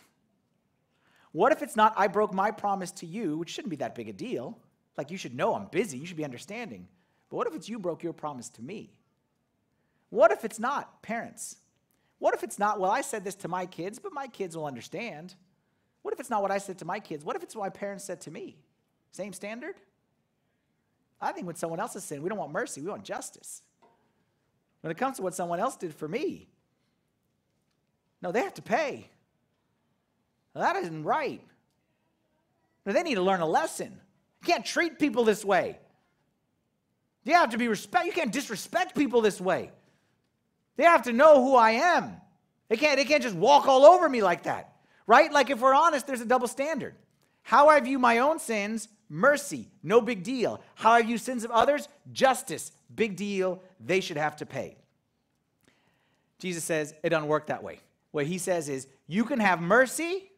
What 1.32 1.52
if 1.52 1.62
it's 1.62 1.76
not 1.76 1.94
I 1.96 2.08
broke 2.08 2.34
my 2.34 2.50
promise 2.50 2.92
to 2.94 3.06
you, 3.06 3.38
which 3.38 3.50
shouldn't 3.50 3.70
be 3.70 3.76
that 3.78 3.94
big 3.94 4.10
a 4.10 4.14
deal? 4.14 4.58
Like 4.98 5.12
you 5.12 5.18
should 5.18 5.36
know 5.36 5.54
I'm 5.54 5.68
busy, 5.68 5.98
you 5.98 6.06
should 6.06 6.18
be 6.18 6.26
understanding. 6.26 6.88
But 7.30 7.38
what 7.38 7.48
if 7.48 7.54
it's 7.54 7.70
you 7.70 7.78
broke 7.78 8.02
your 8.02 8.14
promise 8.14 8.50
to 8.50 8.64
me? 8.64 8.90
What 10.10 10.32
if 10.32 10.46
it's 10.46 10.60
not, 10.60 11.04
parents? 11.04 11.58
What 12.20 12.34
if 12.34 12.44
it's 12.44 12.58
not, 12.58 12.80
well, 12.80 12.90
I 12.90 13.02
said 13.02 13.24
this 13.24 13.36
to 13.36 13.48
my 13.48 13.66
kids, 13.66 14.00
but 14.00 14.14
my 14.14 14.28
kids 14.28 14.58
will 14.58 14.66
understand? 14.66 15.36
What 16.08 16.14
if 16.14 16.22
it's 16.22 16.30
not 16.30 16.42
what 16.42 16.52
I 16.52 16.58
said 16.58 16.78
to 16.78 16.86
my 16.86 17.02
kids? 17.02 17.26
What 17.26 17.36
if 17.36 17.44
it's 17.44 17.54
what 17.54 17.64
my 17.64 17.70
parents 17.70 18.06
said 18.06 18.22
to 18.22 18.32
me? 18.32 18.56
Same 19.12 19.34
standard? 19.34 19.76
I 21.20 21.34
think 21.34 21.48
when 21.48 21.58
someone 21.58 21.82
else 21.82 21.96
has 21.96 22.06
sinned, 22.06 22.24
we 22.24 22.30
don't 22.30 22.38
want 22.38 22.54
mercy, 22.54 22.80
we 22.80 22.88
want 22.88 23.04
justice. 23.04 23.62
When 24.80 24.90
it 24.90 24.98
comes 24.98 25.18
to 25.18 25.22
what 25.22 25.36
someone 25.36 25.60
else 25.60 25.76
did 25.76 25.94
for 25.94 26.08
me, 26.08 26.48
no, 28.22 28.32
they 28.32 28.40
have 28.40 28.54
to 28.54 28.62
pay. 28.62 29.10
That 30.54 30.78
isn't 30.78 31.04
right. 31.04 31.42
They 32.86 33.04
need 33.04 33.16
to 33.16 33.22
learn 33.22 33.42
a 33.42 33.46
lesson. 33.46 34.00
You 34.42 34.48
can't 34.48 34.66
treat 34.66 35.00
people 35.00 35.26
this 35.26 35.44
way. 35.44 35.78
You 37.26 37.34
have 37.34 37.50
to 37.50 37.58
be 37.58 37.68
respect. 37.68 38.06
You 38.06 38.14
can't 38.14 38.32
disrespect 38.32 38.96
people 38.96 39.20
this 39.20 39.42
way. 39.42 39.72
They 40.78 40.86
have 40.86 41.04
to 41.04 41.12
know 41.12 41.44
who 41.44 41.58
I 41.58 41.72
am. 41.72 42.14
They 42.70 42.78
can't, 42.78 42.96
they 42.96 43.04
can't 43.04 43.24
just 43.24 43.36
walk 43.36 43.68
all 43.68 43.84
over 43.84 44.08
me 44.08 44.24
like 44.24 44.44
that. 44.44 44.77
Right? 45.08 45.32
Like 45.32 45.50
if 45.50 45.60
we're 45.60 45.74
honest, 45.74 46.06
there's 46.06 46.22
a 46.22 46.26
double 46.26 46.48
standard. 46.48 46.94
How 47.42 47.70
I 47.70 47.80
view 47.80 47.98
my 47.98 48.20
own 48.20 48.40
sins, 48.40 48.90
mercy, 49.10 49.68
no 49.82 50.02
big 50.02 50.22
deal. 50.22 50.62
How 50.76 50.92
I 50.92 51.02
view 51.02 51.18
sins 51.18 51.46
of 51.46 51.52
others, 51.52 51.88
justice, 52.12 52.74
big 52.94 53.16
deal. 53.16 53.64
They 53.80 54.02
should 54.02 54.18
have 54.18 54.36
to 54.38 54.46
pay. 54.46 54.76
Jesus 56.40 56.64
says 56.64 56.94
it 57.04 57.10
doesn't 57.10 57.30
work 57.30 57.48
that 57.48 57.64
way. 57.64 57.80
What 58.12 58.28
he 58.28 58.38
says 58.38 58.70
is 58.70 58.88
you 59.08 59.24
can 59.24 59.40
have 59.40 59.62
mercy 59.62 60.30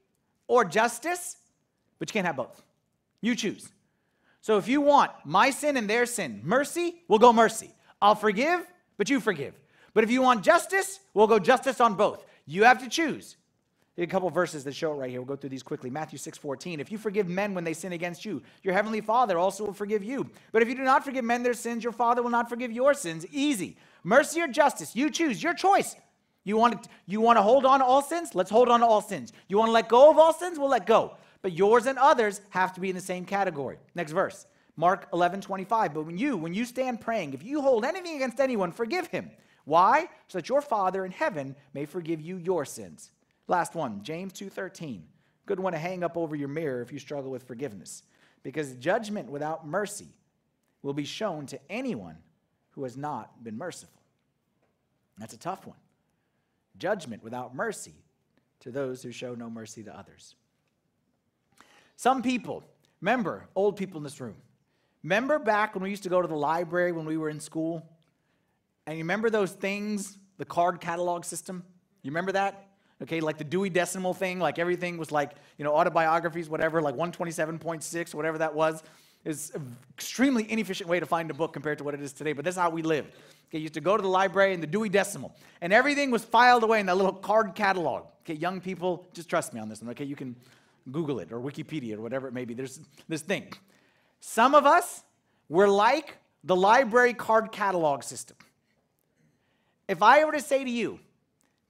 or 0.48 0.64
justice, 0.64 1.38
but 1.98 2.10
you 2.10 2.14
can't 2.14 2.28
have 2.28 2.36
both. 2.36 2.62
You 3.22 3.36
choose. 3.36 3.70
So 4.42 4.58
if 4.58 4.68
you 4.68 4.82
want 4.82 5.12
my 5.26 5.50
sin 5.50 5.78
and 5.78 5.90
their 5.90 6.06
sin, 6.06 6.42
mercy, 6.44 6.96
we'll 7.08 7.20
go 7.20 7.34
mercy. 7.34 7.74
I'll 8.02 8.16
forgive, 8.16 8.66
but 8.98 9.10
you 9.10 9.20
forgive. 9.20 9.54
But 9.94 10.04
if 10.04 10.12
you 10.12 10.22
want 10.22 10.44
justice, 10.44 11.00
we'll 11.14 11.28
go 11.28 11.40
justice 11.40 11.82
on 11.82 11.96
both. 11.96 12.24
You 12.46 12.64
have 12.64 12.82
to 12.84 12.90
choose. 12.90 13.36
A 14.00 14.08
couple 14.08 14.30
verses 14.30 14.64
that 14.64 14.74
show 14.74 14.94
it 14.94 14.96
right 14.96 15.10
here. 15.10 15.20
We'll 15.20 15.28
go 15.28 15.36
through 15.36 15.50
these 15.50 15.62
quickly. 15.62 15.90
Matthew 15.90 16.18
6 16.18 16.38
14. 16.38 16.80
If 16.80 16.90
you 16.90 16.98
forgive 16.98 17.28
men 17.28 17.54
when 17.54 17.66
they 17.66 17.74
sin 17.74 17.92
against 17.92 18.24
you, 18.24 18.42
your 18.64 18.74
heavenly 18.74 19.02
Father 19.02 19.38
also 19.38 19.66
will 19.66 19.74
forgive 19.74 20.06
you. 20.06 20.30
But 20.54 20.62
if 20.62 20.70
you 20.70 20.76
do 20.76 20.84
not 20.84 21.04
forgive 21.04 21.26
men 21.26 21.44
their 21.44 21.54
sins, 21.54 21.84
your 21.84 21.92
Father 21.92 22.24
will 22.24 22.30
not 22.30 22.48
forgive 22.48 22.72
your 22.72 22.94
sins. 22.94 23.26
Easy. 23.30 23.76
Mercy 24.06 24.40
or 24.40 24.48
justice, 24.48 24.96
you 24.96 25.10
choose. 25.10 25.44
Your 25.44 25.54
choice. 25.54 25.98
You 26.46 26.56
want, 26.56 26.82
to, 26.82 26.90
you 27.06 27.20
want 27.20 27.38
to 27.38 27.42
hold 27.42 27.66
on 27.66 27.80
to 27.80 27.86
all 27.86 28.02
sins? 28.02 28.34
Let's 28.34 28.50
hold 28.50 28.70
on 28.70 28.80
to 28.80 28.86
all 28.86 29.02
sins. 29.02 29.34
You 29.50 29.58
want 29.58 29.68
to 29.68 29.74
let 29.74 29.90
go 29.90 30.10
of 30.10 30.18
all 30.18 30.34
sins? 30.34 30.58
We'll 30.58 30.70
let 30.70 30.86
go. 30.86 31.18
But 31.42 31.52
yours 31.52 31.86
and 31.86 31.98
others 31.98 32.40
have 32.52 32.74
to 32.74 32.80
be 32.80 32.90
in 32.90 32.96
the 32.96 33.02
same 33.02 33.26
category. 33.26 33.78
Next 33.96 34.14
verse. 34.14 34.46
Mark 34.78 35.10
11, 35.12 35.42
25. 35.42 35.94
But 35.94 36.04
when 36.04 36.18
you, 36.18 36.38
when 36.38 36.54
you 36.54 36.64
stand 36.64 37.02
praying, 37.02 37.34
if 37.34 37.44
you 37.44 37.62
hold 37.62 37.84
anything 37.84 38.16
against 38.16 38.40
anyone, 38.40 38.72
forgive 38.72 39.08
him. 39.08 39.30
Why? 39.66 40.08
So 40.30 40.38
that 40.38 40.48
your 40.48 40.62
Father 40.62 41.04
in 41.04 41.12
heaven 41.12 41.58
may 41.74 41.86
forgive 41.86 42.22
you 42.22 42.38
your 42.38 42.64
sins. 42.64 43.12
Last 43.50 43.74
one, 43.74 44.04
James 44.04 44.32
2:13. 44.34 45.08
Good 45.48 45.60
one 45.60 45.74
to 45.74 45.80
hang 45.80 46.04
up 46.04 46.16
over 46.16 46.36
your 46.36 46.48
mirror 46.48 46.82
if 46.82 46.94
you 46.94 47.00
struggle 47.00 47.32
with 47.32 47.44
forgiveness. 47.44 48.04
Because 48.44 48.76
judgment 48.76 49.30
without 49.30 49.66
mercy 49.68 50.08
will 50.84 50.94
be 50.94 51.04
shown 51.04 51.48
to 51.48 51.60
anyone 51.70 52.18
who 52.70 52.84
has 52.84 52.96
not 52.96 53.44
been 53.44 53.58
merciful. 53.58 54.02
That's 55.18 55.34
a 55.34 55.38
tough 55.38 55.66
one. 55.66 55.80
Judgment 56.78 57.24
without 57.24 57.56
mercy 57.56 57.96
to 58.60 58.72
those 58.72 59.02
who 59.02 59.12
show 59.12 59.34
no 59.34 59.50
mercy 59.50 59.84
to 59.84 59.98
others. 59.98 60.36
Some 61.96 62.22
people, 62.22 62.64
remember, 63.02 63.50
old 63.56 63.76
people 63.76 63.98
in 63.98 64.04
this 64.04 64.22
room, 64.22 64.38
remember 65.04 65.40
back 65.40 65.74
when 65.74 65.84
we 65.84 65.90
used 65.90 66.04
to 66.04 66.10
go 66.10 66.22
to 66.22 66.28
the 66.28 66.36
library 66.36 66.92
when 66.92 67.06
we 67.06 67.18
were 67.18 67.30
in 67.30 67.40
school? 67.40 67.84
And 68.86 68.96
you 68.96 69.04
remember 69.04 69.32
those 69.32 69.54
things, 69.54 70.20
the 70.38 70.46
card 70.46 70.80
catalog 70.80 71.26
system? 71.26 71.66
You 72.04 72.12
remember 72.12 72.34
that? 72.34 72.69
Okay, 73.02 73.22
like 73.22 73.38
the 73.38 73.46
Dewey 73.46 73.70
Decimal 73.70 74.14
thing, 74.14 74.40
like 74.40 74.60
everything 74.60 74.98
was 74.98 75.12
like, 75.12 75.32
you 75.58 75.64
know, 75.64 75.74
autobiographies, 75.74 76.50
whatever, 76.50 76.82
like 76.82 76.96
127.6, 76.96 78.14
whatever 78.14 78.38
that 78.40 78.54
was. 78.54 78.84
is 79.26 79.52
an 79.56 79.76
extremely 79.94 80.50
inefficient 80.52 80.90
way 80.90 81.00
to 81.00 81.06
find 81.06 81.30
a 81.32 81.34
book 81.34 81.54
compared 81.54 81.78
to 81.78 81.84
what 81.84 81.94
it 81.94 82.02
is 82.02 82.14
today, 82.14 82.34
but 82.34 82.46
that's 82.46 82.58
how 82.58 82.70
we 82.70 82.82
lived. 82.82 83.10
Okay, 83.50 83.58
you 83.58 83.64
used 83.64 83.74
to 83.74 83.82
go 83.82 83.98
to 83.98 84.02
the 84.02 84.10
library 84.10 84.54
in 84.54 84.62
the 84.62 84.68
Dewey 84.68 84.90
Decimal, 84.90 85.36
and 85.62 85.74
everything 85.74 86.12
was 86.12 86.24
filed 86.24 86.64
away 86.64 86.80
in 86.80 86.86
that 86.86 86.98
little 86.98 87.14
card 87.14 87.56
catalog. 87.56 88.06
Okay, 88.24 88.36
young 88.36 88.62
people, 88.62 89.08
just 89.14 89.30
trust 89.30 89.54
me 89.54 89.60
on 89.60 89.70
this 89.70 89.82
one. 89.82 89.90
Okay, 89.92 90.06
you 90.06 90.16
can 90.16 90.36
Google 90.92 91.20
it 91.20 91.32
or 91.32 91.40
Wikipedia 91.40 91.96
or 91.96 92.02
whatever 92.02 92.28
it 92.28 92.34
may 92.34 92.46
be. 92.46 92.54
There's 92.54 92.80
this 93.08 93.22
thing. 93.22 93.52
Some 94.20 94.56
of 94.56 94.66
us 94.66 95.04
were 95.48 95.68
like 95.68 96.18
the 96.44 96.56
library 96.56 97.14
card 97.14 97.52
catalog 97.52 98.04
system. 98.04 98.38
If 99.88 100.04
I 100.04 100.24
were 100.24 100.32
to 100.34 100.42
say 100.42 100.64
to 100.64 100.70
you, 100.70 101.00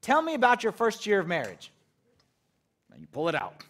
tell 0.02 0.22
me 0.22 0.34
about 0.34 0.64
your 0.64 0.72
first 0.72 1.06
year 1.06 1.20
of 1.20 1.28
marriage, 1.28 1.72
And 2.92 3.02
you 3.02 3.08
pull 3.08 3.30
it 3.30 3.36
out. 3.36 3.64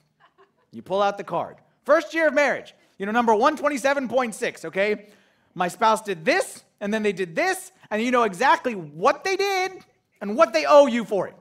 You 0.71 0.81
pull 0.81 1.01
out 1.01 1.17
the 1.17 1.23
card. 1.23 1.57
First 1.83 2.13
year 2.13 2.27
of 2.27 2.33
marriage, 2.33 2.73
you 2.97 3.05
know, 3.05 3.11
number 3.11 3.33
127.6, 3.33 4.65
okay? 4.65 5.07
My 5.55 5.67
spouse 5.67 6.01
did 6.01 6.23
this, 6.23 6.63
and 6.79 6.93
then 6.93 7.03
they 7.03 7.11
did 7.11 7.35
this, 7.35 7.71
and 7.89 8.03
you 8.03 8.11
know 8.11 8.23
exactly 8.23 8.73
what 8.73 9.23
they 9.23 9.35
did 9.35 9.71
and 10.21 10.35
what 10.35 10.53
they 10.53 10.65
owe 10.65 10.85
you 10.85 11.03
for 11.05 11.27
it. 11.27 11.35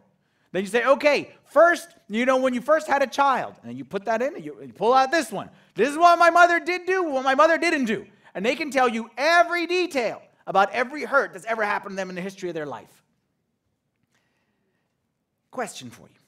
Then 0.52 0.62
you 0.62 0.68
say, 0.68 0.84
okay, 0.84 1.30
first, 1.44 1.88
you 2.08 2.24
know, 2.24 2.38
when 2.38 2.54
you 2.54 2.60
first 2.60 2.86
had 2.86 3.02
a 3.02 3.06
child, 3.06 3.54
and 3.64 3.76
you 3.76 3.84
put 3.84 4.06
that 4.06 4.22
in, 4.22 4.34
and 4.34 4.44
you, 4.44 4.56
you 4.62 4.72
pull 4.72 4.94
out 4.94 5.10
this 5.10 5.30
one. 5.30 5.50
This 5.74 5.90
is 5.90 5.98
what 5.98 6.18
my 6.18 6.30
mother 6.30 6.58
did 6.58 6.86
do, 6.86 7.02
what 7.02 7.24
my 7.24 7.34
mother 7.34 7.58
didn't 7.58 7.84
do. 7.84 8.06
And 8.34 8.44
they 8.44 8.54
can 8.54 8.70
tell 8.70 8.88
you 8.88 9.10
every 9.18 9.66
detail 9.66 10.22
about 10.46 10.72
every 10.72 11.04
hurt 11.04 11.34
that's 11.34 11.44
ever 11.44 11.64
happened 11.64 11.92
to 11.92 11.96
them 11.96 12.08
in 12.08 12.14
the 12.14 12.22
history 12.22 12.48
of 12.48 12.54
their 12.54 12.66
life. 12.66 13.02
Question 15.50 15.90
for 15.90 16.08
you 16.08 16.20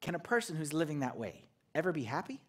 Can 0.00 0.14
a 0.14 0.18
person 0.18 0.56
who's 0.56 0.72
living 0.72 1.00
that 1.00 1.16
way 1.16 1.44
ever 1.74 1.92
be 1.92 2.04
happy? 2.04 2.40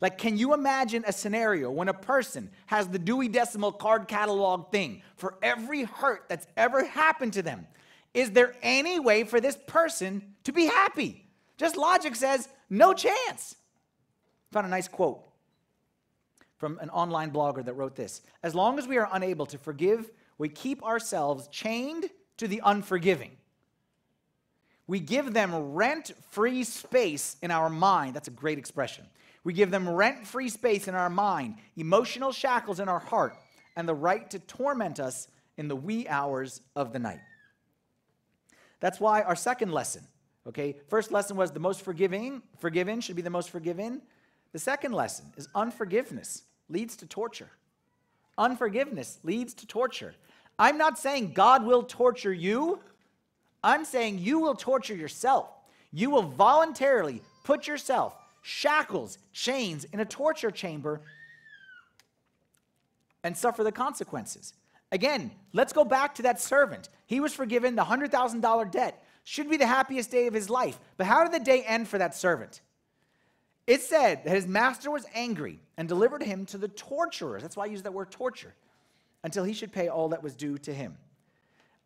Like, 0.00 0.18
can 0.18 0.36
you 0.36 0.52
imagine 0.52 1.04
a 1.06 1.12
scenario 1.12 1.70
when 1.70 1.88
a 1.88 1.94
person 1.94 2.50
has 2.66 2.88
the 2.88 2.98
Dewey 2.98 3.28
Decimal 3.28 3.72
card 3.72 4.06
catalog 4.06 4.70
thing 4.70 5.02
for 5.16 5.38
every 5.42 5.84
hurt 5.84 6.24
that's 6.28 6.46
ever 6.56 6.84
happened 6.84 7.32
to 7.34 7.42
them? 7.42 7.66
Is 8.12 8.32
there 8.32 8.54
any 8.62 9.00
way 9.00 9.24
for 9.24 9.40
this 9.40 9.56
person 9.66 10.34
to 10.44 10.52
be 10.52 10.66
happy? 10.66 11.26
Just 11.56 11.76
logic 11.76 12.16
says 12.16 12.48
no 12.68 12.92
chance. 12.92 13.56
Found 14.52 14.66
a 14.66 14.70
nice 14.70 14.88
quote 14.88 15.22
from 16.58 16.78
an 16.80 16.90
online 16.90 17.30
blogger 17.30 17.64
that 17.64 17.74
wrote 17.74 17.96
this 17.96 18.22
As 18.42 18.54
long 18.54 18.78
as 18.78 18.86
we 18.86 18.98
are 18.98 19.08
unable 19.12 19.46
to 19.46 19.58
forgive, 19.58 20.10
we 20.38 20.48
keep 20.48 20.82
ourselves 20.82 21.48
chained 21.48 22.10
to 22.36 22.48
the 22.48 22.60
unforgiving. 22.64 23.32
We 24.86 25.00
give 25.00 25.32
them 25.32 25.72
rent 25.72 26.12
free 26.30 26.64
space 26.64 27.36
in 27.42 27.50
our 27.50 27.70
mind. 27.70 28.14
That's 28.14 28.28
a 28.28 28.32
great 28.32 28.58
expression. 28.58 29.06
We 29.42 29.52
give 29.52 29.70
them 29.70 29.88
rent 29.88 30.26
free 30.26 30.48
space 30.48 30.88
in 30.88 30.94
our 30.94 31.10
mind, 31.10 31.56
emotional 31.76 32.32
shackles 32.32 32.80
in 32.80 32.88
our 32.88 32.98
heart, 32.98 33.36
and 33.76 33.88
the 33.88 33.94
right 33.94 34.28
to 34.30 34.38
torment 34.38 35.00
us 35.00 35.28
in 35.56 35.68
the 35.68 35.76
wee 35.76 36.08
hours 36.08 36.60
of 36.74 36.92
the 36.92 36.98
night. 36.98 37.20
That's 38.80 39.00
why 39.00 39.22
our 39.22 39.36
second 39.36 39.72
lesson, 39.72 40.02
okay, 40.46 40.76
first 40.88 41.12
lesson 41.12 41.36
was 41.36 41.50
the 41.50 41.60
most 41.60 41.82
forgiving, 41.82 42.42
forgiven 42.58 43.00
should 43.00 43.16
be 43.16 43.22
the 43.22 43.30
most 43.30 43.50
forgiven. 43.50 44.02
The 44.52 44.58
second 44.58 44.92
lesson 44.92 45.32
is 45.36 45.48
unforgiveness 45.54 46.42
leads 46.68 46.96
to 46.96 47.06
torture. 47.06 47.50
Unforgiveness 48.36 49.18
leads 49.22 49.54
to 49.54 49.66
torture. 49.66 50.14
I'm 50.58 50.78
not 50.78 50.98
saying 50.98 51.32
God 51.32 51.64
will 51.64 51.82
torture 51.82 52.32
you. 52.32 52.80
I'm 53.64 53.84
saying 53.84 54.18
you 54.18 54.38
will 54.38 54.54
torture 54.54 54.94
yourself. 54.94 55.48
You 55.90 56.10
will 56.10 56.22
voluntarily 56.22 57.22
put 57.42 57.66
yourself 57.66 58.14
shackles, 58.42 59.18
chains 59.32 59.84
in 59.92 60.00
a 60.00 60.04
torture 60.04 60.50
chamber 60.50 61.00
and 63.24 63.34
suffer 63.34 63.64
the 63.64 63.72
consequences. 63.72 64.52
Again, 64.92 65.30
let's 65.54 65.72
go 65.72 65.82
back 65.82 66.14
to 66.16 66.22
that 66.22 66.40
servant. 66.40 66.90
He 67.06 67.20
was 67.20 67.32
forgiven 67.32 67.74
the 67.74 67.82
$100,000 67.82 68.70
debt. 68.70 69.02
Should 69.24 69.48
be 69.48 69.56
the 69.56 69.66
happiest 69.66 70.10
day 70.10 70.26
of 70.26 70.34
his 70.34 70.50
life. 70.50 70.78
But 70.98 71.06
how 71.06 71.24
did 71.24 71.32
the 71.32 71.42
day 71.42 71.62
end 71.62 71.88
for 71.88 71.96
that 71.96 72.14
servant? 72.14 72.60
It 73.66 73.80
said 73.80 74.24
that 74.24 74.34
his 74.34 74.46
master 74.46 74.90
was 74.90 75.06
angry 75.14 75.58
and 75.78 75.88
delivered 75.88 76.22
him 76.22 76.44
to 76.46 76.58
the 76.58 76.68
torturers. 76.68 77.40
That's 77.40 77.56
why 77.56 77.64
I 77.64 77.68
use 77.68 77.82
that 77.84 77.94
word 77.94 78.10
torture. 78.10 78.54
Until 79.22 79.44
he 79.44 79.54
should 79.54 79.72
pay 79.72 79.88
all 79.88 80.10
that 80.10 80.22
was 80.22 80.34
due 80.34 80.58
to 80.58 80.74
him. 80.74 80.98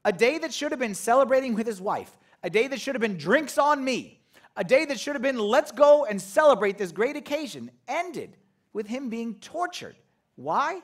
A 0.09 0.13
day 0.13 0.39
that 0.39 0.55
should 0.55 0.73
have 0.73 0.81
been 0.81 0.95
celebrating 0.95 1.55
with 1.55 1.67
his 1.67 1.83
wife, 1.83 2.17
a 2.43 2.49
day 2.49 2.67
that 2.69 2.81
should 2.81 2.95
have 2.95 3.03
been 3.03 3.19
drinks 3.19 3.59
on 3.59 3.85
me, 3.85 4.23
a 4.57 4.65
day 4.65 4.87
that 4.87 4.99
should 4.99 5.15
have 5.15 5.21
been 5.21 5.39
let's 5.39 5.71
go 5.71 6.07
and 6.07 6.19
celebrate 6.19 6.79
this 6.79 6.93
great 6.93 7.15
occasion, 7.15 7.71
ended 7.87 8.39
with 8.73 8.87
him 8.87 9.11
being 9.11 9.35
tortured. 9.35 9.97
Why? 10.37 10.81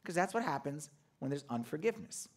Because 0.00 0.14
that's 0.14 0.32
what 0.32 0.44
happens 0.44 0.90
when 1.18 1.28
there's 1.28 1.44
unforgiveness. 1.50 2.28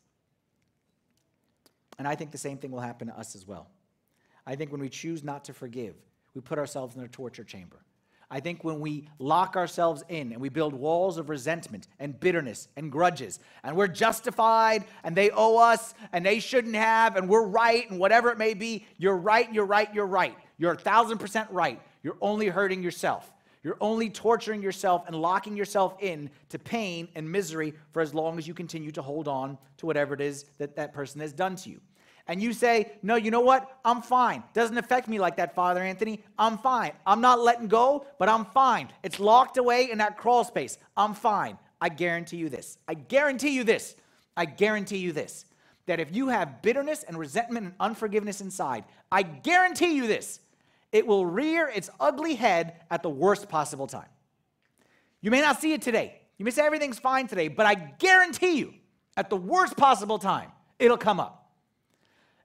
And 1.99 2.07
I 2.07 2.15
think 2.15 2.31
the 2.31 2.39
same 2.39 2.57
thing 2.57 2.71
will 2.71 2.79
happen 2.79 3.09
to 3.09 3.15
us 3.15 3.35
as 3.35 3.45
well. 3.45 3.69
I 4.47 4.55
think 4.55 4.71
when 4.71 4.81
we 4.81 4.89
choose 4.89 5.23
not 5.23 5.45
to 5.45 5.53
forgive, 5.53 5.93
we 6.33 6.41
put 6.41 6.57
ourselves 6.57 6.95
in 6.95 7.03
a 7.03 7.07
torture 7.07 7.43
chamber. 7.43 7.85
I 8.31 8.39
think 8.39 8.63
when 8.63 8.79
we 8.79 9.07
lock 9.17 9.55
ourselves 9.55 10.03
in 10.07 10.31
and 10.31 10.39
we 10.39 10.49
build 10.49 10.73
walls 10.73 11.17
of 11.17 11.29
resentment 11.29 11.87
and 11.99 12.19
bitterness 12.19 12.67
and 12.75 12.91
grudges, 12.91 13.39
and 13.63 13.75
we're 13.75 13.87
justified 13.87 14.85
and 15.03 15.15
they 15.15 15.31
owe 15.31 15.57
us 15.57 15.95
and 16.13 16.23
they 16.23 16.39
shouldn't 16.39 16.75
have, 16.75 17.15
and 17.15 17.27
we're 17.27 17.47
right 17.47 17.89
and 17.89 17.99
whatever 17.99 18.29
it 18.29 18.37
may 18.37 18.53
be, 18.53 18.85
you're 18.97 19.17
right, 19.17 19.51
you're 19.51 19.65
right, 19.65 19.91
you're 19.93 20.05
right. 20.05 20.35
You're 20.59 20.73
a 20.73 20.77
thousand 20.77 21.17
percent 21.17 21.49
right. 21.49 21.81
You're 22.03 22.17
only 22.21 22.47
hurting 22.47 22.83
yourself. 22.83 23.31
You're 23.63 23.77
only 23.81 24.09
torturing 24.09 24.61
yourself 24.61 25.03
and 25.07 25.15
locking 25.15 25.57
yourself 25.57 25.95
in 25.99 26.29
to 26.49 26.59
pain 26.59 27.09
and 27.15 27.29
misery 27.29 27.73
for 27.91 28.01
as 28.01 28.13
long 28.13 28.37
as 28.37 28.47
you 28.47 28.53
continue 28.53 28.91
to 28.91 29.01
hold 29.01 29.27
on 29.27 29.57
to 29.77 29.85
whatever 29.85 30.13
it 30.13 30.21
is 30.21 30.45
that 30.59 30.75
that 30.75 30.93
person 30.93 31.19
has 31.19 31.33
done 31.33 31.55
to 31.57 31.69
you 31.69 31.81
and 32.29 32.41
you 32.43 32.53
say, 32.53 32.91
No, 33.01 33.15
you 33.15 33.31
know 33.31 33.41
what? 33.41 33.79
I'm 33.83 34.01
fine. 34.03 34.43
Doesn't 34.53 34.77
affect 34.77 35.07
me 35.09 35.19
like 35.19 35.35
that, 35.37 35.55
Father 35.55 35.81
Anthony. 35.81 36.23
I'm 36.37 36.59
fine. 36.59 36.91
I'm 37.05 37.21
not 37.21 37.39
letting 37.39 37.67
go, 37.67 38.05
but 38.19 38.29
I'm 38.29 38.45
fine. 38.45 38.89
It's 39.03 39.19
locked 39.19 39.57
away 39.57 39.89
in 39.91 39.97
that 39.97 40.15
crawl 40.15 40.43
space. 40.43 40.77
I'm 40.95 41.15
fine. 41.15 41.57
I 41.81 41.89
guarantee 41.89 42.37
you 42.37 42.47
this. 42.47 42.77
I 42.87 42.93
guarantee 42.93 43.49
you 43.49 43.63
this. 43.63 43.95
I 44.37 44.45
guarantee 44.45 44.97
you 44.97 45.11
this. 45.11 45.45
That 45.87 45.99
if 45.99 46.15
you 46.15 46.27
have 46.27 46.61
bitterness 46.61 47.01
and 47.01 47.17
resentment 47.17 47.65
and 47.65 47.75
unforgiveness 47.79 48.41
inside, 48.41 48.83
I 49.11 49.23
guarantee 49.23 49.95
you 49.95 50.05
this. 50.05 50.39
It 50.91 51.07
will 51.07 51.25
rear 51.25 51.67
its 51.67 51.89
ugly 51.99 52.35
head 52.35 52.75
at 52.91 53.01
the 53.01 53.09
worst 53.09 53.49
possible 53.49 53.87
time. 53.87 54.09
You 55.21 55.31
may 55.31 55.41
not 55.41 55.59
see 55.59 55.73
it 55.73 55.81
today. 55.81 56.21
You 56.37 56.45
may 56.45 56.51
say 56.51 56.63
everything's 56.63 56.99
fine 56.99 57.27
today, 57.27 57.47
but 57.47 57.65
I 57.65 57.73
guarantee 57.73 58.59
you, 58.59 58.75
at 59.17 59.31
the 59.31 59.35
worst 59.35 59.75
possible 59.75 60.19
time, 60.19 60.51
it'll 60.77 60.95
come 60.97 61.19
up. 61.19 61.38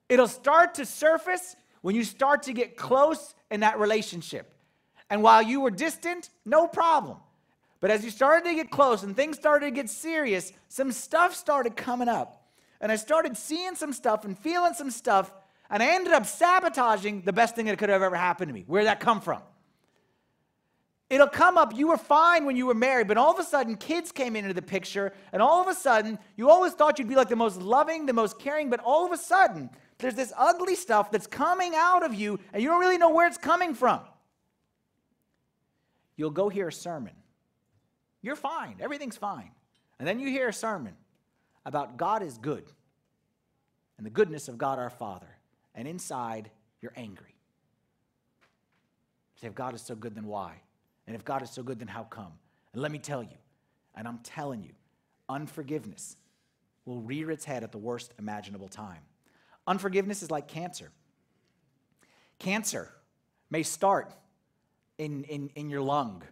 It'll 0.09 0.29
start 0.29 0.75
to 0.75 0.87
surface 0.87 1.57
when 1.81 1.95
you 1.95 2.05
start 2.05 2.45
to 2.45 2.53
get 2.53 2.77
close 2.77 3.35
in 3.51 3.61
that 3.61 3.79
relationship. 3.79 4.55
And 5.11 5.23
while 5.23 5.43
you 5.43 5.61
were 5.61 5.71
distant, 5.71 6.31
no 6.45 6.67
problem. 6.67 7.19
But 7.81 7.91
as 7.91 8.05
you 8.05 8.11
started 8.11 8.49
to 8.49 8.55
get 8.55 8.71
close 8.71 9.03
and 9.03 9.15
things 9.15 9.37
started 9.37 9.67
to 9.67 9.71
get 9.71 9.91
serious, 9.91 10.53
some 10.69 10.91
stuff 10.93 11.35
started 11.35 11.77
coming 11.77 12.09
up. 12.09 12.49
And 12.81 12.91
I 12.91 12.97
started 12.97 13.37
seeing 13.37 13.75
some 13.75 13.93
stuff 13.93 14.25
and 14.25 14.39
feeling 14.39 14.75
some 14.75 14.91
stuff, 14.91 15.33
and 15.71 15.83
I 15.83 15.95
ended 15.95 16.13
up 16.13 16.27
sabotaging 16.27 17.23
the 17.23 17.33
best 17.33 17.55
thing 17.55 17.67
that 17.67 17.79
could 17.79 17.89
have 17.89 18.03
ever 18.03 18.17
happened 18.17 18.49
to 18.49 18.55
me. 18.55 18.65
Where'd 18.67 18.87
that 18.87 19.01
come 19.01 19.21
from? 19.21 19.43
It'll 21.11 21.29
come 21.29 21.59
up, 21.59 21.77
you 21.77 21.89
were 21.89 21.99
fine 21.99 22.47
when 22.47 22.57
you 22.57 22.67
were 22.67 22.75
married, 22.75 23.07
but 23.07 23.19
all 23.19 23.31
of 23.31 23.39
a 23.39 23.45
sudden 23.45 23.77
kids 23.77 24.11
came 24.11 24.35
into 24.35 24.55
the 24.55 24.63
picture, 24.63 25.13
and 25.33 25.43
all 25.43 25.61
of 25.61 25.69
a 25.69 25.75
sudden 25.75 26.19
you 26.37 26.49
always 26.49 26.73
thought 26.73 26.99
you'd 26.99 27.09
be 27.09 27.15
like 27.15 27.29
the 27.29 27.37
most 27.37 27.61
loving, 27.61 28.07
the 28.07 28.13
most 28.13 28.39
caring, 28.39 28.71
but 28.71 28.81
all 28.81 29.05
of 29.05 29.13
a 29.13 29.19
sudden 29.19 29.69
there's 29.99 30.15
this 30.15 30.33
ugly 30.37 30.75
stuff 30.75 31.11
that's 31.11 31.27
coming 31.27 31.73
out 31.77 32.05
of 32.05 32.15
you, 32.15 32.41
and 32.53 32.63
you 32.63 32.69
don't 32.69 32.81
really 32.81 32.99
know 32.99 33.11
where 33.11 33.27
it's 33.27 33.39
coming 33.39 33.75
from. 33.75 34.01
You'll 36.17 36.31
go 36.31 36.49
hear 36.49 36.69
a 36.69 36.73
sermon. 36.73 37.15
You're 38.23 38.37
fine, 38.37 38.77
everything's 38.81 39.17
fine. 39.17 39.51
And 39.99 40.09
then 40.09 40.19
you 40.19 40.29
hear 40.29 40.49
a 40.49 40.53
sermon 40.53 40.95
about 41.65 41.97
God 41.97 42.23
is 42.23 42.39
good 42.39 42.65
and 43.97 44.07
the 44.07 44.11
goodness 44.11 44.49
of 44.49 44.59
God 44.59 44.79
our 44.79 44.91
Father. 44.91 45.29
And 45.75 45.87
inside, 45.87 46.51
you're 46.81 46.93
angry. 46.97 47.35
You 49.35 49.41
say, 49.41 49.47
if 49.49 49.55
God 49.55 49.75
is 49.75 49.83
so 49.83 49.95
good, 49.95 50.15
then 50.15 50.27
why? 50.27 50.55
And 51.07 51.15
if 51.15 51.25
God 51.25 51.43
is 51.43 51.51
so 51.51 51.63
good, 51.63 51.79
then 51.79 51.89
how 51.89 52.05
come? 52.05 52.33
And 52.73 52.83
let 52.83 52.91
me 52.93 52.99
tell 52.99 53.23
you, 53.23 53.37
and 53.95 54.09
I'm 54.09 54.19
telling 54.19 54.63
you, 54.63 54.73
unforgiveness 55.29 56.17
will 56.85 57.01
rear 57.01 57.31
its 57.31 57.45
head 57.45 57.63
at 57.63 57.73
the 57.73 57.79
worst 57.79 58.13
imaginable 58.19 58.69
time. 58.69 59.01
Unforgiveness 59.67 60.23
is 60.23 60.31
like 60.31 60.49
cancer. 60.49 60.91
Cancer 62.39 62.91
may 63.51 63.63
start 63.63 64.13
in, 64.99 65.25
in, 65.25 65.51
in 65.55 65.71
your 65.71 65.81
lung 65.81 66.23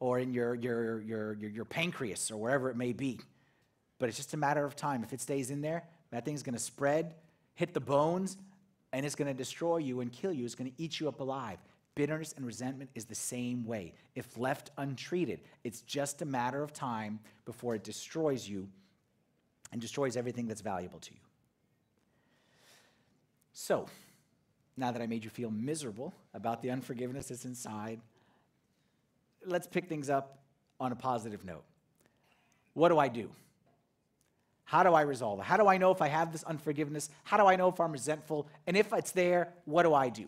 or 0.00 0.18
in 0.18 0.32
your, 0.32 0.54
your, 0.54 1.00
your, 1.02 1.34
your, 1.34 1.50
your 1.50 1.64
pancreas 1.64 2.30
or 2.30 2.36
wherever 2.36 2.70
it 2.70 2.76
may 2.76 2.92
be. 2.92 3.20
But 3.98 4.08
it's 4.08 4.18
just 4.18 4.34
a 4.34 4.36
matter 4.36 4.64
of 4.64 4.76
time. 4.76 5.02
If 5.02 5.12
it 5.12 5.20
stays 5.20 5.50
in 5.50 5.60
there, 5.60 5.84
that 6.10 6.24
thing's 6.24 6.42
going 6.42 6.54
to 6.54 6.60
spread, 6.60 7.14
hit 7.54 7.74
the 7.74 7.80
bones, 7.80 8.36
and 8.92 9.06
it's 9.06 9.14
going 9.14 9.28
to 9.28 9.34
destroy 9.34 9.78
you 9.78 10.00
and 10.00 10.12
kill 10.12 10.32
you. 10.32 10.44
It's 10.44 10.54
going 10.54 10.70
to 10.70 10.82
eat 10.82 11.00
you 11.00 11.08
up 11.08 11.20
alive. 11.20 11.58
Bitterness 11.94 12.34
and 12.36 12.44
resentment 12.44 12.90
is 12.94 13.04
the 13.04 13.14
same 13.14 13.64
way. 13.64 13.94
If 14.14 14.36
left 14.36 14.70
untreated, 14.76 15.40
it's 15.62 15.80
just 15.82 16.22
a 16.22 16.24
matter 16.24 16.62
of 16.62 16.72
time 16.72 17.20
before 17.44 17.76
it 17.76 17.84
destroys 17.84 18.48
you 18.48 18.68
and 19.72 19.80
destroys 19.80 20.16
everything 20.16 20.46
that's 20.46 20.60
valuable 20.60 20.98
to 21.00 21.12
you. 21.12 21.23
So, 23.54 23.86
now 24.76 24.90
that 24.90 25.00
I 25.00 25.06
made 25.06 25.22
you 25.22 25.30
feel 25.30 25.50
miserable 25.50 26.12
about 26.34 26.60
the 26.60 26.70
unforgiveness 26.70 27.28
that's 27.28 27.44
inside, 27.44 28.00
let's 29.46 29.68
pick 29.68 29.88
things 29.88 30.10
up 30.10 30.38
on 30.80 30.90
a 30.90 30.96
positive 30.96 31.44
note. 31.44 31.62
What 32.74 32.88
do 32.88 32.98
I 32.98 33.06
do? 33.06 33.30
How 34.64 34.82
do 34.82 34.92
I 34.92 35.02
resolve 35.02 35.38
it? 35.38 35.44
How 35.44 35.56
do 35.56 35.68
I 35.68 35.78
know 35.78 35.92
if 35.92 36.02
I 36.02 36.08
have 36.08 36.32
this 36.32 36.42
unforgiveness? 36.42 37.10
How 37.22 37.36
do 37.36 37.46
I 37.46 37.54
know 37.54 37.68
if 37.68 37.78
I'm 37.78 37.92
resentful? 37.92 38.48
And 38.66 38.76
if 38.76 38.92
it's 38.92 39.12
there, 39.12 39.52
what 39.66 39.84
do 39.84 39.94
I 39.94 40.08
do? 40.08 40.26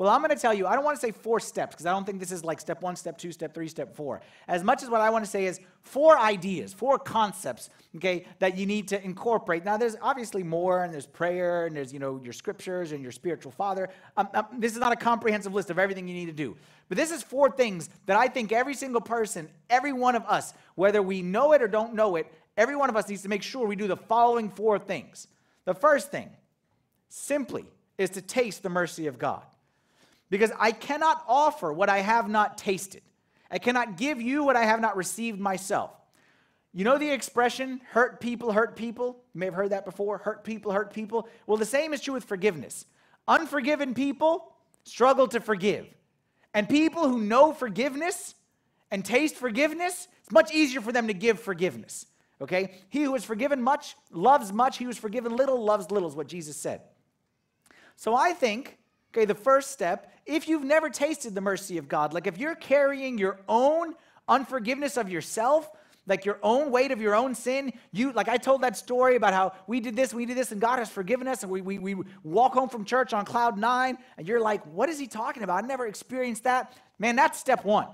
Well, 0.00 0.08
I'm 0.08 0.22
going 0.22 0.34
to 0.34 0.40
tell 0.40 0.54
you, 0.54 0.66
I 0.66 0.76
don't 0.76 0.84
want 0.86 0.96
to 0.96 1.00
say 1.00 1.10
four 1.10 1.40
steps 1.40 1.74
because 1.74 1.84
I 1.84 1.90
don't 1.90 2.06
think 2.06 2.20
this 2.20 2.32
is 2.32 2.42
like 2.42 2.58
step 2.58 2.80
one, 2.80 2.96
step 2.96 3.18
two, 3.18 3.32
step 3.32 3.52
three, 3.52 3.68
step 3.68 3.94
four. 3.94 4.22
As 4.48 4.64
much 4.64 4.82
as 4.82 4.88
what 4.88 5.02
I 5.02 5.10
want 5.10 5.26
to 5.26 5.30
say 5.30 5.44
is 5.44 5.60
four 5.82 6.18
ideas, 6.18 6.72
four 6.72 6.98
concepts, 6.98 7.68
okay, 7.96 8.24
that 8.38 8.56
you 8.56 8.64
need 8.64 8.88
to 8.88 9.04
incorporate. 9.04 9.62
Now, 9.62 9.76
there's 9.76 9.96
obviously 10.00 10.42
more, 10.42 10.84
and 10.84 10.90
there's 10.90 11.06
prayer, 11.06 11.66
and 11.66 11.76
there's, 11.76 11.92
you 11.92 11.98
know, 11.98 12.18
your 12.24 12.32
scriptures 12.32 12.92
and 12.92 13.02
your 13.02 13.12
spiritual 13.12 13.52
father. 13.52 13.90
Um, 14.16 14.30
um, 14.32 14.46
this 14.56 14.72
is 14.72 14.78
not 14.78 14.90
a 14.90 14.96
comprehensive 14.96 15.52
list 15.52 15.68
of 15.68 15.78
everything 15.78 16.08
you 16.08 16.14
need 16.14 16.28
to 16.28 16.32
do. 16.32 16.56
But 16.88 16.96
this 16.96 17.10
is 17.10 17.22
four 17.22 17.50
things 17.50 17.90
that 18.06 18.16
I 18.16 18.28
think 18.28 18.52
every 18.52 18.72
single 18.72 19.02
person, 19.02 19.50
every 19.68 19.92
one 19.92 20.16
of 20.16 20.24
us, 20.24 20.54
whether 20.76 21.02
we 21.02 21.20
know 21.20 21.52
it 21.52 21.60
or 21.60 21.68
don't 21.68 21.92
know 21.92 22.16
it, 22.16 22.26
every 22.56 22.74
one 22.74 22.88
of 22.88 22.96
us 22.96 23.06
needs 23.06 23.20
to 23.24 23.28
make 23.28 23.42
sure 23.42 23.66
we 23.66 23.76
do 23.76 23.86
the 23.86 23.98
following 23.98 24.48
four 24.48 24.78
things. 24.78 25.28
The 25.66 25.74
first 25.74 26.10
thing, 26.10 26.30
simply, 27.10 27.66
is 27.98 28.08
to 28.08 28.22
taste 28.22 28.62
the 28.62 28.70
mercy 28.70 29.06
of 29.06 29.18
God 29.18 29.44
because 30.30 30.52
I 30.58 30.72
cannot 30.72 31.22
offer 31.28 31.72
what 31.72 31.88
I 31.88 31.98
have 31.98 32.28
not 32.28 32.56
tasted. 32.56 33.02
I 33.50 33.58
cannot 33.58 33.96
give 33.96 34.22
you 34.22 34.44
what 34.44 34.56
I 34.56 34.64
have 34.64 34.80
not 34.80 34.96
received 34.96 35.40
myself. 35.40 35.90
You 36.72 36.84
know 36.84 36.98
the 36.98 37.10
expression, 37.10 37.80
hurt 37.90 38.20
people, 38.20 38.52
hurt 38.52 38.76
people? 38.76 39.18
You 39.34 39.40
may 39.40 39.46
have 39.46 39.54
heard 39.54 39.70
that 39.70 39.84
before 39.84 40.18
hurt 40.18 40.44
people, 40.44 40.70
hurt 40.70 40.92
people. 40.94 41.28
Well, 41.46 41.56
the 41.56 41.66
same 41.66 41.92
is 41.92 42.00
true 42.00 42.14
with 42.14 42.24
forgiveness. 42.24 42.86
Unforgiven 43.26 43.92
people 43.92 44.52
struggle 44.84 45.26
to 45.28 45.40
forgive. 45.40 45.86
And 46.54 46.68
people 46.68 47.08
who 47.08 47.20
know 47.20 47.52
forgiveness 47.52 48.36
and 48.92 49.04
taste 49.04 49.34
forgiveness, 49.34 50.06
it's 50.22 50.32
much 50.32 50.52
easier 50.52 50.80
for 50.80 50.92
them 50.92 51.08
to 51.08 51.14
give 51.14 51.40
forgiveness. 51.40 52.06
Okay? 52.40 52.74
He 52.88 53.02
who 53.02 53.14
is 53.16 53.24
forgiven 53.24 53.60
much 53.60 53.96
loves 54.12 54.52
much. 54.52 54.78
He 54.78 54.84
who 54.84 54.90
is 54.90 54.98
forgiven 54.98 55.36
little 55.36 55.62
loves 55.62 55.90
little, 55.90 56.08
is 56.08 56.14
what 56.14 56.28
Jesus 56.28 56.56
said. 56.56 56.82
So 57.96 58.14
I 58.14 58.32
think 58.32 58.78
Okay, 59.12 59.24
the 59.24 59.34
first 59.34 59.72
step, 59.72 60.12
if 60.24 60.48
you've 60.48 60.64
never 60.64 60.88
tasted 60.88 61.34
the 61.34 61.40
mercy 61.40 61.78
of 61.78 61.88
God, 61.88 62.12
like 62.12 62.26
if 62.26 62.38
you're 62.38 62.54
carrying 62.54 63.18
your 63.18 63.40
own 63.48 63.94
unforgiveness 64.28 64.96
of 64.96 65.10
yourself, 65.10 65.68
like 66.06 66.24
your 66.24 66.38
own 66.42 66.70
weight 66.70 66.92
of 66.92 67.00
your 67.00 67.14
own 67.14 67.34
sin, 67.34 67.72
you 67.92 68.12
like 68.12 68.28
I 68.28 68.36
told 68.36 68.62
that 68.62 68.76
story 68.76 69.16
about 69.16 69.32
how 69.32 69.52
we 69.66 69.80
did 69.80 69.96
this, 69.96 70.14
we 70.14 70.26
did 70.26 70.36
this, 70.36 70.52
and 70.52 70.60
God 70.60 70.78
has 70.78 70.88
forgiven 70.88 71.26
us, 71.26 71.42
and 71.42 71.50
we, 71.50 71.60
we, 71.60 71.78
we 71.78 71.96
walk 72.22 72.54
home 72.54 72.68
from 72.68 72.84
church 72.84 73.12
on 73.12 73.24
cloud 73.24 73.58
nine, 73.58 73.98
and 74.16 74.28
you're 74.28 74.40
like, 74.40 74.64
what 74.66 74.88
is 74.88 74.98
he 74.98 75.06
talking 75.06 75.42
about? 75.42 75.64
I 75.64 75.66
never 75.66 75.86
experienced 75.86 76.44
that. 76.44 76.76
Man, 76.98 77.16
that's 77.16 77.38
step 77.38 77.64
one. 77.64 77.88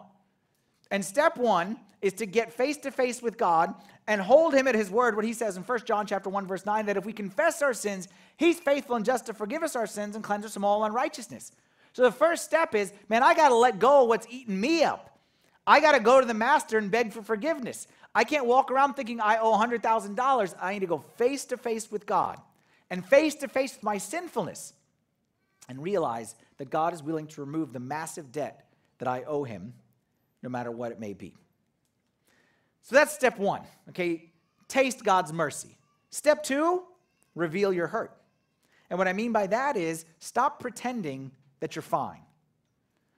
And 0.90 1.04
step 1.04 1.36
one 1.36 1.78
is 2.02 2.12
to 2.14 2.26
get 2.26 2.52
face 2.52 2.76
to 2.78 2.90
face 2.90 3.22
with 3.22 3.36
God 3.36 3.74
and 4.06 4.20
hold 4.20 4.54
him 4.54 4.68
at 4.68 4.74
his 4.74 4.90
word, 4.90 5.16
what 5.16 5.24
he 5.24 5.32
says 5.32 5.56
in 5.56 5.62
1 5.62 5.84
John 5.84 6.06
chapter 6.06 6.30
1, 6.30 6.46
verse 6.46 6.64
9, 6.64 6.86
that 6.86 6.96
if 6.96 7.04
we 7.04 7.12
confess 7.12 7.60
our 7.62 7.74
sins, 7.74 8.08
he's 8.36 8.60
faithful 8.60 8.96
and 8.96 9.04
just 9.04 9.26
to 9.26 9.34
forgive 9.34 9.62
us 9.62 9.74
our 9.74 9.86
sins 9.86 10.14
and 10.14 10.22
cleanse 10.22 10.44
us 10.44 10.54
from 10.54 10.64
all 10.64 10.84
unrighteousness. 10.84 11.50
So 11.92 12.02
the 12.02 12.12
first 12.12 12.44
step 12.44 12.74
is, 12.74 12.92
man, 13.08 13.22
I 13.22 13.34
got 13.34 13.48
to 13.48 13.56
let 13.56 13.78
go 13.78 14.02
of 14.02 14.08
what's 14.08 14.26
eating 14.30 14.60
me 14.60 14.84
up. 14.84 15.18
I 15.66 15.80
got 15.80 15.92
to 15.92 16.00
go 16.00 16.20
to 16.20 16.26
the 16.26 16.34
master 16.34 16.78
and 16.78 16.90
beg 16.90 17.12
for 17.12 17.22
forgiveness. 17.22 17.88
I 18.14 18.22
can't 18.24 18.46
walk 18.46 18.70
around 18.70 18.94
thinking 18.94 19.20
I 19.20 19.38
owe 19.38 19.52
$100,000. 19.52 20.54
I 20.60 20.72
need 20.72 20.80
to 20.80 20.86
go 20.86 21.04
face 21.16 21.44
to 21.46 21.56
face 21.56 21.90
with 21.90 22.06
God 22.06 22.38
and 22.90 23.04
face 23.04 23.34
to 23.36 23.48
face 23.48 23.74
with 23.74 23.82
my 23.82 23.98
sinfulness 23.98 24.74
and 25.68 25.82
realize 25.82 26.36
that 26.58 26.70
God 26.70 26.94
is 26.94 27.02
willing 27.02 27.26
to 27.28 27.40
remove 27.40 27.72
the 27.72 27.80
massive 27.80 28.30
debt 28.30 28.68
that 28.98 29.08
I 29.08 29.24
owe 29.24 29.44
him, 29.44 29.74
no 30.46 30.50
matter 30.50 30.70
what 30.70 30.92
it 30.92 31.00
may 31.00 31.12
be. 31.12 31.34
So 32.82 32.94
that's 32.94 33.12
step 33.12 33.36
one, 33.36 33.62
okay? 33.88 34.30
Taste 34.68 35.02
God's 35.02 35.32
mercy. 35.32 35.76
Step 36.10 36.44
two, 36.44 36.84
reveal 37.34 37.72
your 37.72 37.88
hurt. 37.88 38.16
And 38.88 38.96
what 38.96 39.08
I 39.08 39.12
mean 39.12 39.32
by 39.32 39.48
that 39.48 39.76
is 39.76 40.04
stop 40.20 40.60
pretending 40.60 41.32
that 41.58 41.74
you're 41.74 41.82
fine. 41.82 42.20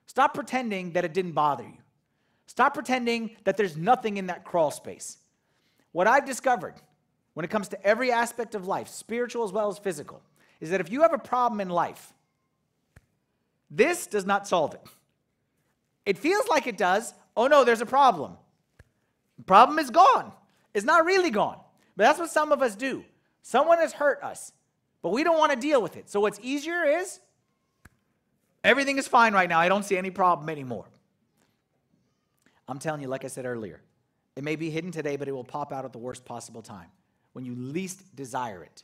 Stop 0.07 0.33
pretending 0.33 0.93
that 0.93 1.05
it 1.05 1.13
didn't 1.13 1.33
bother 1.33 1.65
you. 1.65 1.77
Stop 2.47 2.73
pretending 2.73 3.37
that 3.45 3.59
there's 3.59 3.77
nothing 3.77 4.17
in 4.17 4.29
that 4.29 4.43
crawl 4.43 4.71
space. 4.71 5.19
What 5.93 6.07
I've 6.07 6.25
discovered 6.25 6.77
when 7.35 7.45
it 7.45 7.51
comes 7.51 7.69
to 7.69 7.87
every 7.87 8.11
aspect 8.11 8.55
of 8.55 8.67
life, 8.67 8.89
spiritual 8.89 9.45
as 9.45 9.53
well 9.53 9.69
as 9.69 9.77
physical, 9.77 10.23
is 10.61 10.71
that 10.71 10.81
if 10.81 10.91
you 10.91 11.03
have 11.03 11.13
a 11.13 11.19
problem 11.19 11.61
in 11.61 11.69
life, 11.69 12.15
this 13.71 14.07
does 14.07 14.25
not 14.25 14.49
solve 14.49 14.73
it. 14.73 14.81
It 16.09 16.17
feels 16.17 16.49
like 16.49 16.67
it 16.67 16.79
does. 16.79 17.13
Oh 17.37 17.49
no, 17.49 17.65
there's 17.65 17.83
a 17.83 17.87
problem. 17.87 18.39
The 19.37 19.45
problem 19.45 19.79
is 19.79 19.91
gone. 19.91 20.33
It's 20.73 20.87
not 20.87 21.05
really 21.05 21.29
gone. 21.29 21.59
But 21.99 22.05
that's 22.05 22.19
what 22.19 22.31
some 22.31 22.51
of 22.51 22.63
us 22.63 22.75
do. 22.75 23.05
Someone 23.43 23.77
has 23.77 23.93
hurt 23.93 24.23
us, 24.23 24.53
but 25.03 25.11
we 25.11 25.23
don't 25.23 25.37
want 25.37 25.53
to 25.53 25.59
deal 25.59 25.83
with 25.83 25.99
it. 25.99 26.09
So 26.09 26.21
what's 26.21 26.41
easier 26.43 26.83
is 26.83 27.21
everything 28.65 28.97
is 28.97 29.07
fine 29.07 29.35
right 29.35 29.51
now. 29.51 29.59
I 29.59 29.69
don't 29.69 29.85
see 29.85 29.99
any 29.99 30.09
problem 30.09 30.49
anymore. 30.49 30.87
I'm 32.67 32.79
telling 32.79 33.03
you, 33.03 33.09
like 33.09 33.27
I 33.27 33.29
said 33.29 33.45
earlier, 33.45 33.83
it 34.35 34.43
may 34.43 34.57
be 34.57 34.71
hidden 34.71 34.91
today, 34.91 35.17
but 35.17 35.29
it 35.29 35.33
will 35.33 35.45
pop 35.45 35.75
out 35.75 35.85
at 35.85 35.93
the 35.93 35.99
worst 35.99 36.25
possible 36.25 36.63
time 36.63 36.89
when 37.35 37.45
you 37.45 37.55
least 37.55 38.17
desire 38.17 38.63
it. 38.65 38.83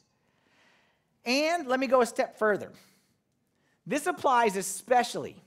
And 1.25 1.69
let 1.69 1.81
me 1.81 1.87
go 1.87 2.03
a 2.03 2.07
step 2.07 2.39
further. 2.39 2.71
This 3.87 4.07
applies 4.07 4.59
especially 4.59 5.43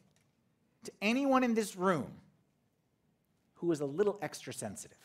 to 0.84 0.92
anyone 1.02 1.44
in 1.44 1.54
this 1.54 1.76
room 1.76 2.08
who 3.56 3.72
is 3.72 3.82
a 3.82 3.86
little 3.86 4.18
extra 4.22 4.54
sensitive. 4.54 4.98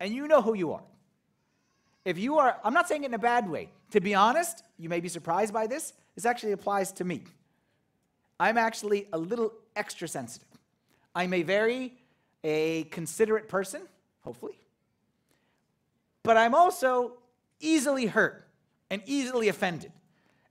And 0.00 0.12
you 0.12 0.26
know 0.26 0.42
who 0.42 0.54
you 0.54 0.72
are. 0.72 0.82
If 2.04 2.18
you 2.18 2.38
are, 2.38 2.56
I'm 2.64 2.74
not 2.74 2.88
saying 2.88 3.04
it 3.04 3.06
in 3.06 3.14
a 3.14 3.18
bad 3.18 3.48
way. 3.48 3.70
To 3.92 4.00
be 4.00 4.14
honest, 4.14 4.64
you 4.78 4.88
may 4.88 5.00
be 5.00 5.08
surprised 5.08 5.52
by 5.52 5.66
this. 5.66 5.92
This 6.14 6.26
actually 6.26 6.52
applies 6.52 6.92
to 6.92 7.04
me. 7.04 7.22
I'm 8.40 8.58
actually 8.58 9.06
a 9.12 9.18
little 9.18 9.52
extra 9.76 10.08
sensitive. 10.08 10.48
I'm 11.14 11.32
a 11.32 11.42
very 11.42 11.94
a 12.42 12.84
considerate 12.84 13.48
person, 13.48 13.82
hopefully. 14.22 14.58
But 16.24 16.36
I'm 16.36 16.54
also 16.54 17.14
easily 17.60 18.06
hurt 18.06 18.48
and 18.90 19.02
easily 19.06 19.48
offended. 19.48 19.92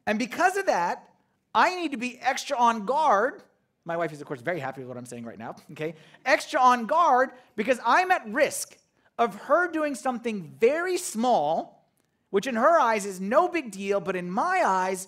And 0.07 0.17
because 0.17 0.55
of 0.55 0.67
that, 0.67 1.09
I 1.53 1.75
need 1.75 1.91
to 1.91 1.97
be 1.97 2.17
extra 2.21 2.57
on 2.57 2.85
guard 2.85 3.43
my 3.85 3.97
wife 3.97 4.13
is, 4.13 4.21
of 4.21 4.27
course, 4.27 4.41
very 4.41 4.59
happy 4.59 4.81
with 4.81 4.87
what 4.87 4.97
I'm 4.97 5.05
saying 5.05 5.25
right 5.25 5.39
now, 5.39 5.55
okay? 5.71 5.95
Extra 6.25 6.59
on 6.59 6.85
guard 6.85 7.31
because 7.55 7.79
I'm 7.85 8.11
at 8.11 8.27
risk 8.27 8.77
of 9.17 9.35
her 9.35 9.71
doing 9.71 9.95
something 9.95 10.55
very 10.59 10.97
small, 10.97 11.87
which 12.29 12.47
in 12.47 12.55
her 12.55 12.79
eyes 12.79 13.05
is 13.05 13.19
no 13.19 13.47
big 13.47 13.71
deal, 13.71 13.99
but 13.99 14.15
in 14.15 14.29
my 14.29 14.63
eyes, 14.65 15.07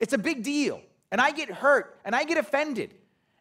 it's 0.00 0.12
a 0.12 0.18
big 0.18 0.42
deal. 0.42 0.80
And 1.10 1.20
I 1.20 1.30
get 1.30 1.50
hurt 1.50 2.00
and 2.04 2.14
I 2.14 2.24
get 2.24 2.38
offended. 2.38 2.94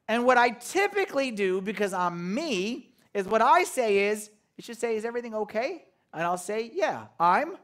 And 0.08 0.26
what 0.26 0.38
I 0.38 0.50
typically 0.50 1.32
do, 1.32 1.62
because 1.62 1.94
I'm 1.94 2.34
me, 2.34 2.94
is 3.14 3.26
what 3.26 3.42
I 3.42 3.64
say 3.64 4.10
is, 4.10 4.30
you 4.58 4.64
should 4.64 4.78
say, 4.78 4.96
Is 4.96 5.06
everything 5.06 5.34
okay? 5.34 5.86
And 6.14 6.24
I'll 6.24 6.38
say, 6.38 6.70
Yeah, 6.74 7.06
I'm 7.20 7.58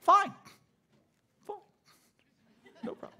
fine. 0.00 0.32
Fine. 1.46 1.56
No 2.82 2.94
problem. 2.94 3.19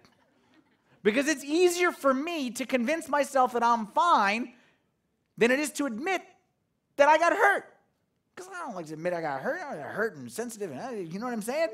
Because 1.03 1.29
it's 1.29 1.45
easier 1.45 1.93
for 1.93 2.13
me 2.13 2.51
to 2.51 2.67
convince 2.67 3.09
myself 3.09 3.53
that 3.55 3.63
I'm 3.63 3.87
fine 3.87 4.53
than 5.39 5.51
it 5.51 5.59
is 5.59 5.71
to 5.73 5.87
admit 5.87 6.23
that 6.97 7.09
I 7.09 7.17
got 7.17 7.33
hurt. 7.33 7.65
Because 8.35 8.51
I 8.55 8.67
don't 8.67 8.75
like 8.75 8.87
to 8.87 8.95
admit 8.95 9.15
I 9.15 9.21
got 9.21 9.41
hurt. 9.41 9.61
I 9.63 9.77
got 9.77 9.87
hurt 9.87 10.17
and 10.17 10.31
sensitive. 10.31 10.71
And, 10.71 11.13
you 11.13 11.19
know 11.19 11.27
what 11.27 11.33
I'm 11.33 11.43
saying? 11.43 11.69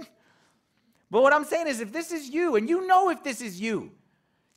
But 1.11 1.23
what 1.23 1.33
I'm 1.33 1.45
saying 1.45 1.67
is, 1.67 1.81
if 1.81 1.93
this 1.93 2.13
is 2.13 2.31
you, 2.31 2.57
and 2.57 2.69
you 2.69 2.87
know 2.87 3.11
if 3.11 3.23
this 3.23 3.41
is 3.41 3.61
you, 3.61 3.93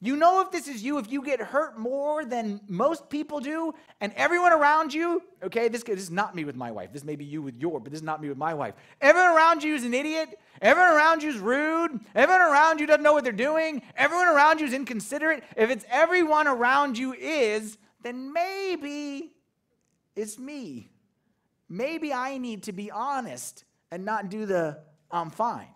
you 0.01 0.15
know 0.15 0.39
if 0.39 0.49
this 0.49 0.69
is 0.69 0.81
you, 0.81 0.97
if 0.97 1.11
you 1.11 1.21
get 1.21 1.41
hurt 1.41 1.77
more 1.77 2.23
than 2.23 2.61
most 2.69 3.09
people 3.09 3.41
do, 3.41 3.73
and 3.99 4.13
everyone 4.15 4.53
around 4.53 4.93
you, 4.93 5.21
okay, 5.43 5.67
this, 5.67 5.83
this 5.83 5.99
is 5.99 6.09
not 6.09 6.33
me 6.35 6.45
with 6.45 6.55
my 6.55 6.71
wife. 6.71 6.93
This 6.93 7.03
may 7.03 7.17
be 7.17 7.25
you 7.25 7.41
with 7.41 7.57
your, 7.57 7.81
but 7.81 7.91
this 7.91 7.99
is 7.99 8.05
not 8.05 8.21
me 8.21 8.29
with 8.29 8.37
my 8.37 8.53
wife. 8.53 8.75
Everyone 9.01 9.35
around 9.35 9.61
you 9.61 9.75
is 9.75 9.83
an 9.83 9.93
idiot. 9.93 10.39
Everyone 10.61 10.93
around 10.93 11.21
you 11.21 11.29
is 11.29 11.37
rude. 11.37 11.99
Everyone 12.15 12.41
around 12.41 12.79
you 12.79 12.87
doesn't 12.87 13.03
know 13.03 13.11
what 13.11 13.25
they're 13.25 13.33
doing. 13.33 13.81
Everyone 13.97 14.29
around 14.29 14.61
you 14.61 14.67
is 14.67 14.73
inconsiderate. 14.73 15.43
If 15.57 15.69
it's 15.69 15.83
everyone 15.89 16.47
around 16.47 16.97
you 16.97 17.13
is, 17.13 17.77
then 18.01 18.31
maybe 18.31 19.33
it's 20.15 20.39
me. 20.39 20.91
Maybe 21.67 22.13
I 22.13 22.37
need 22.37 22.63
to 22.63 22.71
be 22.71 22.89
honest 22.89 23.65
and 23.91 24.05
not 24.05 24.29
do 24.29 24.45
the 24.45 24.79
I'm 25.11 25.29
fine. 25.29 25.67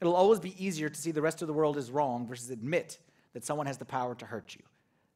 It'll 0.00 0.16
always 0.16 0.40
be 0.40 0.54
easier 0.64 0.88
to 0.88 0.94
see 0.94 1.10
the 1.10 1.22
rest 1.22 1.42
of 1.42 1.48
the 1.48 1.54
world 1.54 1.76
is 1.76 1.90
wrong 1.90 2.26
versus 2.26 2.50
admit 2.50 2.98
that 3.34 3.44
someone 3.44 3.66
has 3.66 3.78
the 3.78 3.84
power 3.84 4.14
to 4.14 4.26
hurt 4.26 4.54
you. 4.54 4.62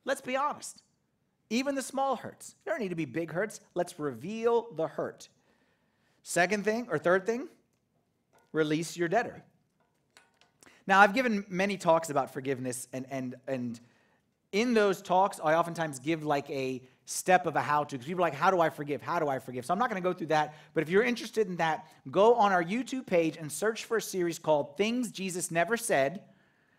Let's 0.04 0.20
be 0.20 0.36
honest. 0.36 0.82
Even 1.50 1.74
the 1.74 1.82
small 1.82 2.16
hurts. 2.16 2.54
There 2.64 2.74
don't 2.74 2.80
need 2.80 2.90
to 2.90 2.94
be 2.94 3.04
big 3.04 3.32
hurts. 3.32 3.60
Let's 3.74 3.98
reveal 3.98 4.68
the 4.76 4.86
hurt. 4.86 5.28
Second 6.22 6.64
thing, 6.64 6.88
or 6.90 6.98
third 6.98 7.26
thing, 7.26 7.48
release 8.52 8.96
your 8.96 9.08
debtor. 9.08 9.42
Now, 10.86 11.00
I've 11.00 11.14
given 11.14 11.44
many 11.48 11.76
talks 11.76 12.10
about 12.10 12.32
forgiveness, 12.32 12.88
and, 12.92 13.06
and, 13.10 13.36
and 13.46 13.80
in 14.52 14.74
those 14.74 15.00
talks, 15.00 15.40
I 15.42 15.54
oftentimes 15.54 15.98
give 15.98 16.24
like 16.24 16.48
a 16.50 16.82
step 17.06 17.46
of 17.46 17.56
a 17.56 17.60
how 17.60 17.84
to, 17.84 17.96
because 17.96 18.06
people 18.06 18.22
are 18.22 18.28
like, 18.28 18.34
How 18.34 18.50
do 18.50 18.60
I 18.60 18.70
forgive? 18.70 19.02
How 19.02 19.18
do 19.18 19.28
I 19.28 19.38
forgive? 19.38 19.64
So 19.64 19.72
I'm 19.72 19.78
not 19.78 19.90
going 19.90 20.02
to 20.02 20.08
go 20.08 20.12
through 20.12 20.28
that, 20.28 20.54
but 20.72 20.82
if 20.82 20.88
you're 20.88 21.02
interested 21.02 21.46
in 21.48 21.56
that, 21.56 21.86
go 22.10 22.34
on 22.34 22.52
our 22.52 22.62
YouTube 22.62 23.06
page 23.06 23.36
and 23.36 23.50
search 23.50 23.84
for 23.84 23.98
a 23.98 24.02
series 24.02 24.38
called 24.38 24.76
Things 24.76 25.10
Jesus 25.10 25.50
Never 25.50 25.76
Said. 25.76 26.22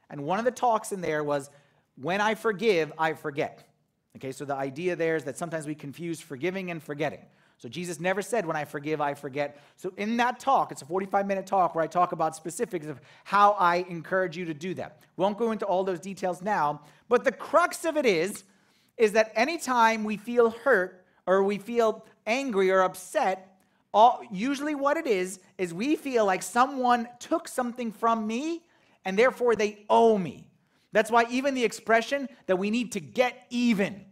And 0.10 0.24
one 0.24 0.40
of 0.40 0.46
the 0.46 0.52
talks 0.52 0.92
in 0.92 1.02
there 1.02 1.24
was, 1.24 1.50
When 1.96 2.22
I 2.22 2.36
forgive, 2.36 2.92
I 2.98 3.14
forget. 3.14 3.68
Okay, 4.18 4.32
so 4.32 4.46
the 4.46 4.56
idea 4.56 4.96
there 4.96 5.16
is 5.16 5.26
that 5.26 5.38
sometimes 5.38 5.68
we 5.68 5.76
confuse 5.76 6.22
forgiving 6.22 6.72
and 6.72 6.82
forgetting. 6.82 7.20
So 7.58 7.70
Jesus 7.70 8.00
never 8.00 8.22
said, 8.22 8.46
When 8.46 8.56
I 8.56 8.66
forgive, 8.66 9.02
I 9.02 9.14
forget. 9.14 9.62
So 9.76 9.94
in 9.98 10.18
that 10.18 10.40
talk, 10.40 10.72
it's 10.72 10.82
a 10.82 10.86
45 10.86 11.26
minute 11.26 11.46
talk 11.46 11.76
where 11.76 11.84
I 11.84 11.88
talk 11.88 12.12
about 12.12 12.36
specifics 12.36 12.88
of 12.88 13.00
how 13.24 13.52
I 13.54 13.86
encourage 13.90 14.36
you 14.38 14.46
to 14.46 14.54
do 14.54 14.74
that. 14.76 15.00
Won't 15.18 15.38
go 15.38 15.52
into 15.52 15.66
all 15.66 15.84
those 15.84 16.00
details 16.00 16.42
now, 16.42 16.82
but 17.08 17.24
the 17.24 17.32
crux 17.32 17.86
of 17.86 17.96
it 17.96 18.06
is, 18.06 18.44
is 18.98 19.14
that 19.14 19.32
anytime 19.36 20.04
we 20.04 20.18
feel 20.18 20.52
hurt 20.52 21.06
or 21.26 21.44
we 21.44 21.58
feel 21.58 22.06
angry 22.26 22.72
or 22.72 22.82
upset, 22.82 23.58
all, 23.94 24.22
usually 24.32 24.76
what 24.76 24.98
it 24.98 25.08
is, 25.08 25.40
is 25.58 25.74
we 25.74 25.96
feel 25.96 26.26
like 26.26 26.44
someone 26.44 27.08
took 27.20 27.48
something 27.48 27.92
from 27.92 28.28
me 28.28 28.62
and 29.06 29.18
therefore 29.18 29.56
they 29.56 29.86
owe 29.90 30.18
me. 30.18 30.48
That's 30.92 31.12
why 31.12 31.26
even 31.30 31.54
the 31.54 31.64
expression 31.64 32.30
that 32.48 32.58
we 32.58 32.70
need 32.70 32.94
to 32.94 33.00
get 33.00 33.46
even, 33.50 34.06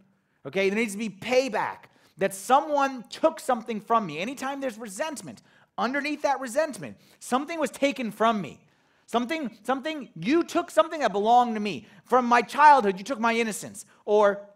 okay, 0.46 0.68
there 0.68 0.78
needs 0.78 0.92
to 0.92 0.98
be 0.98 1.08
payback 1.08 1.84
that 2.18 2.34
someone 2.34 3.04
took 3.08 3.40
something 3.40 3.80
from 3.80 4.06
me. 4.06 4.18
Anytime 4.18 4.60
there's 4.60 4.78
resentment, 4.78 5.42
underneath 5.76 6.22
that 6.22 6.40
resentment, 6.40 6.96
something 7.18 7.58
was 7.58 7.70
taken 7.70 8.10
from 8.10 8.40
me. 8.40 8.60
Something, 9.06 9.50
something, 9.64 10.08
you 10.14 10.44
took 10.44 10.70
something 10.70 11.00
that 11.00 11.12
belonged 11.12 11.54
to 11.54 11.60
me. 11.60 11.86
From 12.04 12.26
my 12.26 12.40
childhood, 12.40 12.98
you 12.98 13.04
took 13.04 13.20
my 13.20 13.34
innocence. 13.34 13.84
Or 14.04 14.46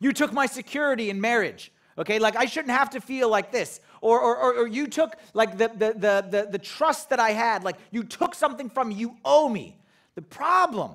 you 0.00 0.12
took 0.12 0.32
my 0.32 0.46
security 0.46 1.10
in 1.10 1.20
marriage. 1.20 1.72
Okay, 1.98 2.20
like 2.20 2.36
I 2.36 2.46
shouldn't 2.46 2.76
have 2.76 2.90
to 2.90 3.00
feel 3.00 3.28
like 3.28 3.50
this. 3.50 3.80
Or, 4.00 4.20
or, 4.20 4.36
or, 4.36 4.54
or 4.60 4.66
you 4.68 4.86
took 4.86 5.16
like 5.34 5.58
the, 5.58 5.68
the, 5.68 5.92
the, 5.92 6.26
the, 6.30 6.48
the 6.52 6.58
trust 6.58 7.10
that 7.10 7.18
I 7.18 7.30
had, 7.30 7.64
like 7.64 7.76
you 7.90 8.04
took 8.04 8.34
something 8.34 8.70
from 8.70 8.90
me, 8.90 8.94
you 8.94 9.16
owe 9.24 9.48
me. 9.48 9.76
The 10.14 10.22
problem 10.22 10.92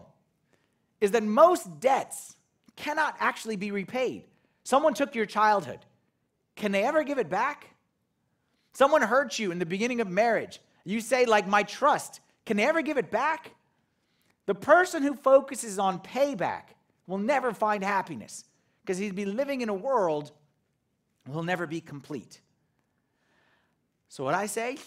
is 1.02 1.12
that 1.12 1.24
most 1.24 1.82
debts 1.82 2.36
cannot 2.78 3.16
actually 3.20 3.58
be 3.58 3.72
repaid. 3.72 4.24
Someone 4.64 4.94
took 4.94 5.14
your 5.14 5.26
childhood. 5.26 5.80
Can 6.56 6.72
they 6.72 6.84
ever 6.84 7.04
give 7.04 7.18
it 7.18 7.30
back? 7.30 7.68
Someone 8.72 9.02
hurt 9.02 9.38
you 9.38 9.52
in 9.52 9.60
the 9.60 9.66
beginning 9.66 10.00
of 10.00 10.10
marriage. 10.10 10.62
You 10.86 11.02
say, 11.02 11.26
like, 11.26 11.48
my 11.48 11.64
trust. 11.64 12.22
Can 12.46 12.58
they 12.58 12.64
ever 12.64 12.82
give 12.82 12.98
it 12.98 13.12
back? 13.12 13.52
The 14.46 14.56
person 14.56 15.04
who 15.04 15.16
focuses 15.16 15.78
on 15.78 16.00
payback 16.00 16.64
will 17.08 17.18
never 17.18 17.54
find 17.54 17.84
happiness 17.84 18.46
because 18.84 18.98
he'd 18.98 19.16
be 19.16 19.26
living 19.26 19.62
in 19.62 19.70
a 19.70 19.74
world 19.74 20.32
will 21.28 21.44
never 21.44 21.66
be 21.66 21.82
complete. 21.82 22.42
So, 24.10 24.24
what 24.24 24.34
I 24.34 24.46
say, 24.46 24.78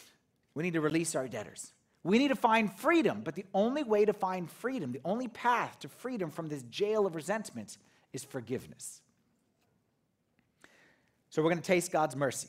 we 0.55 0.62
need 0.62 0.74
to 0.74 0.80
release 0.80 1.14
our 1.14 1.26
debtors. 1.28 1.72
We 2.05 2.18
need 2.18 2.28
to 2.28 2.36
find 2.36 2.72
freedom, 2.72 3.22
but 3.24 3.34
the 3.34 3.47
only 3.53 3.82
way 3.82 4.05
to 4.05 4.12
find 4.12 4.49
freedom, 4.49 4.92
the 4.92 5.01
only 5.05 5.26
path 5.26 5.80
to 5.80 5.88
freedom 5.88 6.30
from 6.30 6.49
this 6.49 6.62
jail 6.62 7.07
of 7.07 7.16
resentment 7.16 7.78
is 8.12 8.22
forgiveness. 8.22 9.01
So 11.30 11.42
we're 11.42 11.51
going 11.51 11.61
to 11.61 11.66
taste 11.66 11.90
God's 11.90 12.14
mercy. 12.14 12.49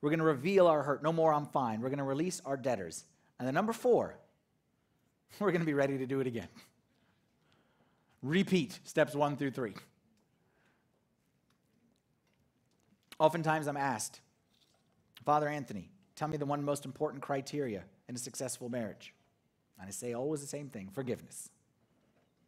We're 0.00 0.10
going 0.10 0.18
to 0.18 0.24
reveal 0.24 0.66
our 0.66 0.82
hurt. 0.82 1.02
No 1.02 1.12
more, 1.12 1.32
I'm 1.32 1.46
fine. 1.46 1.80
We're 1.80 1.90
going 1.90 1.98
to 1.98 2.04
release 2.04 2.42
our 2.44 2.56
debtors. 2.56 3.04
And 3.38 3.46
then 3.46 3.54
number 3.54 3.72
four, 3.72 4.16
we're 5.38 5.52
going 5.52 5.60
to 5.60 5.66
be 5.66 5.74
ready 5.74 5.98
to 5.98 6.06
do 6.06 6.20
it 6.20 6.26
again. 6.26 6.48
Repeat 8.22 8.80
steps 8.84 9.14
one 9.14 9.36
through 9.36 9.52
three. 9.52 9.74
Oftentimes 13.18 13.66
I'm 13.66 13.76
asked, 13.76 14.20
Father 15.24 15.48
Anthony, 15.48 15.90
tell 16.14 16.28
me 16.28 16.36
the 16.36 16.46
one 16.46 16.62
most 16.62 16.84
important 16.84 17.22
criteria 17.22 17.84
in 18.08 18.14
a 18.14 18.18
successful 18.18 18.68
marriage. 18.68 19.14
And 19.78 19.88
I 19.88 19.90
say 19.90 20.14
always 20.14 20.40
the 20.40 20.46
same 20.46 20.68
thing 20.68 20.88
forgiveness. 20.92 21.50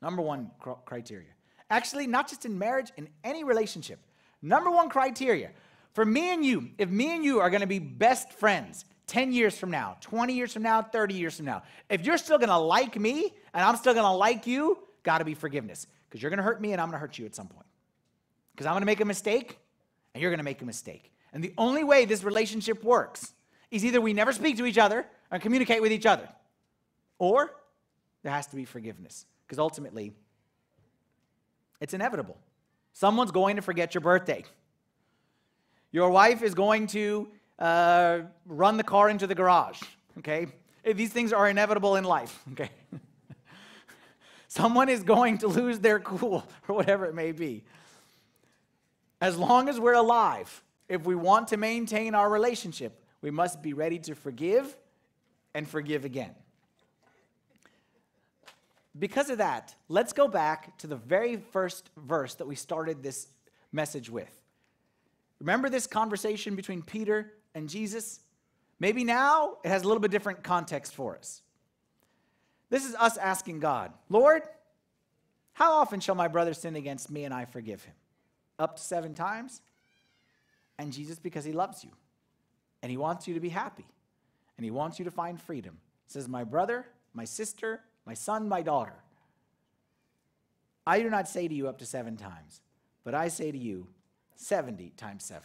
Number 0.00 0.22
one 0.22 0.50
cr- 0.58 0.72
criteria. 0.84 1.28
Actually, 1.70 2.06
not 2.06 2.28
just 2.28 2.44
in 2.44 2.58
marriage, 2.58 2.90
in 2.96 3.08
any 3.22 3.44
relationship. 3.44 4.00
Number 4.42 4.70
one 4.70 4.88
criteria 4.88 5.50
for 5.92 6.04
me 6.04 6.32
and 6.32 6.44
you, 6.44 6.70
if 6.78 6.88
me 6.88 7.14
and 7.14 7.24
you 7.24 7.40
are 7.40 7.50
going 7.50 7.60
to 7.60 7.66
be 7.66 7.78
best 7.78 8.32
friends 8.32 8.84
10 9.08 9.32
years 9.32 9.58
from 9.58 9.70
now, 9.70 9.96
20 10.00 10.32
years 10.32 10.52
from 10.52 10.62
now, 10.62 10.82
30 10.82 11.14
years 11.14 11.36
from 11.36 11.46
now, 11.46 11.62
if 11.88 12.06
you're 12.06 12.18
still 12.18 12.38
going 12.38 12.48
to 12.48 12.58
like 12.58 12.98
me 12.98 13.34
and 13.52 13.64
I'm 13.64 13.76
still 13.76 13.92
going 13.92 14.06
to 14.06 14.12
like 14.12 14.46
you, 14.46 14.78
got 15.02 15.18
to 15.18 15.24
be 15.24 15.34
forgiveness 15.34 15.86
because 16.08 16.22
you're 16.22 16.30
going 16.30 16.38
to 16.38 16.44
hurt 16.44 16.60
me 16.60 16.72
and 16.72 16.80
I'm 16.80 16.88
going 16.88 16.96
to 16.96 17.00
hurt 17.00 17.18
you 17.18 17.26
at 17.26 17.34
some 17.34 17.48
point. 17.48 17.66
Because 18.52 18.66
I'm 18.66 18.74
going 18.74 18.82
to 18.82 18.86
make 18.86 19.00
a 19.00 19.04
mistake 19.04 19.58
and 20.14 20.22
you're 20.22 20.30
going 20.30 20.38
to 20.38 20.44
make 20.44 20.62
a 20.62 20.66
mistake. 20.66 21.12
And 21.32 21.42
the 21.42 21.54
only 21.56 21.84
way 21.84 22.04
this 22.04 22.24
relationship 22.24 22.82
works 22.82 23.32
is 23.70 23.84
either 23.84 24.00
we 24.00 24.12
never 24.12 24.32
speak 24.32 24.56
to 24.56 24.66
each 24.66 24.78
other 24.78 25.06
or 25.30 25.38
communicate 25.38 25.80
with 25.80 25.92
each 25.92 26.06
other, 26.06 26.28
or 27.18 27.52
there 28.22 28.32
has 28.32 28.46
to 28.48 28.56
be 28.56 28.64
forgiveness 28.64 29.26
because 29.46 29.58
ultimately 29.58 30.12
it's 31.80 31.94
inevitable. 31.94 32.36
Someone's 32.92 33.30
going 33.30 33.56
to 33.56 33.62
forget 33.62 33.94
your 33.94 34.00
birthday. 34.00 34.44
Your 35.92 36.10
wife 36.10 36.42
is 36.42 36.54
going 36.54 36.86
to 36.88 37.28
uh, 37.58 38.20
run 38.46 38.76
the 38.76 38.82
car 38.82 39.08
into 39.08 39.26
the 39.26 39.34
garage, 39.34 39.80
okay? 40.18 40.46
These 40.84 41.12
things 41.12 41.32
are 41.32 41.48
inevitable 41.48 41.96
in 41.96 42.04
life, 42.04 42.42
okay? 42.52 42.70
Someone 44.48 44.88
is 44.88 45.02
going 45.02 45.38
to 45.38 45.48
lose 45.48 45.78
their 45.78 46.00
cool 46.00 46.44
or 46.68 46.74
whatever 46.74 47.06
it 47.06 47.14
may 47.14 47.32
be. 47.32 47.64
As 49.20 49.36
long 49.36 49.68
as 49.68 49.78
we're 49.78 49.94
alive, 49.94 50.62
if 50.88 51.04
we 51.04 51.14
want 51.14 51.48
to 51.48 51.56
maintain 51.56 52.14
our 52.14 52.28
relationship, 52.28 53.04
we 53.20 53.30
must 53.30 53.62
be 53.62 53.74
ready 53.74 53.98
to 54.00 54.14
forgive 54.14 54.74
and 55.54 55.68
forgive 55.68 56.04
again. 56.04 56.34
Because 58.98 59.30
of 59.30 59.38
that, 59.38 59.74
let's 59.88 60.12
go 60.12 60.26
back 60.26 60.76
to 60.78 60.86
the 60.86 60.96
very 60.96 61.36
first 61.36 61.90
verse 61.96 62.34
that 62.36 62.46
we 62.46 62.56
started 62.56 63.02
this 63.02 63.28
message 63.72 64.10
with. 64.10 64.30
Remember 65.38 65.68
this 65.68 65.86
conversation 65.86 66.56
between 66.56 66.82
Peter 66.82 67.32
and 67.54 67.68
Jesus? 67.68 68.20
Maybe 68.78 69.04
now 69.04 69.58
it 69.64 69.68
has 69.68 69.82
a 69.82 69.86
little 69.86 70.00
bit 70.00 70.10
different 70.10 70.42
context 70.42 70.94
for 70.94 71.16
us. 71.16 71.42
This 72.68 72.84
is 72.84 72.94
us 72.94 73.16
asking 73.16 73.60
God, 73.60 73.92
Lord, 74.08 74.42
how 75.52 75.72
often 75.74 76.00
shall 76.00 76.14
my 76.14 76.28
brother 76.28 76.54
sin 76.54 76.76
against 76.76 77.10
me 77.10 77.24
and 77.24 77.34
I 77.34 77.44
forgive 77.44 77.84
him? 77.84 77.94
Up 78.60 78.76
to 78.76 78.82
seven 78.82 79.14
times? 79.14 79.62
And 80.78 80.92
Jesus, 80.92 81.18
because 81.18 81.44
he 81.44 81.52
loves 81.52 81.82
you 81.82 81.90
and 82.82 82.90
he 82.90 82.96
wants 82.96 83.26
you 83.26 83.34
to 83.34 83.40
be 83.40 83.48
happy 83.48 83.86
and 84.56 84.64
he 84.64 84.70
wants 84.70 84.98
you 84.98 85.04
to 85.06 85.10
find 85.10 85.40
freedom, 85.40 85.78
says, 86.06 86.28
My 86.28 86.44
brother, 86.44 86.86
my 87.14 87.24
sister, 87.24 87.80
my 88.06 88.14
son, 88.14 88.48
my 88.48 88.62
daughter, 88.62 88.94
I 90.86 91.00
do 91.00 91.10
not 91.10 91.28
say 91.28 91.48
to 91.48 91.54
you 91.54 91.68
up 91.68 91.78
to 91.78 91.86
seven 91.86 92.16
times, 92.16 92.60
but 93.02 93.14
I 93.14 93.28
say 93.28 93.50
to 93.50 93.58
you, 93.58 93.88
70 94.36 94.92
times 94.96 95.24
7. 95.24 95.42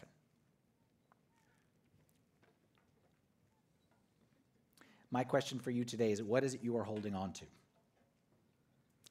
My 5.11 5.23
question 5.23 5.59
for 5.59 5.71
you 5.71 5.85
today 5.85 6.11
is 6.11 6.21
what 6.21 6.43
is 6.43 6.53
it 6.53 6.63
you 6.63 6.77
are 6.77 6.83
holding 6.83 7.15
on 7.15 7.31
to? 7.33 7.45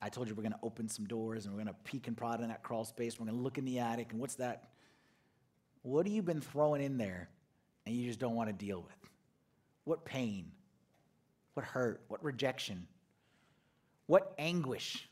I 0.05 0.11
told 0.11 0.29
you 0.29 0.35
we're 0.35 0.43
going 0.43 0.53
to 0.53 0.59
open 0.63 0.87
some 0.87 1.07
doors 1.07 1.47
and 1.47 1.55
we're 1.55 1.63
going 1.63 1.75
to 1.75 1.81
peek 1.91 2.09
and 2.09 2.17
prod 2.17 2.43
in 2.43 2.49
that 2.49 2.63
crawl 2.63 2.85
space. 2.85 3.19
We're 3.19 3.25
going 3.25 3.39
to 3.39 3.43
look 3.43 3.57
in 3.57 3.65
the 3.65 3.79
attic 3.79 4.13
and 4.13 4.21
what's 4.21 4.35
that? 4.35 4.69
What 5.81 6.05
have 6.05 6.15
you 6.15 6.21
been 6.21 6.43
throwing 6.43 6.83
in 6.83 6.99
there 6.99 7.31
and 7.87 7.97
you 7.97 8.07
just 8.07 8.19
don't 8.19 8.35
want 8.35 8.51
to 8.51 8.53
deal 8.53 8.83
with? 8.83 9.11
What 9.85 10.05
pain? 10.05 10.53
What 11.55 11.65
hurt? 11.65 12.03
What 12.09 12.23
rejection? 12.23 12.87
What 14.05 14.35
anguish? 14.37 15.09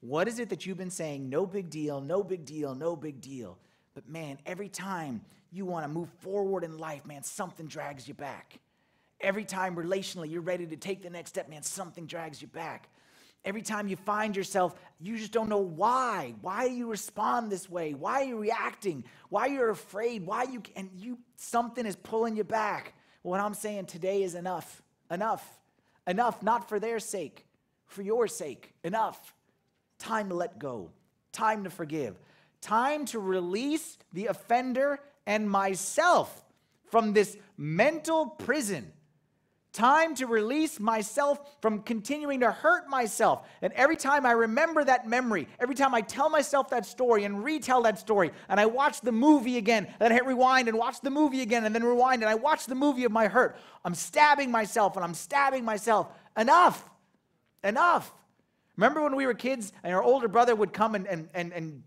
What 0.00 0.28
is 0.28 0.38
it 0.38 0.48
that 0.48 0.64
you've 0.64 0.78
been 0.78 0.90
saying, 0.90 1.28
no 1.28 1.44
big 1.44 1.68
deal, 1.68 2.00
no 2.00 2.24
big 2.24 2.46
deal, 2.46 2.74
no 2.74 2.96
big 2.96 3.20
deal? 3.20 3.58
But 3.94 4.08
man, 4.08 4.38
every 4.46 4.70
time 4.70 5.20
you 5.52 5.66
want 5.66 5.84
to 5.84 5.88
move 5.88 6.08
forward 6.20 6.64
in 6.64 6.78
life, 6.78 7.04
man, 7.04 7.22
something 7.22 7.66
drags 7.66 8.08
you 8.08 8.14
back. 8.14 8.60
Every 9.20 9.44
time 9.44 9.76
relationally 9.76 10.30
you're 10.30 10.40
ready 10.40 10.66
to 10.68 10.76
take 10.76 11.02
the 11.02 11.10
next 11.10 11.30
step, 11.30 11.50
man, 11.50 11.62
something 11.62 12.06
drags 12.06 12.40
you 12.40 12.48
back. 12.48 12.88
Every 13.44 13.62
time 13.62 13.88
you 13.88 13.96
find 13.96 14.34
yourself, 14.34 14.74
you 15.00 15.18
just 15.18 15.32
don't 15.32 15.50
know 15.50 15.58
why. 15.58 16.34
Why 16.40 16.68
do 16.68 16.74
you 16.74 16.90
respond 16.90 17.50
this 17.50 17.68
way? 17.68 17.92
Why 17.92 18.22
are 18.22 18.24
you 18.24 18.38
reacting? 18.38 19.04
Why 19.28 19.46
you're 19.46 19.70
afraid? 19.70 20.24
Why 20.24 20.44
you 20.44 20.62
and 20.76 20.88
you 20.96 21.18
something 21.36 21.84
is 21.84 21.96
pulling 21.96 22.36
you 22.36 22.44
back. 22.44 22.94
What 23.22 23.40
I'm 23.40 23.54
saying 23.54 23.86
today 23.86 24.22
is 24.22 24.34
enough. 24.34 24.82
Enough. 25.10 25.46
Enough, 26.06 26.42
not 26.42 26.68
for 26.68 26.78
their 26.78 27.00
sake, 27.00 27.46
for 27.86 28.02
your 28.02 28.28
sake. 28.28 28.72
Enough. 28.82 29.34
Time 29.98 30.30
to 30.30 30.34
let 30.34 30.58
go. 30.58 30.90
Time 31.32 31.64
to 31.64 31.70
forgive. 31.70 32.18
Time 32.60 33.04
to 33.06 33.18
release 33.18 33.98
the 34.12 34.26
offender 34.26 35.00
and 35.26 35.50
myself 35.50 36.44
from 36.90 37.12
this 37.12 37.36
mental 37.56 38.26
prison 38.26 38.92
time 39.74 40.14
to 40.14 40.26
release 40.26 40.80
myself 40.80 41.38
from 41.60 41.82
continuing 41.82 42.40
to 42.40 42.50
hurt 42.50 42.88
myself. 42.88 43.46
And 43.60 43.72
every 43.74 43.96
time 43.96 44.24
I 44.24 44.32
remember 44.32 44.84
that 44.84 45.06
memory, 45.06 45.48
every 45.60 45.74
time 45.74 45.94
I 45.94 46.00
tell 46.00 46.30
myself 46.30 46.70
that 46.70 46.86
story 46.86 47.24
and 47.24 47.44
retell 47.44 47.82
that 47.82 47.98
story, 47.98 48.30
and 48.48 48.58
I 48.58 48.66
watch 48.66 49.00
the 49.00 49.12
movie 49.12 49.58
again, 49.58 49.92
then 49.98 50.12
I 50.12 50.14
hit 50.14 50.24
rewind 50.24 50.68
and 50.68 50.78
watch 50.78 51.00
the 51.02 51.10
movie 51.10 51.42
again, 51.42 51.64
and 51.64 51.74
then 51.74 51.82
rewind, 51.82 52.22
and 52.22 52.30
I 52.30 52.36
watch 52.36 52.66
the 52.66 52.74
movie 52.74 53.04
of 53.04 53.12
my 53.12 53.26
hurt, 53.26 53.56
I'm 53.84 53.94
stabbing 53.94 54.50
myself 54.50 54.96
and 54.96 55.04
I'm 55.04 55.14
stabbing 55.14 55.64
myself. 55.64 56.08
Enough. 56.36 56.88
Enough. 57.62 58.12
Remember 58.76 59.02
when 59.02 59.16
we 59.16 59.26
were 59.26 59.34
kids 59.34 59.72
and 59.82 59.94
our 59.94 60.02
older 60.02 60.28
brother 60.28 60.54
would 60.54 60.72
come 60.72 60.94
and, 60.94 61.06
and, 61.06 61.28
and, 61.34 61.52
and 61.52 61.82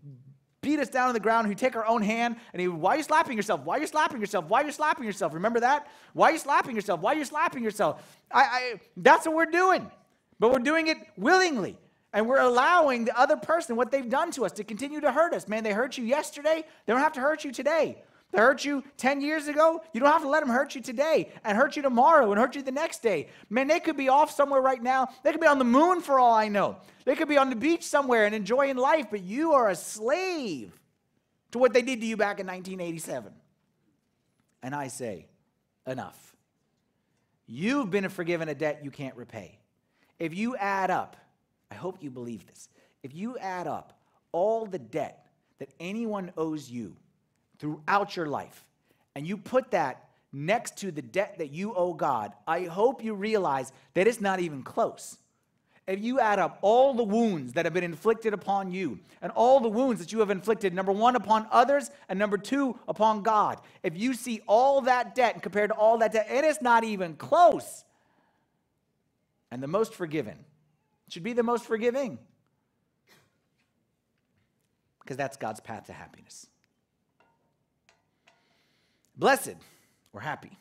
beat 0.68 0.80
us 0.80 0.90
down 0.90 1.08
on 1.08 1.14
the 1.14 1.20
ground, 1.20 1.46
who'd 1.46 1.56
take 1.56 1.76
our 1.76 1.86
own 1.86 2.02
hand, 2.02 2.36
and 2.52 2.60
he 2.60 2.68
why 2.68 2.94
are 2.94 2.96
you 2.98 3.02
slapping 3.02 3.38
yourself? 3.38 3.62
Why 3.62 3.78
are 3.78 3.80
you 3.80 3.86
slapping 3.86 4.20
yourself? 4.20 4.44
Why 4.48 4.60
are 4.60 4.66
you 4.66 4.72
slapping 4.72 5.06
yourself? 5.06 5.32
Remember 5.32 5.60
that? 5.60 5.88
Why 6.12 6.28
are 6.28 6.32
you 6.32 6.38
slapping 6.38 6.76
yourself? 6.76 7.00
Why 7.00 7.14
are 7.14 7.16
you 7.16 7.24
slapping 7.24 7.64
yourself? 7.64 8.18
I, 8.30 8.40
I, 8.40 8.80
that's 8.98 9.24
what 9.24 9.34
we're 9.34 9.46
doing. 9.46 9.90
But 10.38 10.52
we're 10.52 10.58
doing 10.58 10.88
it 10.88 10.98
willingly. 11.16 11.78
And 12.12 12.28
we're 12.28 12.40
allowing 12.40 13.06
the 13.06 13.18
other 13.18 13.36
person, 13.36 13.76
what 13.76 13.90
they've 13.90 14.08
done 14.08 14.30
to 14.32 14.44
us, 14.44 14.52
to 14.52 14.64
continue 14.64 15.00
to 15.00 15.10
hurt 15.10 15.32
us. 15.32 15.48
Man, 15.48 15.64
they 15.64 15.72
hurt 15.72 15.96
you 15.96 16.04
yesterday. 16.04 16.64
They 16.84 16.92
don't 16.92 17.00
have 17.00 17.12
to 17.14 17.20
hurt 17.20 17.44
you 17.44 17.50
today. 17.52 18.02
They 18.30 18.38
hurt 18.38 18.64
you 18.64 18.84
10 18.98 19.20
years 19.20 19.48
ago. 19.48 19.82
You 19.92 20.00
don't 20.00 20.12
have 20.12 20.22
to 20.22 20.28
let 20.28 20.40
them 20.40 20.50
hurt 20.50 20.74
you 20.74 20.82
today 20.82 21.32
and 21.44 21.56
hurt 21.56 21.76
you 21.76 21.82
tomorrow 21.82 22.30
and 22.30 22.38
hurt 22.38 22.54
you 22.54 22.62
the 22.62 22.70
next 22.70 23.02
day. 23.02 23.28
Man, 23.48 23.68
they 23.68 23.80
could 23.80 23.96
be 23.96 24.08
off 24.08 24.30
somewhere 24.30 24.60
right 24.60 24.82
now. 24.82 25.08
They 25.22 25.32
could 25.32 25.40
be 25.40 25.46
on 25.46 25.58
the 25.58 25.64
moon 25.64 26.02
for 26.02 26.18
all 26.18 26.34
I 26.34 26.48
know. 26.48 26.76
They 27.04 27.16
could 27.16 27.28
be 27.28 27.38
on 27.38 27.48
the 27.48 27.56
beach 27.56 27.84
somewhere 27.84 28.26
and 28.26 28.34
enjoying 28.34 28.76
life, 28.76 29.06
but 29.10 29.22
you 29.22 29.52
are 29.52 29.70
a 29.70 29.74
slave 29.74 30.78
to 31.52 31.58
what 31.58 31.72
they 31.72 31.80
did 31.80 32.00
to 32.00 32.06
you 32.06 32.16
back 32.18 32.38
in 32.38 32.46
1987. 32.46 33.32
And 34.62 34.74
I 34.74 34.88
say, 34.88 35.26
enough. 35.86 36.36
You've 37.46 37.90
been 37.90 38.08
forgiven 38.10 38.50
a 38.50 38.54
debt 38.54 38.84
you 38.84 38.90
can't 38.90 39.16
repay. 39.16 39.58
If 40.18 40.34
you 40.34 40.54
add 40.56 40.90
up, 40.90 41.16
I 41.70 41.74
hope 41.74 42.02
you 42.02 42.10
believe 42.10 42.46
this, 42.46 42.68
if 43.02 43.14
you 43.14 43.38
add 43.38 43.66
up 43.66 43.98
all 44.32 44.66
the 44.66 44.78
debt 44.78 45.26
that 45.58 45.70
anyone 45.80 46.32
owes 46.36 46.70
you, 46.70 46.96
throughout 47.58 48.16
your 48.16 48.26
life, 48.26 48.64
and 49.14 49.26
you 49.26 49.36
put 49.36 49.70
that 49.72 50.08
next 50.32 50.76
to 50.78 50.90
the 50.90 51.02
debt 51.02 51.36
that 51.38 51.50
you 51.50 51.74
owe 51.74 51.94
God, 51.94 52.32
I 52.46 52.64
hope 52.64 53.02
you 53.02 53.14
realize 53.14 53.72
that 53.94 54.06
it's 54.06 54.20
not 54.20 54.40
even 54.40 54.62
close. 54.62 55.18
If 55.86 56.00
you 56.00 56.20
add 56.20 56.38
up 56.38 56.58
all 56.60 56.92
the 56.92 57.02
wounds 57.02 57.54
that 57.54 57.64
have 57.64 57.72
been 57.72 57.82
inflicted 57.82 58.34
upon 58.34 58.70
you 58.70 59.00
and 59.22 59.32
all 59.32 59.58
the 59.58 59.70
wounds 59.70 60.00
that 60.00 60.12
you 60.12 60.20
have 60.20 60.28
inflicted, 60.28 60.74
number 60.74 60.92
one, 60.92 61.16
upon 61.16 61.48
others, 61.50 61.90
and 62.10 62.18
number 62.18 62.36
two, 62.36 62.78
upon 62.86 63.22
God, 63.22 63.58
if 63.82 63.96
you 63.96 64.12
see 64.12 64.42
all 64.46 64.82
that 64.82 65.14
debt 65.14 65.42
compared 65.42 65.70
to 65.70 65.76
all 65.76 65.96
that 65.98 66.12
debt, 66.12 66.26
it 66.30 66.44
is 66.44 66.60
not 66.60 66.84
even 66.84 67.14
close. 67.14 67.84
And 69.50 69.62
the 69.62 69.66
most 69.66 69.94
forgiven 69.94 70.44
should 71.08 71.22
be 71.22 71.32
the 71.32 71.42
most 71.42 71.64
forgiving 71.64 72.18
because 75.00 75.16
that's 75.16 75.38
God's 75.38 75.60
path 75.60 75.86
to 75.86 75.94
happiness. 75.94 76.48
Blessed 79.18 79.56
or 80.12 80.20
happy 80.20 80.56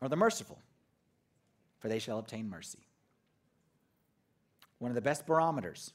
are 0.00 0.08
the 0.08 0.16
merciful, 0.16 0.58
for 1.78 1.88
they 1.88 1.98
shall 1.98 2.18
obtain 2.18 2.48
mercy. 2.48 2.86
One 4.78 4.90
of 4.90 4.94
the 4.94 5.02
best 5.02 5.26
barometers 5.26 5.92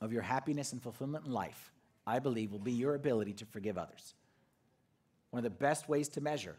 of 0.00 0.12
your 0.12 0.22
happiness 0.22 0.72
and 0.72 0.82
fulfillment 0.82 1.26
in 1.26 1.32
life, 1.32 1.72
I 2.06 2.18
believe, 2.18 2.50
will 2.50 2.58
be 2.58 2.72
your 2.72 2.94
ability 2.94 3.34
to 3.34 3.46
forgive 3.46 3.78
others. 3.78 4.14
One 5.30 5.38
of 5.38 5.44
the 5.44 5.50
best 5.50 5.88
ways 5.88 6.08
to 6.10 6.20
measure, 6.20 6.56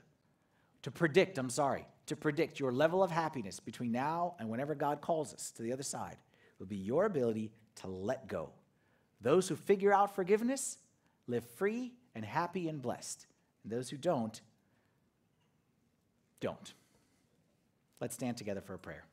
to 0.84 0.92
predict, 0.92 1.38
I'm 1.38 1.50
sorry, 1.50 1.86
to 2.06 2.16
predict 2.16 2.60
your 2.60 2.72
level 2.72 3.04
of 3.04 3.12
happiness 3.12 3.60
between 3.60 3.92
now 3.92 4.36
and 4.40 4.50
whenever 4.50 4.76
God 4.76 5.02
calls 5.02 5.34
us 5.34 5.52
to 5.52 5.64
the 5.64 5.74
other 5.74 5.84
side 5.84 6.18
will 6.58 6.68
be 6.68 6.78
your 6.78 7.06
ability 7.06 7.52
to 7.76 7.88
let 7.88 8.28
go. 8.28 8.52
Those 9.20 9.48
who 9.48 9.56
figure 9.56 9.94
out 9.94 10.16
forgiveness 10.16 10.78
live 11.28 11.44
free 11.44 11.94
and 12.16 12.24
happy 12.24 12.68
and 12.70 12.82
blessed. 12.82 13.28
And 13.64 13.72
those 13.72 13.90
who 13.90 13.98
don't, 13.98 14.42
don't. 16.40 16.74
Let's 18.00 18.16
stand 18.16 18.38
together 18.38 18.62
for 18.62 18.74
a 18.74 18.80
prayer. 18.80 19.06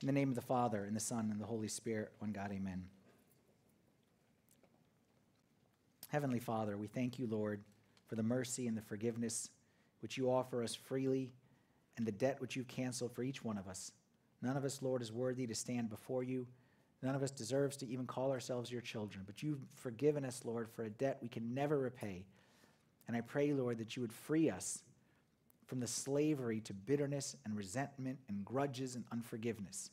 In 0.00 0.06
the 0.06 0.12
name 0.12 0.30
of 0.30 0.34
the 0.34 0.40
Father, 0.40 0.84
and 0.84 0.96
the 0.96 1.00
Son, 1.00 1.30
and 1.30 1.40
the 1.40 1.46
Holy 1.46 1.68
Spirit, 1.68 2.10
one 2.18 2.32
God, 2.32 2.50
amen. 2.52 2.86
Heavenly 6.08 6.40
Father, 6.40 6.76
we 6.76 6.88
thank 6.88 7.18
you, 7.18 7.26
Lord, 7.26 7.62
for 8.08 8.16
the 8.16 8.22
mercy 8.22 8.66
and 8.66 8.76
the 8.76 8.82
forgiveness 8.82 9.50
which 10.00 10.18
you 10.18 10.30
offer 10.30 10.62
us 10.62 10.74
freely 10.74 11.30
and 11.96 12.04
the 12.04 12.12
debt 12.12 12.40
which 12.40 12.56
you've 12.56 12.66
canceled 12.66 13.12
for 13.12 13.22
each 13.22 13.44
one 13.44 13.56
of 13.56 13.68
us. 13.68 13.92
None 14.42 14.56
of 14.56 14.64
us, 14.64 14.82
Lord, 14.82 15.02
is 15.02 15.12
worthy 15.12 15.46
to 15.46 15.54
stand 15.54 15.88
before 15.88 16.24
you. 16.24 16.46
None 17.02 17.16
of 17.16 17.22
us 17.22 17.32
deserves 17.32 17.76
to 17.78 17.88
even 17.88 18.06
call 18.06 18.30
ourselves 18.30 18.70
your 18.70 18.80
children, 18.80 19.24
but 19.26 19.42
you've 19.42 19.60
forgiven 19.76 20.24
us, 20.24 20.42
Lord, 20.44 20.68
for 20.70 20.84
a 20.84 20.90
debt 20.90 21.18
we 21.20 21.28
can 21.28 21.52
never 21.52 21.78
repay. 21.78 22.24
And 23.08 23.16
I 23.16 23.20
pray, 23.20 23.52
Lord, 23.52 23.78
that 23.78 23.96
you 23.96 24.02
would 24.02 24.12
free 24.12 24.48
us 24.48 24.84
from 25.66 25.80
the 25.80 25.86
slavery 25.86 26.60
to 26.60 26.72
bitterness 26.72 27.36
and 27.44 27.56
resentment 27.56 28.18
and 28.28 28.44
grudges 28.44 28.94
and 28.94 29.04
unforgiveness. 29.10 29.90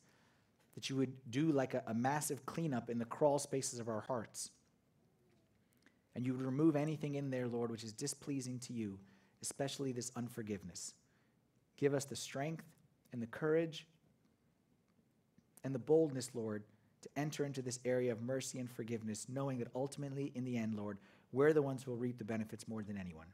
That 0.76 0.90
you 0.90 0.96
would 0.98 1.14
do 1.32 1.52
like 1.52 1.74
a, 1.74 1.84
a 1.88 1.94
massive 1.96 2.46
cleanup 2.46 2.90
in 2.92 3.00
the 3.00 3.06
crawl 3.06 3.40
spaces 3.40 3.80
of 3.80 3.90
our 3.90 4.02
hearts. 4.02 4.52
And 6.16 6.26
you 6.26 6.34
would 6.34 6.46
remove 6.46 6.76
anything 6.76 7.16
in 7.16 7.32
there, 7.32 7.48
Lord, 7.48 7.72
which 7.72 7.84
is 7.84 7.94
displeasing 7.94 8.60
to 8.60 8.74
you, 8.74 9.00
especially 9.42 9.92
this 9.92 10.12
unforgiveness. 10.16 10.94
Give 11.78 11.94
us 11.94 12.06
the 12.06 12.16
strength 12.16 12.66
and 13.12 13.22
the 13.22 13.28
courage 13.28 13.88
and 15.64 15.74
the 15.74 15.80
boldness, 15.80 16.32
Lord, 16.34 16.64
to 17.02 17.10
enter 17.16 17.46
into 17.46 17.62
this 17.62 17.80
area 17.86 18.12
of 18.12 18.22
mercy 18.22 18.60
and 18.60 18.70
forgiveness, 18.70 19.28
knowing 19.30 19.60
that 19.60 19.70
ultimately, 19.76 20.32
in 20.36 20.46
the 20.46 20.58
end, 20.58 20.76
Lord, 20.76 20.98
we're 21.32 21.54
the 21.54 21.62
ones 21.62 21.84
who 21.84 21.92
will 21.92 21.98
reap 21.98 22.18
the 22.18 22.24
benefits 22.24 22.68
more 22.68 22.84
than 22.84 22.98
anyone. 22.98 23.28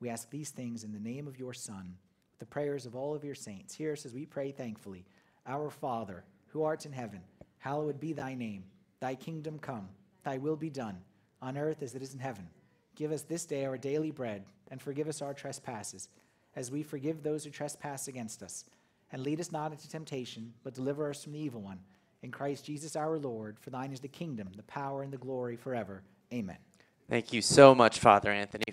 We 0.00 0.08
ask 0.08 0.30
these 0.30 0.50
things 0.50 0.84
in 0.84 0.92
the 0.92 0.98
name 0.98 1.28
of 1.28 1.38
your 1.38 1.52
Son, 1.52 1.96
with 2.30 2.40
the 2.40 2.46
prayers 2.46 2.86
of 2.86 2.96
all 2.96 3.14
of 3.14 3.24
your 3.24 3.34
saints. 3.34 3.74
Hear 3.74 3.92
us 3.92 4.06
as 4.06 4.14
we 4.14 4.26
pray 4.26 4.50
thankfully 4.50 5.04
Our 5.46 5.70
Father, 5.70 6.24
who 6.48 6.62
art 6.62 6.86
in 6.86 6.92
heaven, 6.92 7.20
hallowed 7.58 8.00
be 8.00 8.12
thy 8.12 8.34
name. 8.34 8.64
Thy 9.00 9.14
kingdom 9.14 9.58
come, 9.58 9.88
thy 10.22 10.38
will 10.38 10.56
be 10.56 10.70
done, 10.70 10.98
on 11.40 11.58
earth 11.58 11.82
as 11.82 11.94
it 11.94 12.02
is 12.02 12.14
in 12.14 12.20
heaven. 12.20 12.48
Give 12.94 13.12
us 13.12 13.22
this 13.22 13.44
day 13.44 13.64
our 13.64 13.78
daily 13.78 14.10
bread, 14.10 14.44
and 14.70 14.80
forgive 14.80 15.08
us 15.08 15.22
our 15.22 15.34
trespasses, 15.34 16.08
as 16.54 16.70
we 16.70 16.82
forgive 16.82 17.22
those 17.22 17.44
who 17.44 17.50
trespass 17.50 18.08
against 18.08 18.42
us. 18.42 18.64
And 19.10 19.22
lead 19.22 19.40
us 19.40 19.52
not 19.52 19.72
into 19.72 19.88
temptation, 19.88 20.54
but 20.62 20.74
deliver 20.74 21.10
us 21.10 21.24
from 21.24 21.32
the 21.32 21.40
evil 21.40 21.60
one 21.60 21.80
in 22.22 22.30
Christ 22.30 22.64
Jesus 22.64 22.96
our 22.96 23.18
Lord. 23.18 23.58
For 23.60 23.70
thine 23.70 23.92
is 23.92 24.00
the 24.00 24.08
kingdom, 24.08 24.48
the 24.56 24.62
power, 24.62 25.02
and 25.02 25.12
the 25.12 25.18
glory 25.18 25.56
forever. 25.56 26.02
Amen. 26.32 26.58
Thank 27.08 27.32
you 27.32 27.42
so 27.42 27.74
much, 27.74 27.98
Father 27.98 28.30
Anthony. 28.30 28.64